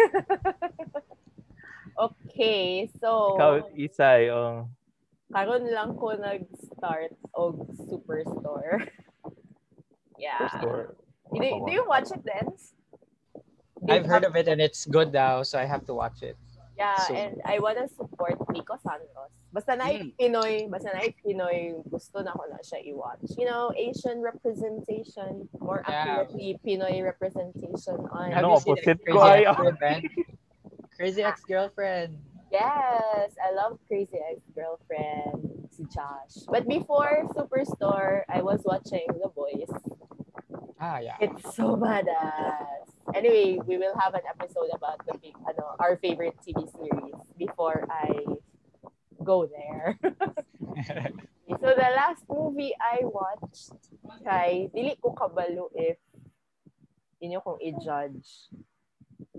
okay, 2.09 2.89
so 3.01 3.37
Ikaw, 3.37 3.53
Isay, 3.77 4.29
oh. 4.33 4.69
karon 5.33 5.69
lang 5.69 5.97
ko 5.97 6.17
nag-start 6.17 7.13
og 7.37 7.65
Superstore. 7.77 8.89
yeah. 10.23 10.49
Store. 10.61 10.97
Do, 11.29 11.45
do 11.45 11.71
you 11.73 11.85
watch 11.85 12.09
it, 12.09 12.25
Dance? 12.25 12.73
Do 13.85 13.93
you 13.93 14.01
I've 14.01 14.09
heard 14.09 14.25
of 14.25 14.33
it 14.37 14.49
and 14.49 14.61
it's 14.65 14.89
good 14.89 15.13
now, 15.13 15.45
so 15.45 15.61
I 15.61 15.69
have 15.69 15.85
to 15.89 15.95
watch 15.97 16.25
it. 16.25 16.41
Yeah, 16.79 16.95
So- 17.11 17.15
and 17.15 17.43
I 17.45 17.59
wanna 17.59 17.89
support 17.91 18.39
Nico 18.55 18.79
Santos. 18.79 19.35
Basta 19.51 19.75
na 19.75 19.91
Mm. 19.91 20.15
Pinoy, 20.15 20.71
basta 20.71 20.95
na 20.95 21.03
Pinoy, 21.11 21.75
gusto 21.91 22.23
na 22.23 22.31
ko 22.31 22.47
na 22.47 22.63
siya 22.63 22.79
i-watch. 22.87 23.35
You 23.35 23.51
know, 23.51 23.75
Asian 23.75 24.23
representation, 24.23 25.51
more 25.59 25.83
Yeah. 25.83 25.91
accurately, 26.23 26.55
Pinoy 26.63 27.03
representation 27.03 27.99
on... 28.15 28.31
Have 28.31 28.47
Ano, 28.47 28.63
opposite 28.63 29.03
ko, 29.03 29.19
Crazy 29.19 29.27
ay- 29.27 29.47
Ex-Girlfriend? 29.51 30.03
Crazy 30.95 31.23
Ex-Girlfriend. 31.27 32.11
Yes, 32.55 33.35
I 33.43 33.53
love 33.53 33.77
Crazy 33.91 34.17
Ex-Girlfriend, 34.17 35.69
si 35.75 35.85
Josh. 35.91 36.47
But 36.49 36.65
before 36.71 37.27
Superstore, 37.37 38.23
I 38.31 38.41
was 38.41 38.63
watching 38.65 39.05
The 39.21 39.29
Boys. 39.35 39.69
Ah, 40.81 40.99
yeah. 40.99 41.17
It's 41.21 41.43
so 41.57 41.77
badass. 41.77 42.87
Anyway, 43.15 43.59
we 43.67 43.79
will 43.79 43.95
have 43.99 44.15
an 44.15 44.23
episode 44.29 44.71
about 44.73 45.05
the 45.07 45.19
big, 45.19 45.35
ano, 45.43 45.75
our 45.79 45.97
favorite 45.99 46.39
TV 46.45 46.71
series 46.71 47.19
before 47.39 47.87
I 47.91 48.23
go 49.25 49.47
there. 49.47 49.99
so 51.59 51.67
the 51.75 51.91
last 51.97 52.23
movie 52.31 52.75
I 52.79 53.03
watched 53.03 53.75
kay 54.23 54.71
dili 54.71 54.95
ko 55.03 55.13
kabalo 55.17 55.73
if 55.75 55.99
inyo 57.19 57.43
kong 57.43 57.59
i-judge 57.59 58.53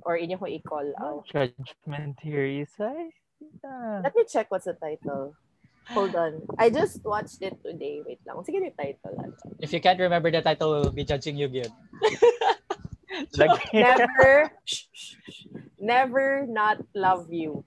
or 0.04 0.20
inyo 0.20 0.36
kong 0.36 0.52
i-call 0.52 0.90
out. 1.00 1.24
Judgment 1.32 2.20
here, 2.20 2.44
Isay. 2.44 3.16
Ah. 3.64 4.04
Let 4.04 4.12
me 4.16 4.28
check 4.28 4.52
what's 4.52 4.68
the 4.68 4.76
title. 4.76 5.40
Hold 5.90 6.16
on. 6.16 6.42
I 6.58 6.70
just 6.70 7.04
watched 7.04 7.42
it 7.42 7.58
today. 7.66 8.02
Wait 8.06 8.20
lang. 8.26 8.38
Sige 8.46 8.62
yung 8.62 8.74
title. 8.78 9.16
Ano? 9.18 9.34
if 9.60 9.74
you 9.74 9.82
can't 9.82 10.00
remember 10.00 10.30
the 10.30 10.42
title, 10.42 10.72
we'll 10.72 10.94
be 10.94 11.04
judging 11.04 11.36
you 11.36 11.50
good. 11.50 11.72
Lagi- 13.36 13.74
Never, 13.74 14.52
never 15.80 16.46
not 16.48 16.78
love 16.94 17.34
you. 17.34 17.66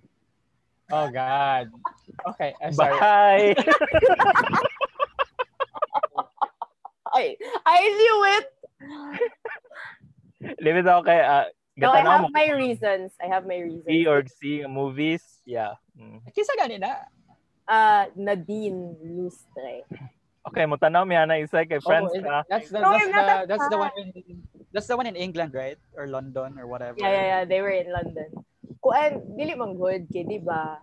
Oh, 0.92 1.10
God. 1.10 1.72
Okay, 2.28 2.54
I'm 2.62 2.72
sorry. 2.72 3.00
Bye! 3.00 3.56
I, 7.14 7.36
I 7.66 7.80
knew 7.80 8.24
it. 8.38 8.46
Limit 10.60 10.86
ako 10.86 11.02
kay 11.04 11.20
uh, 11.20 11.44
No, 11.76 11.88
I 11.92 12.04
gatanaw 12.04 12.12
have 12.12 12.20
mo 12.28 12.28
my 12.36 12.48
reasons. 12.52 13.16
I 13.16 13.26
have 13.32 13.46
my 13.48 13.56
reasons. 13.64 13.88
see 13.88 14.04
or 14.04 14.20
see 14.28 14.60
movies. 14.68 15.24
Yeah. 15.48 15.80
Mm. 15.96 16.20
Kisa 16.36 16.52
ganina. 16.60 17.08
Uh, 17.68 18.10
Nadine 18.18 18.98
Lustre. 19.00 19.86
Okay, 20.42 20.66
mo 20.66 20.74
tanaw 20.74 21.06
mi 21.06 21.14
ana 21.14 21.38
isa 21.38 21.62
kay 21.62 21.78
friends 21.78 22.10
oh, 22.10 22.18
ka. 22.18 22.42
that's 22.50 22.66
the, 22.74 22.82
No, 22.82 22.90
that's 22.90 23.06
I'm 23.06 23.14
not 23.14 23.22
the, 23.22 23.30
that 23.30 23.42
that's 23.46 23.68
the 23.70 23.78
one 23.78 23.94
in 23.94 24.08
that's 24.74 24.88
the 24.90 24.98
one 24.98 25.06
in 25.06 25.14
England, 25.14 25.54
right? 25.54 25.78
Or 25.94 26.10
London 26.10 26.58
or 26.58 26.66
whatever. 26.66 26.98
Yeah, 26.98 27.14
yeah, 27.14 27.26
yeah. 27.30 27.42
They 27.46 27.62
were 27.62 27.70
in 27.70 27.94
London. 27.94 28.26
Kuan, 28.82 29.22
dili 29.38 29.54
man 29.54 29.78
good 29.78 30.10
kay 30.10 30.26
di 30.26 30.42
ba? 30.42 30.82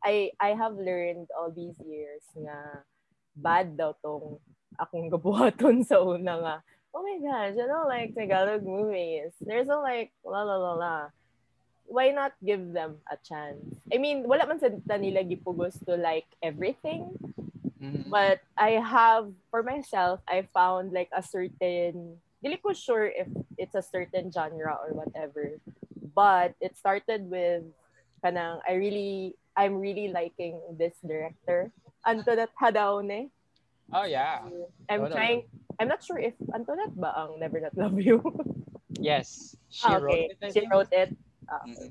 I 0.00 0.32
I 0.40 0.56
have 0.56 0.80
learned 0.80 1.28
all 1.36 1.52
these 1.52 1.76
years 1.84 2.24
nga 2.32 2.86
bad 3.36 3.76
daw 3.76 3.92
tong 4.00 4.40
akong 4.80 5.12
gabuhaton 5.12 5.84
sa 5.84 6.00
una 6.00 6.34
nga. 6.40 6.56
Oh 6.94 7.02
my 7.04 7.18
gosh, 7.20 7.58
you 7.58 7.66
know 7.68 7.84
like 7.84 8.16
Tagalog 8.16 8.64
movies. 8.64 9.36
There's 9.44 9.68
no 9.68 9.84
like 9.84 10.14
la 10.24 10.40
la 10.40 10.56
la 10.56 10.72
la. 10.78 10.96
Why 11.86 12.10
not 12.10 12.32
give 12.44 12.72
them 12.72 12.98
a 13.12 13.16
chance? 13.20 13.60
I 13.92 13.98
mean, 13.98 14.24
wala 14.26 14.46
man 14.46 14.58
sa 14.58 14.68
nila 14.96 15.22
gipugos 15.24 15.78
to 15.86 15.96
like 15.96 16.26
everything. 16.42 17.12
Mhm. 17.80 18.08
But 18.08 18.40
I 18.56 18.80
have, 18.80 19.28
for 19.50 19.62
myself, 19.62 20.20
I 20.24 20.48
found 20.56 20.92
like 20.96 21.12
a 21.12 21.20
certain, 21.22 22.16
dili 22.40 22.56
ko 22.60 22.72
sure 22.72 23.06
if 23.06 23.28
it's 23.60 23.76
a 23.76 23.84
certain 23.84 24.32
genre 24.32 24.72
or 24.80 24.96
whatever. 24.96 25.60
But 26.14 26.54
it 26.60 26.76
started 26.78 27.28
with, 27.28 27.64
kanang, 28.24 28.64
I 28.64 28.80
really, 28.80 29.36
I'm 29.56 29.76
really 29.76 30.08
liking 30.08 30.56
this 30.80 30.96
director, 31.04 31.70
Antoinette 32.06 32.54
Hadaone. 32.56 33.28
Oh 33.92 34.08
yeah. 34.08 34.40
I'm 34.88 35.10
trying, 35.12 35.44
I'm 35.78 35.88
not 35.92 36.00
sure 36.02 36.18
if 36.18 36.32
Antoinette 36.54 36.96
ba 36.96 37.12
ang 37.12 37.36
Never 37.38 37.60
Not 37.60 37.76
Love 37.76 38.00
You. 38.00 38.22
Yes. 38.96 39.52
She 39.74 39.90
Ah, 39.90 39.98
wrote 39.98 40.30
it. 40.30 40.38
I 40.38 40.54
she 40.54 40.62
think. 40.62 40.70
wrote 40.72 40.92
it. 40.94 41.10
Mhm. 41.62 41.88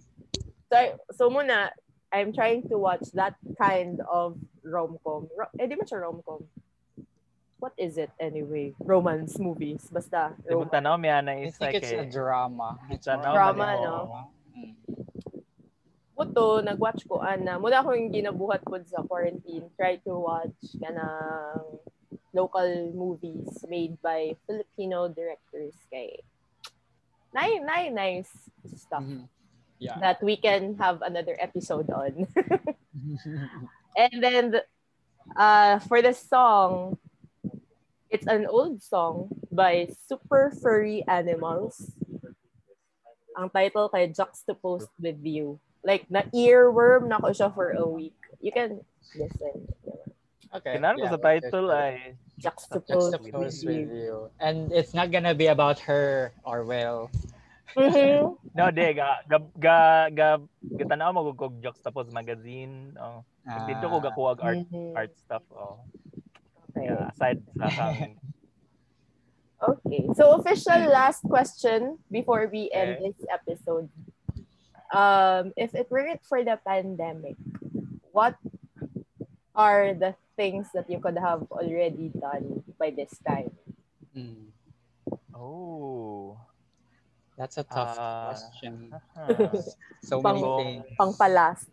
So, 0.67 0.73
I- 0.75 0.97
so 1.13 1.29
muna, 1.29 1.71
I'm 2.11 2.33
trying 2.33 2.67
to 2.69 2.77
watch 2.77 3.09
that 3.13 3.35
kind 3.57 4.01
of 4.05 4.37
rom-com. 4.61 5.29
Ro- 5.33 5.53
eh, 5.57 5.65
di 5.65 5.75
ba 5.79 5.85
siya 5.85 6.01
rom-com? 6.03 6.45
What 7.63 7.73
is 7.79 7.95
it 7.95 8.11
anyway? 8.19 8.75
Romance 8.83 9.39
movies. 9.39 9.87
Basta. 9.87 10.35
Di 10.43 10.51
mo 10.51 10.67
tanaw 10.67 10.99
mi 10.99 11.07
ana 11.07 11.31
I 11.39 11.47
isa 11.47 11.71
think 11.71 11.79
it's 11.79 11.95
a 11.95 12.03
kay 12.03 12.11
drama. 12.11 12.75
It's 12.91 13.07
more 13.07 13.23
Drama, 13.23 13.63
a 13.63 13.75
no? 13.79 13.95
Mm. 14.51 14.75
Buto, 16.13 16.61
nag-watch 16.61 17.07
ko, 17.09 17.23
ana. 17.23 17.57
Muna 17.57 17.81
ko 17.81 17.95
yung 17.95 18.11
ginabuhat 18.13 18.61
po 18.67 18.77
sa 18.85 19.01
quarantine. 19.01 19.65
Try 19.79 19.97
to 20.05 20.13
watch 20.19 20.59
kanang 20.77 21.79
local 22.35 22.91
movies 22.93 23.63
made 23.69 23.95
by 24.01 24.35
Filipino 24.45 25.07
directors 25.07 25.73
kay 25.89 26.17
nice, 27.33 27.61
nice, 27.61 27.91
nice 27.93 28.31
stuff 28.77 29.01
Mhm. 29.05 29.25
Yeah. 29.83 29.99
that 29.99 30.23
we 30.23 30.39
can 30.39 30.79
have 30.79 31.03
another 31.03 31.35
episode 31.35 31.91
on. 31.91 32.23
And 33.97 34.23
then 34.23 34.51
the- 34.57 34.65
uh, 35.37 35.79
for 35.85 36.01
the 36.01 36.13
song, 36.13 36.97
it's 38.09 38.25
an 38.27 38.47
old 38.47 38.81
song 38.81 39.29
by 39.51 39.89
Super 40.07 40.53
Furry 40.61 41.03
Animals. 41.07 41.93
Ang 43.37 43.49
title 43.49 43.89
kay 43.89 44.07
Juxtaposed 44.09 44.93
with 45.01 45.19
You. 45.21 45.59
Like, 45.83 46.05
na 46.09 46.23
earworm 46.33 47.09
na 47.09 47.17
ko 47.19 47.33
siya 47.33 47.53
for 47.53 47.73
a 47.75 47.83
week. 47.85 48.15
You 48.39 48.51
can 48.53 48.81
listen. 49.17 49.67
okay. 50.53 50.77
Kinan 50.77 50.95
ko 51.01 51.05
yeah, 51.05 51.11
sa 51.11 51.17
we'll 51.17 51.25
title 51.41 51.67
just- 51.69 51.77
ay 51.77 51.95
Juxtaposed, 52.39 53.11
Juxtaposed 53.13 53.61
with 53.65 53.77
with 53.77 53.89
You. 53.89 53.95
you. 53.95 54.15
And 54.41 54.71
it's 54.73 54.93
not 54.93 55.09
gonna 55.13 55.33
be 55.37 55.47
about 55.47 55.79
her 55.85 56.33
or 56.43 56.65
well. 56.65 57.09
Mhm. 57.73 58.37
No, 58.53 58.63
di 58.69 58.85
ga 58.93 59.23
ga 59.25 59.37
ga, 59.57 59.77
ga 60.13 60.29
gatanaw 60.61 61.09
mo 61.15 61.33
kog 61.33 61.57
juxtapose 61.63 62.13
magazine. 62.13 62.93
Oh. 62.99 63.23
Dito 63.65 63.89
ko 63.89 63.97
gakuha 63.99 64.29
og 64.37 64.41
art 64.43 64.61
Mhm. 64.69 64.93
art 64.93 65.13
stuff. 65.17 65.43
Oh. 65.51 65.81
Okay. 66.73 66.85
Yeah, 66.89 67.09
aside 67.09 67.39
sa 67.57 67.69
kang 67.69 68.17
Okay. 69.63 70.03
So 70.19 70.35
official 70.35 70.91
last 70.91 71.23
question 71.23 71.95
before 72.11 72.51
we 72.51 72.67
end 72.75 72.99
Okay. 72.99 73.15
this 73.15 73.19
episode. 73.31 73.87
Um, 74.91 75.55
if 75.55 75.73
it 75.73 75.87
weren't 75.89 76.21
for 76.27 76.43
the 76.43 76.59
pandemic, 76.67 77.39
what 78.11 78.35
are 79.55 79.95
the 79.95 80.13
things 80.35 80.67
that 80.75 80.89
you 80.91 80.99
could 80.99 81.17
have 81.17 81.47
already 81.49 82.11
done 82.11 82.61
by 82.75 82.91
this 82.91 83.15
time? 83.23 83.55
Mm. 84.11 84.51
Oh. 85.33 86.37
That's 87.33 87.57
a 87.57 87.65
tough 87.65 87.97
Ah. 87.97 88.29
question. 88.29 88.93
So 90.03 90.19
Pang- 90.19 90.35
many 90.35 90.43
things. 90.59 90.83
Pang 90.99 91.13
palast. 91.15 91.71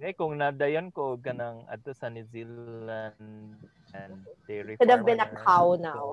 Eh, 0.00 0.10
kung 0.18 0.40
nadayon 0.40 0.88
ko 0.88 1.20
kanang 1.20 1.68
adto 1.68 1.92
sa 1.92 2.08
New 2.08 2.24
Zealand 2.32 3.60
and 3.92 4.24
dairy 4.48 4.80
Could 4.80 4.88
have 4.88 5.04
been 5.04 5.20
a 5.20 5.28
cow 5.28 5.76
so, 5.76 5.84
now. 5.84 6.04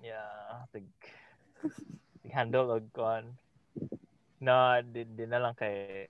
Yeah, 0.00 0.64
tig, 0.72 0.88
tig 2.24 2.32
handle 2.32 2.72
og 2.72 2.88
kon. 2.96 3.36
No, 4.40 4.80
di, 4.80 5.04
di 5.04 5.28
na 5.28 5.44
lang 5.44 5.52
kay 5.52 6.08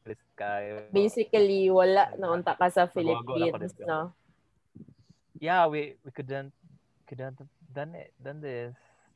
Chris 0.00 0.22
kayo. 0.32 0.88
Basically, 0.96 1.68
wala 1.68 2.08
naunta 2.16 2.56
ka 2.56 2.72
sa 2.72 2.88
Philippines, 2.88 3.76
no? 3.84 4.16
Yeah, 5.36 5.68
we 5.68 6.00
we 6.00 6.10
couldn't 6.10 6.56
couldn't 7.04 7.36
have 7.36 7.52
done 7.68 7.92
it 7.92 8.16
done 8.16 8.40
this. 8.40 8.72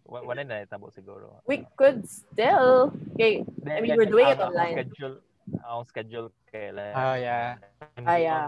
Wa- 0.07 0.24
Wala 0.26 0.42
na 0.44 0.62
itabo 0.62 0.90
siguro. 0.90 1.40
We 1.46 1.64
could 1.78 2.05
still. 2.09 2.92
Okay, 3.14 3.46
I 3.66 3.80
mean, 3.80 3.96
we're 3.96 4.11
doing 4.11 4.28
it 4.28 4.36
Ang- 4.36 4.50
ang 4.50 4.53
online. 4.53 4.74
Schedule, 4.76 5.16
ang 5.62 5.84
schedule 5.86 6.28
kailan. 6.53 6.92
Oh 6.92 7.14
yeah. 7.16 7.57
Ah, 8.05 8.18
yeah. 8.18 8.44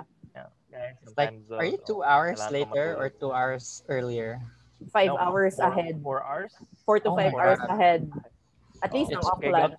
Yeah, 0.74 0.90
like, 1.14 1.30
sometimes, 1.38 1.46
are 1.54 1.62
you 1.70 1.78
two 1.86 2.02
hours 2.02 2.42
kailangan 2.42 2.50
later 2.50 2.86
or 2.98 3.06
two 3.06 3.30
hours 3.30 3.86
earlier? 3.86 4.42
Five 4.90 5.14
No, 5.14 5.22
hours 5.22 5.54
four- 5.56 5.70
ahead. 5.70 5.94
Four 6.02 6.20
hours? 6.26 6.52
Four 6.82 6.98
to 6.98 7.14
Oh 7.14 7.16
five 7.16 7.30
hours 7.30 7.62
God. 7.62 7.70
ahead. 7.70 8.00
At 8.82 8.90
Oh, 8.90 8.98
least 8.98 9.14
it's 9.14 9.22
ang 9.22 9.38
okay, 9.38 9.54
offline. 9.54 9.72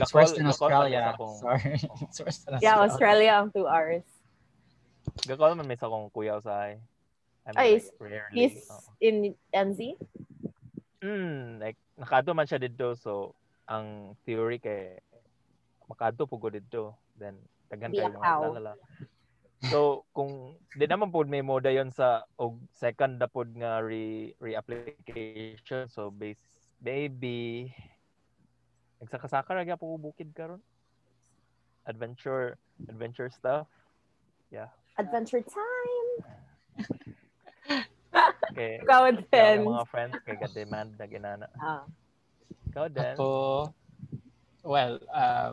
It's 0.00 0.08
Gakol- 0.08 0.16
worse 0.16 0.32
than 0.32 0.46
Australia. 0.48 1.02
Sorry. 1.44 1.76
It's 2.08 2.18
worse 2.24 2.38
than 2.48 2.56
Australia. 2.56 2.64
Yeah, 2.64 2.76
Australia 2.80 3.32
ang 3.36 3.52
two 3.52 3.68
hours. 3.68 4.02
Gakol 5.28 5.52
man 5.60 5.68
may 5.68 5.76
sa 5.76 5.86
akong 5.92 6.08
kuya 6.08 6.40
usahay. 6.40 6.80
I 7.44 7.52
Ay, 7.52 7.70
like, 7.76 7.92
rarely. 8.00 8.32
He's 8.32 8.64
oo. 8.72 8.80
in 9.04 9.36
NZ? 9.52 10.00
Mm, 11.00 11.60
like 11.60 11.80
nakadto 11.96 12.36
man 12.36 12.44
siya 12.44 12.60
dito 12.60 12.92
so 12.92 13.32
ang 13.64 14.12
theory 14.28 14.60
kay 14.60 15.00
makadto 15.88 16.28
pugod 16.28 16.52
dito 16.52 16.96
then 17.16 17.40
daghan 17.72 17.92
kayo 17.92 18.12
mga 18.12 18.52
lalala. 18.52 18.74
So 19.68 20.08
kung 20.16 20.56
di 20.76 20.84
naman 20.88 21.12
pod 21.12 21.28
may 21.28 21.44
moda 21.44 21.68
yon 21.72 21.92
sa 21.92 22.24
og 22.40 22.60
second 22.72 23.20
na 23.20 23.28
pod 23.28 23.48
nga 23.52 23.80
re 23.80 24.32
reapplication 24.40 25.88
so 25.88 26.08
base 26.08 26.40
maybe 26.80 27.68
nagsakasaka 29.00 29.56
ra 29.56 29.64
gyapon 29.64 29.96
ko 29.96 29.96
bukid 30.00 30.32
karon. 30.36 30.60
Adventure 31.88 32.60
adventure 32.88 33.32
stuff. 33.32 33.68
Adventure 35.00 35.40
time! 35.40 36.10
Kay 38.54 38.82
Ikaw 38.82 39.00
ang 39.10 39.66
mga 39.66 39.86
friends 39.88 40.14
kay 40.26 40.36
demand 40.54 40.90
na 40.98 41.06
ginana. 41.06 41.46
Ah. 41.58 41.84
Ikaw 42.70 42.86
din. 42.90 43.14
Ako, 43.18 43.28
well, 44.62 45.00
uh, 45.10 45.52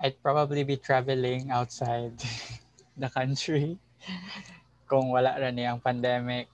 I'd 0.00 0.16
probably 0.22 0.64
be 0.64 0.76
traveling 0.76 1.50
outside 1.50 2.16
the 3.00 3.10
country 3.12 3.76
kung 4.90 5.12
wala 5.12 5.36
ra 5.38 5.52
niyang 5.52 5.78
pandemic. 5.78 6.48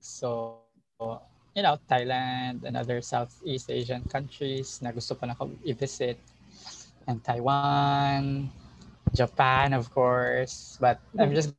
So, 0.00 0.60
you 1.56 1.62
know, 1.62 1.76
Thailand 1.88 2.64
and 2.64 2.76
other 2.76 3.00
Southeast 3.00 3.68
Asian 3.68 4.04
countries 4.08 4.80
na 4.80 4.92
gusto 4.92 5.16
pa 5.16 5.26
na 5.26 5.36
i-visit. 5.64 6.16
And 7.04 7.20
Taiwan, 7.20 8.48
Japan, 9.12 9.72
of 9.72 9.90
course. 9.92 10.78
But 10.80 11.00
I'm 11.18 11.34
just 11.34 11.52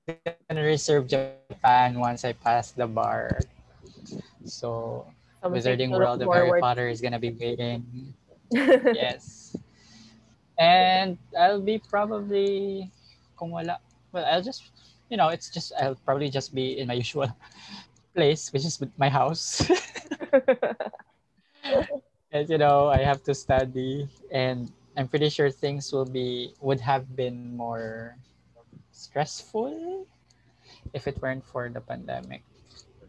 gonna 0.50 0.64
reserve 0.64 1.08
Japan 1.08 2.00
once 2.00 2.26
I 2.26 2.34
pass 2.34 2.72
the 2.72 2.88
bar. 2.88 3.40
So, 4.46 5.06
Something 5.42 5.62
Wizarding 5.62 5.92
World 5.92 6.22
of 6.22 6.32
Harry 6.34 6.60
Potter 6.60 6.90
is 6.90 7.02
gonna 7.02 7.20
be 7.20 7.32
waiting. 7.32 8.14
yes. 8.52 9.56
And 10.58 11.18
I'll 11.38 11.62
be 11.62 11.78
probably 11.78 12.90
kung 13.38 13.52
wala. 13.52 13.80
Well, 14.12 14.26
I'll 14.26 14.42
just 14.42 14.72
you 15.10 15.18
know, 15.18 15.30
it's 15.30 15.50
just 15.50 15.72
I'll 15.80 15.96
probably 16.06 16.30
just 16.30 16.54
be 16.54 16.80
in 16.80 16.88
my 16.88 16.94
usual 17.04 17.30
place, 18.16 18.52
which 18.52 18.66
is 18.66 18.82
my 18.98 19.10
house. 19.10 19.62
and 22.32 22.50
you 22.50 22.58
know, 22.58 22.88
I 22.88 23.00
have 23.00 23.24
to 23.24 23.36
study 23.36 24.08
and 24.32 24.72
I'm 24.98 25.08
pretty 25.08 25.30
sure 25.30 25.52
things 25.52 25.92
will 25.92 26.06
be 26.08 26.54
would 26.62 26.80
have 26.80 27.16
been 27.16 27.56
more 27.56 28.18
stressful 28.92 30.08
if 30.94 31.08
it 31.08 31.22
weren't 31.22 31.44
for 31.46 31.70
the 31.70 31.82
pandemic. 31.82 32.44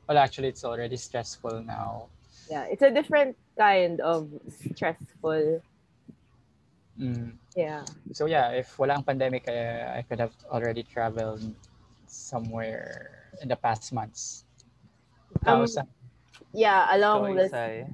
Well, 0.09 0.19
actually, 0.19 0.49
it's 0.49 0.65
already 0.65 0.97
stressful 0.97 1.63
now. 1.63 2.09
yeah, 2.51 2.65
it's 2.71 2.83
a 2.83 2.91
different 2.91 3.37
kind 3.59 4.01
of 4.01 4.29
stressful. 4.51 5.63
Mm. 6.99 7.33
Yeah. 7.55 7.85
So 8.13 8.27
yeah, 8.27 8.51
if 8.51 8.79
wala 8.79 8.95
ang 8.95 9.03
pandemic, 9.05 9.49
I, 9.49 9.99
I 9.99 10.03
could 10.03 10.21
have 10.21 10.33
already 10.51 10.83
traveled 10.83 11.43
somewhere 12.07 13.31
in 13.43 13.49
the 13.49 13.57
past 13.57 13.93
months. 13.93 14.45
Um. 15.45 15.67
Yeah, 16.53 16.89
So, 16.89 16.97
along 16.97 17.37
this 17.37 17.53
eh. 17.53 17.85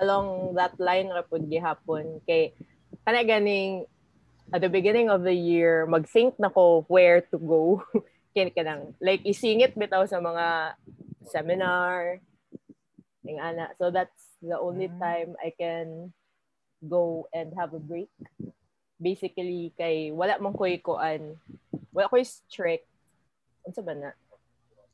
along 0.00 0.54
that 0.54 0.74
line 0.78 1.10
ra 1.10 1.22
pud 1.22 1.46
gihapon 1.46 2.18
kay 2.26 2.50
kana 3.08 3.24
ganing 3.24 3.88
at 4.52 4.60
the 4.60 4.68
beginning 4.68 5.08
of 5.08 5.24
the 5.24 5.32
year 5.32 5.88
mag-think 5.88 6.36
na 6.36 6.52
ko 6.52 6.84
where 6.92 7.24
to 7.24 7.40
go 7.40 7.80
kay 8.36 8.52
kanang 8.52 8.92
like 9.00 9.24
isingit 9.24 9.72
bitaw 9.72 10.04
sa 10.04 10.20
mga 10.20 10.76
seminar 11.24 12.20
ning 13.24 13.40
ana 13.40 13.72
so 13.80 13.88
that's 13.88 14.36
the 14.44 14.52
only 14.60 14.92
Mm. 14.92 15.00
time 15.00 15.30
I 15.40 15.56
can 15.56 16.12
go 16.84 17.24
and 17.32 17.56
have 17.56 17.72
a 17.72 17.80
break 17.80 18.12
basically 19.00 19.72
kay 19.72 20.12
wala 20.12 20.36
man 20.36 20.52
koy 20.52 20.76
kuan 20.76 21.40
wala 21.96 22.12
koy 22.12 22.28
strict 22.28 22.84
unsa 23.64 23.80
ba 23.80 23.96
na 23.96 24.12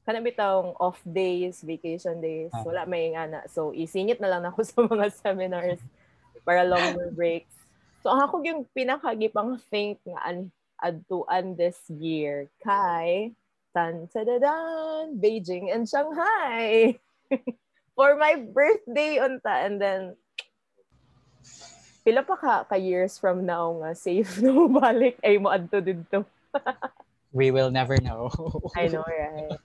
kana 0.04 0.20
bitawng 0.20 0.76
off 0.76 1.00
days, 1.00 1.64
vacation 1.64 2.20
days, 2.20 2.52
Ah. 2.52 2.60
wala 2.60 2.84
may 2.84 3.16
ana. 3.16 3.40
So 3.48 3.72
isingit 3.72 4.20
na 4.20 4.28
lang 4.28 4.44
ako 4.44 4.60
sa 4.68 4.84
mga 4.84 5.08
seminars 5.16 5.80
para 6.44 6.60
longer 6.60 7.08
breaks. 7.08 7.56
So 8.04 8.12
ang 8.12 8.20
ako 8.28 8.44
yung 8.44 8.68
pinakagipang 8.76 9.56
think 9.72 9.96
nga 10.04 10.20
an 10.28 10.52
adtuan 10.76 11.56
this 11.56 11.80
year 11.88 12.52
kay 12.60 13.32
tan 13.72 14.04
tadadan 14.12 15.16
Beijing 15.16 15.72
and 15.72 15.88
Shanghai 15.88 17.00
for 17.96 18.20
my 18.20 18.44
birthday 18.44 19.16
unta 19.24 19.64
and 19.64 19.80
then 19.80 20.12
pila 22.04 22.20
pa 22.20 22.36
ka, 22.36 22.54
ka 22.68 22.76
years 22.76 23.16
from 23.16 23.48
now 23.48 23.72
nga 23.80 23.96
safe 23.96 24.36
no 24.44 24.68
balik 24.68 25.16
ay 25.24 25.40
mo 25.40 25.48
adto 25.48 25.80
didto. 25.80 26.28
We 27.32 27.56
will 27.56 27.72
never 27.72 27.96
know. 28.04 28.28
I 28.76 28.92
know 28.92 29.00
right. 29.00 29.56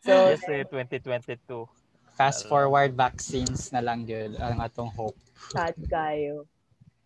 So 0.00 0.32
Yes, 0.32 0.40
eh, 0.48 0.64
2022. 0.72 1.68
Fast 2.16 2.48
forward 2.48 2.96
vaccines 2.96 3.68
na 3.76 3.84
lang 3.84 4.08
yun 4.08 4.40
ang 4.40 4.64
atong 4.64 4.88
hope. 4.88 5.20
sad 5.52 5.76
kayo. 5.84 6.48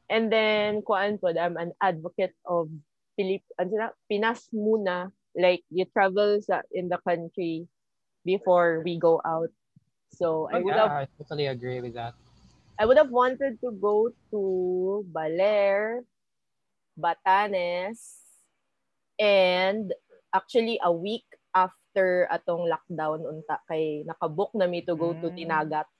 And 0.09 0.33
then, 0.33 0.81
kuan 0.83 1.21
po, 1.21 1.29
I'm 1.29 1.61
an 1.61 1.77
advocate 1.81 2.33
of 2.49 2.73
Pilip, 3.13 3.45
ano 3.61 3.73
na, 3.77 3.89
Pinas 4.09 4.49
muna. 4.57 5.13
Like, 5.37 5.63
you 5.69 5.85
travel 5.85 6.41
sa, 6.41 6.65
in 6.73 6.89
the 6.89 6.99
country 7.05 7.69
before 8.25 8.81
we 8.83 8.97
go 8.99 9.21
out. 9.21 9.53
So, 10.17 10.49
I 10.49 10.65
would 10.65 10.75
have 10.75 10.91
yeah, 10.91 11.05
I 11.05 11.09
totally 11.21 11.47
agree 11.47 11.81
with 11.85 11.95
that. 11.95 12.17
I 12.81 12.87
would 12.87 12.97
have 12.97 13.11
wanted 13.11 13.61
to 13.61 13.71
go 13.75 14.09
to 14.31 14.41
Baler, 15.13 16.07
Batanes, 16.97 18.23
and 19.19 19.93
actually 20.33 20.81
a 20.83 20.93
week 20.93 21.27
after 21.55 22.31
atong 22.31 22.71
lockdown 22.71 23.27
unta 23.27 23.59
kay 23.67 24.07
nakabook 24.07 24.55
na 24.55 24.71
mi 24.71 24.87
to 24.87 24.95
go 24.95 25.19
to 25.19 25.29
Mm. 25.29 25.37
Tinagat. 25.37 25.91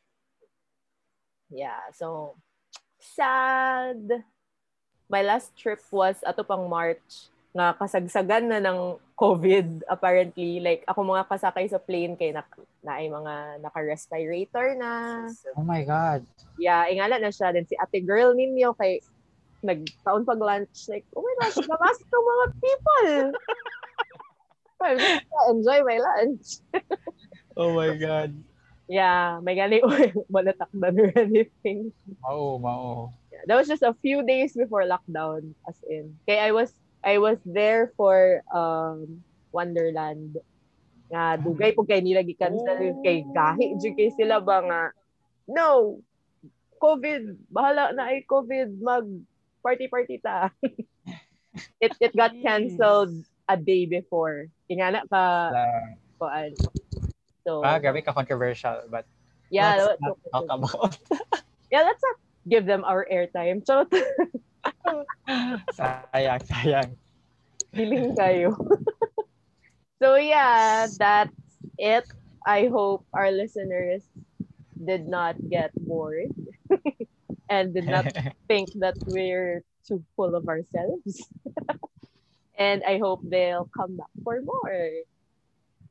Yeah, 1.51 1.91
so 1.93 2.39
sad. 3.01 4.25
My 5.09 5.23
last 5.25 5.57
trip 5.57 5.81
was 5.89 6.21
ato 6.27 6.45
pang 6.45 6.69
March 6.69 7.33
nga 7.57 7.73
kasagsagan 7.75 8.45
na 8.45 8.61
ng 8.61 9.01
COVID 9.19 9.89
apparently 9.89 10.61
like 10.61 10.85
ako 10.85 11.03
mga 11.03 11.27
kasakay 11.27 11.67
sa 11.67 11.81
plane 11.81 12.15
kay 12.15 12.31
na, 12.31 12.45
na 12.85 13.01
ay 13.01 13.09
mga 13.09 13.65
naka-respirator 13.65 14.77
na 14.79 15.25
Oh 15.57 15.65
my 15.65 15.83
God. 15.83 16.23
yeah, 16.61 16.87
ingala 16.87 17.19
na 17.19 17.33
siya. 17.33 17.51
Then 17.51 17.67
si 17.67 17.75
ate 17.75 18.05
girl 18.05 18.37
ninyo 18.37 18.77
kay 18.77 19.01
nagkaon 19.65 20.23
pag 20.23 20.39
lunch 20.39 20.87
like, 20.87 21.03
oh 21.17 21.25
my 21.25 21.35
gosh, 21.43 21.59
namask 21.59 22.03
to 22.05 22.19
mga 22.21 22.47
people. 22.63 23.11
well, 24.79 24.99
enjoy 25.51 25.79
my 25.83 25.99
lunch. 25.99 26.63
Oh 27.59 27.75
my 27.75 27.91
God. 27.99 28.39
Yeah, 28.89 29.45
may 29.45 29.53
gani 29.53 29.85
malatakdan 30.33 30.97
or 30.97 31.13
anything. 31.13 31.93
Oo, 32.25 32.57
mao. 32.57 33.13
Yeah, 33.29 33.45
that 33.45 33.57
was 33.61 33.69
just 33.69 33.85
a 33.85 33.93
few 34.01 34.25
days 34.25 34.57
before 34.57 34.89
lockdown 34.89 35.53
as 35.69 35.77
in. 35.85 36.17
Kay 36.25 36.41
I 36.41 36.57
was 36.57 36.73
I 37.05 37.21
was 37.21 37.37
there 37.45 37.93
for 38.01 38.41
um 38.49 39.21
Wonderland. 39.53 40.41
Nga 41.13 41.45
dugay 41.45 41.77
po 41.77 41.85
kay 41.85 42.01
nila 42.01 42.25
gi-cancel 42.25 43.05
kay 43.05 43.29
gahi 43.29 43.77
jud 43.77 43.93
kay 43.93 44.09
sila 44.17 44.41
ba 44.41 44.65
nga 44.65 44.81
no 45.45 46.01
COVID 46.81 47.53
bahala 47.53 47.93
na 47.93 48.09
ay 48.09 48.25
COVID 48.25 48.81
mag 48.81 49.05
party 49.61 49.85
party 49.93 50.17
ta. 50.17 50.49
it 51.85 51.93
it 52.01 52.17
got 52.17 52.33
canceled 52.41 53.13
a 53.45 53.57
day 53.61 53.85
before. 53.85 54.49
Ingana 54.73 55.05
ka 55.13 55.53
Uh. 56.19 56.51
So 57.49 57.65
ah, 57.65 57.81
grabe 57.81 58.05
ka 58.05 58.13
controversial, 58.13 58.85
but 58.93 59.09
yeah, 59.49 59.81
let's 59.81 60.05
not 60.05 60.21
talk 60.29 60.45
about. 60.53 60.93
yeah, 61.73 61.81
let's 61.81 62.05
not 62.05 62.21
give 62.45 62.69
them 62.69 62.85
our 62.85 63.09
airtime. 63.09 63.65
Charot. 63.65 63.89
sayang, 65.73 66.45
sayang. 66.45 66.93
Feeling 67.73 68.13
kayo. 68.13 68.53
so 69.97 70.21
yeah, 70.21 70.93
that's 70.93 71.33
it. 71.81 72.05
I 72.45 72.69
hope 72.69 73.09
our 73.17 73.33
listeners 73.33 74.05
did 74.77 75.09
not 75.09 75.41
get 75.49 75.73
bored 75.73 76.29
and 77.49 77.73
did 77.73 77.89
not 77.89 78.13
think 78.45 78.77
that 78.77 79.01
we're 79.09 79.65
too 79.89 80.05
full 80.21 80.37
of 80.37 80.45
ourselves. 80.53 81.25
and 82.61 82.85
I 82.85 83.01
hope 83.01 83.25
they'll 83.25 83.73
come 83.73 83.97
back 83.97 84.13
for 84.21 84.37
more. 84.45 85.01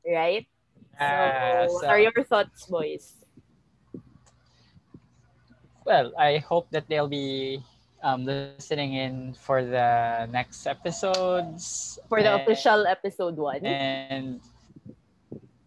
Right? 0.06 0.46
Yeah, 1.00 1.66
so, 1.66 1.74
what 1.74 1.84
are 1.86 2.00
your 2.00 2.24
thoughts, 2.24 2.66
boys? 2.66 3.14
Well, 5.84 6.12
I 6.18 6.38
hope 6.38 6.68
that 6.70 6.88
they'll 6.88 7.08
be 7.08 7.62
um, 8.02 8.26
listening 8.26 8.94
in 8.94 9.34
for 9.34 9.64
the 9.64 10.26
next 10.30 10.66
episodes. 10.66 11.98
For 12.08 12.22
the 12.22 12.32
and- 12.34 12.42
official 12.42 12.86
episode 12.86 13.36
one. 13.36 13.64
And 13.64 14.40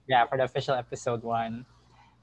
yeah, 0.08 0.26
for 0.28 0.38
the 0.38 0.44
official 0.44 0.76
episode 0.76 1.24
one. 1.24 1.66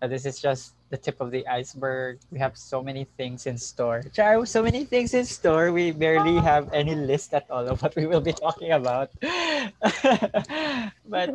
Uh, 0.01 0.07
this 0.07 0.25
is 0.25 0.39
just 0.41 0.75
the 0.91 0.97
tip 0.97 1.21
of 1.21 1.33
the 1.33 1.45
iceberg. 1.49 2.21
We 2.31 2.39
have 2.39 2.57
so 2.57 2.83
many 2.83 3.03
things 3.17 3.47
in 3.47 3.59
store. 3.59 4.03
Char, 4.15 4.47
so 4.47 4.63
many 4.63 4.85
things 4.85 5.13
in 5.13 5.25
store. 5.25 5.73
We 5.73 5.91
barely 5.91 6.39
have 6.39 6.73
any 6.73 6.95
list 6.95 7.35
at 7.35 7.51
all 7.51 7.67
of 7.67 7.83
what 7.83 7.97
we 7.97 8.07
will 8.07 8.21
be 8.21 8.33
talking 8.33 8.71
about. 8.71 9.11
but 11.03 11.35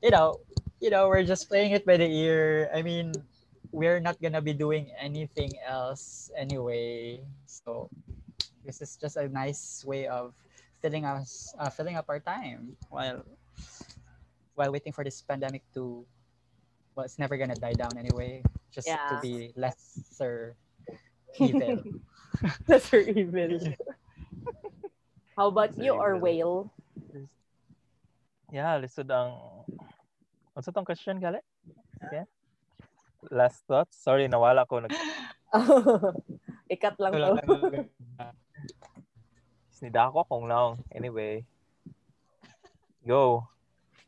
you 0.00 0.10
know, 0.10 0.40
you 0.80 0.90
know, 0.90 1.08
we're 1.08 1.24
just 1.24 1.48
playing 1.48 1.72
it 1.72 1.84
by 1.84 1.96
the 1.96 2.08
ear. 2.08 2.70
I 2.74 2.82
mean, 2.82 3.12
we're 3.70 4.00
not 4.00 4.20
gonna 4.20 4.40
be 4.40 4.52
doing 4.52 4.90
anything 4.98 5.52
else 5.64 6.30
anyway. 6.36 7.20
So 7.46 7.88
this 8.64 8.80
is 8.80 8.96
just 8.96 9.16
a 9.16 9.28
nice 9.28 9.84
way 9.84 10.08
of 10.08 10.34
filling 10.82 11.04
us, 11.04 11.54
uh, 11.58 11.68
filling 11.70 11.96
up 11.96 12.08
our 12.08 12.18
time 12.18 12.76
while 12.88 13.22
while 14.56 14.72
waiting 14.72 14.92
for 14.92 15.04
this 15.04 15.20
pandemic 15.22 15.62
to. 15.74 16.04
Well, 16.96 17.04
it's 17.06 17.20
never 17.20 17.36
gonna 17.36 17.54
die 17.54 17.76
down 17.76 17.94
anyway. 17.96 18.42
Just 18.72 18.88
to 18.88 19.18
be 19.22 19.52
lesser 19.54 20.56
evil. 21.38 21.78
That's 22.66 22.88
her 22.90 22.98
evil. 22.98 23.60
How 25.36 25.48
about 25.48 25.78
you 25.78 25.92
or 25.92 26.16
Evil. 26.16 26.20
whale? 26.20 26.72
Yeah, 28.50 28.82
lisod 28.82 29.06
ang... 29.08 29.62
Ano 30.60 30.68
sa 30.68 30.76
tong 30.76 30.84
question, 30.84 31.16
gali? 31.16 31.40
Yeah. 32.12 32.28
Last 33.32 33.64
thoughts? 33.64 33.96
Sorry, 33.96 34.28
nawala 34.28 34.68
ko. 34.68 34.84
Nag 34.84 34.92
Ikat 36.76 37.00
lang 37.00 37.16
to. 37.16 37.40
Snida 39.72 40.12
ako 40.12 40.28
kung 40.28 40.52
naong. 40.52 40.84
Anyway. 40.92 41.48
Go. 43.08 43.48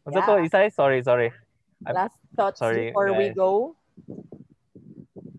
Ano 0.05 0.13
Yeah. 0.13 0.29
to? 0.29 0.45
Isay? 0.45 0.69
Sorry, 0.69 1.01
sorry. 1.01 1.33
I'm- 1.89 1.97
Last 1.97 2.21
thoughts 2.37 2.61
Sorry, 2.61 2.93
before 2.93 3.17
we 3.17 3.33
guys. 3.33 3.41
go. 3.41 3.73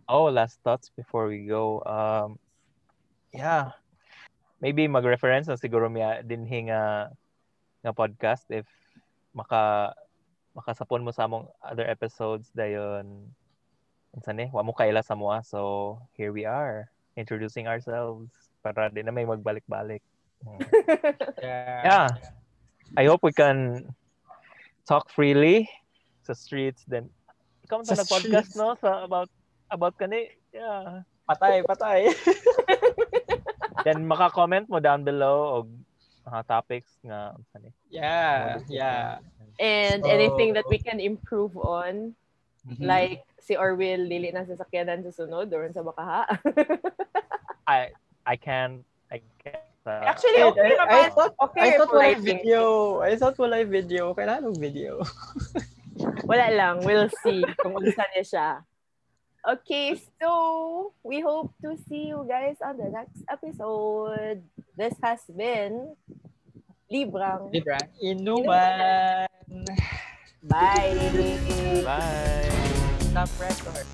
Oh, 0.09 0.33
last 0.33 0.65
thoughts 0.65 0.89
before 0.97 1.29
we 1.29 1.45
go. 1.45 1.85
Um, 1.85 2.41
yeah. 3.29 3.77
Maybe 4.65 4.89
mag-reference 4.89 5.45
na 5.45 5.61
siguro 5.61 5.93
miya 5.93 6.25
dinhi 6.25 6.73
nga 6.73 7.13
nga 7.85 7.93
podcast 7.93 8.49
if 8.49 8.65
maka 9.37 9.93
makasapon 10.53 11.01
mo 11.01 11.09
sa 11.09 11.25
among 11.25 11.49
other 11.59 11.85
episodes 11.85 12.53
dayon 12.53 13.25
unsa 14.13 14.29
ni 14.31 14.49
wa 14.53 14.61
mo 14.61 14.71
kaila 14.71 15.01
sa 15.01 15.17
moa 15.17 15.41
so 15.41 15.97
here 16.13 16.29
we 16.29 16.45
are 16.45 16.85
introducing 17.13 17.65
ourselves 17.65 18.29
para 18.61 18.87
di 18.87 19.01
na 19.01 19.11
may 19.11 19.25
magbalik-balik 19.25 20.01
Mm. 20.43 20.59
Yeah. 21.39 21.79
yeah 21.87 22.07
I 22.99 23.07
hope 23.07 23.23
we 23.23 23.31
can 23.31 23.87
talk 24.83 25.07
freely 25.07 25.71
sa 26.19 26.35
streets 26.35 26.83
then 26.83 27.07
ikaw 27.63 27.79
man 27.79 27.87
Sa 27.87 28.03
streets. 28.03 28.51
no 28.51 28.75
sa 28.75 29.07
about 29.07 29.31
about 29.71 29.95
kani 29.95 30.35
yeah 30.51 31.07
Patay, 31.23 31.63
patay. 31.63 32.11
then 33.87 34.03
maka-comment 34.03 34.67
mo 34.67 34.83
down 34.83 35.07
below 35.07 35.63
og 35.63 35.71
mga 36.27 36.41
topics 36.43 36.99
nga 37.07 37.31
unsa 37.31 37.63
ni 37.63 37.71
yeah, 37.87 38.59
yeah. 38.67 39.23
And 39.59 40.01
So- 40.03 40.09
anything 40.09 40.53
that 40.55 40.65
we 40.67 40.77
can 40.77 40.97
improve 40.99 41.53
on. 41.57 42.15
Mhm. 42.63 42.79
Like, 42.79 43.21
si 43.43 43.59
Orwell, 43.59 44.07
dili 44.07 44.31
na 44.31 44.47
sasakyanan 44.47 45.03
sa 45.03 45.11
sunod 45.11 45.51
or 45.51 45.67
sa 45.69 45.83
bakaha. 45.83 46.23
I 47.67 47.91
I 48.23 48.35
can 48.39 48.83
I 49.11 49.19
can 49.43 49.59
uh, 49.83 50.03
Actually, 50.07 50.41
okay 50.47 50.73
I- 50.73 50.79
I 50.79 50.79
naman. 50.79 51.11
thought- 51.11 51.37
okay, 51.51 51.61
I 51.61 51.69
thought 51.75 51.91
wala 51.91 52.15
lighting. 52.15 52.23
video. 52.23 52.61
I 53.03 53.13
thought 53.19 53.35
wala 53.35 53.59
video. 53.67 54.15
Kailangan 54.15 54.47
ng 54.51 54.59
video. 54.59 55.03
Wala 56.25 56.49
lang. 56.55 56.81
We'll 56.81 57.11
see 57.21 57.43
kung 57.61 57.77
unsa 57.77 58.03
niya 58.15 58.25
siya. 58.25 58.49
Okay, 59.43 59.93
so 60.17 60.29
we 61.03 61.19
hope 61.19 61.51
to 61.61 61.75
see 61.85 62.09
you 62.09 62.23
guys 62.25 62.57
on 62.63 62.79
the 62.79 62.87
next 62.89 63.21
episode. 63.29 64.39
This 64.79 64.95
has 65.03 65.21
been 65.29 65.93
Librang. 66.89 67.51
Libra. 67.51 67.77
Inuman. 68.01 69.27
Bye. 70.43 71.81
Bye. 71.83 72.49
Stop 72.99 73.29
record. 73.39 73.87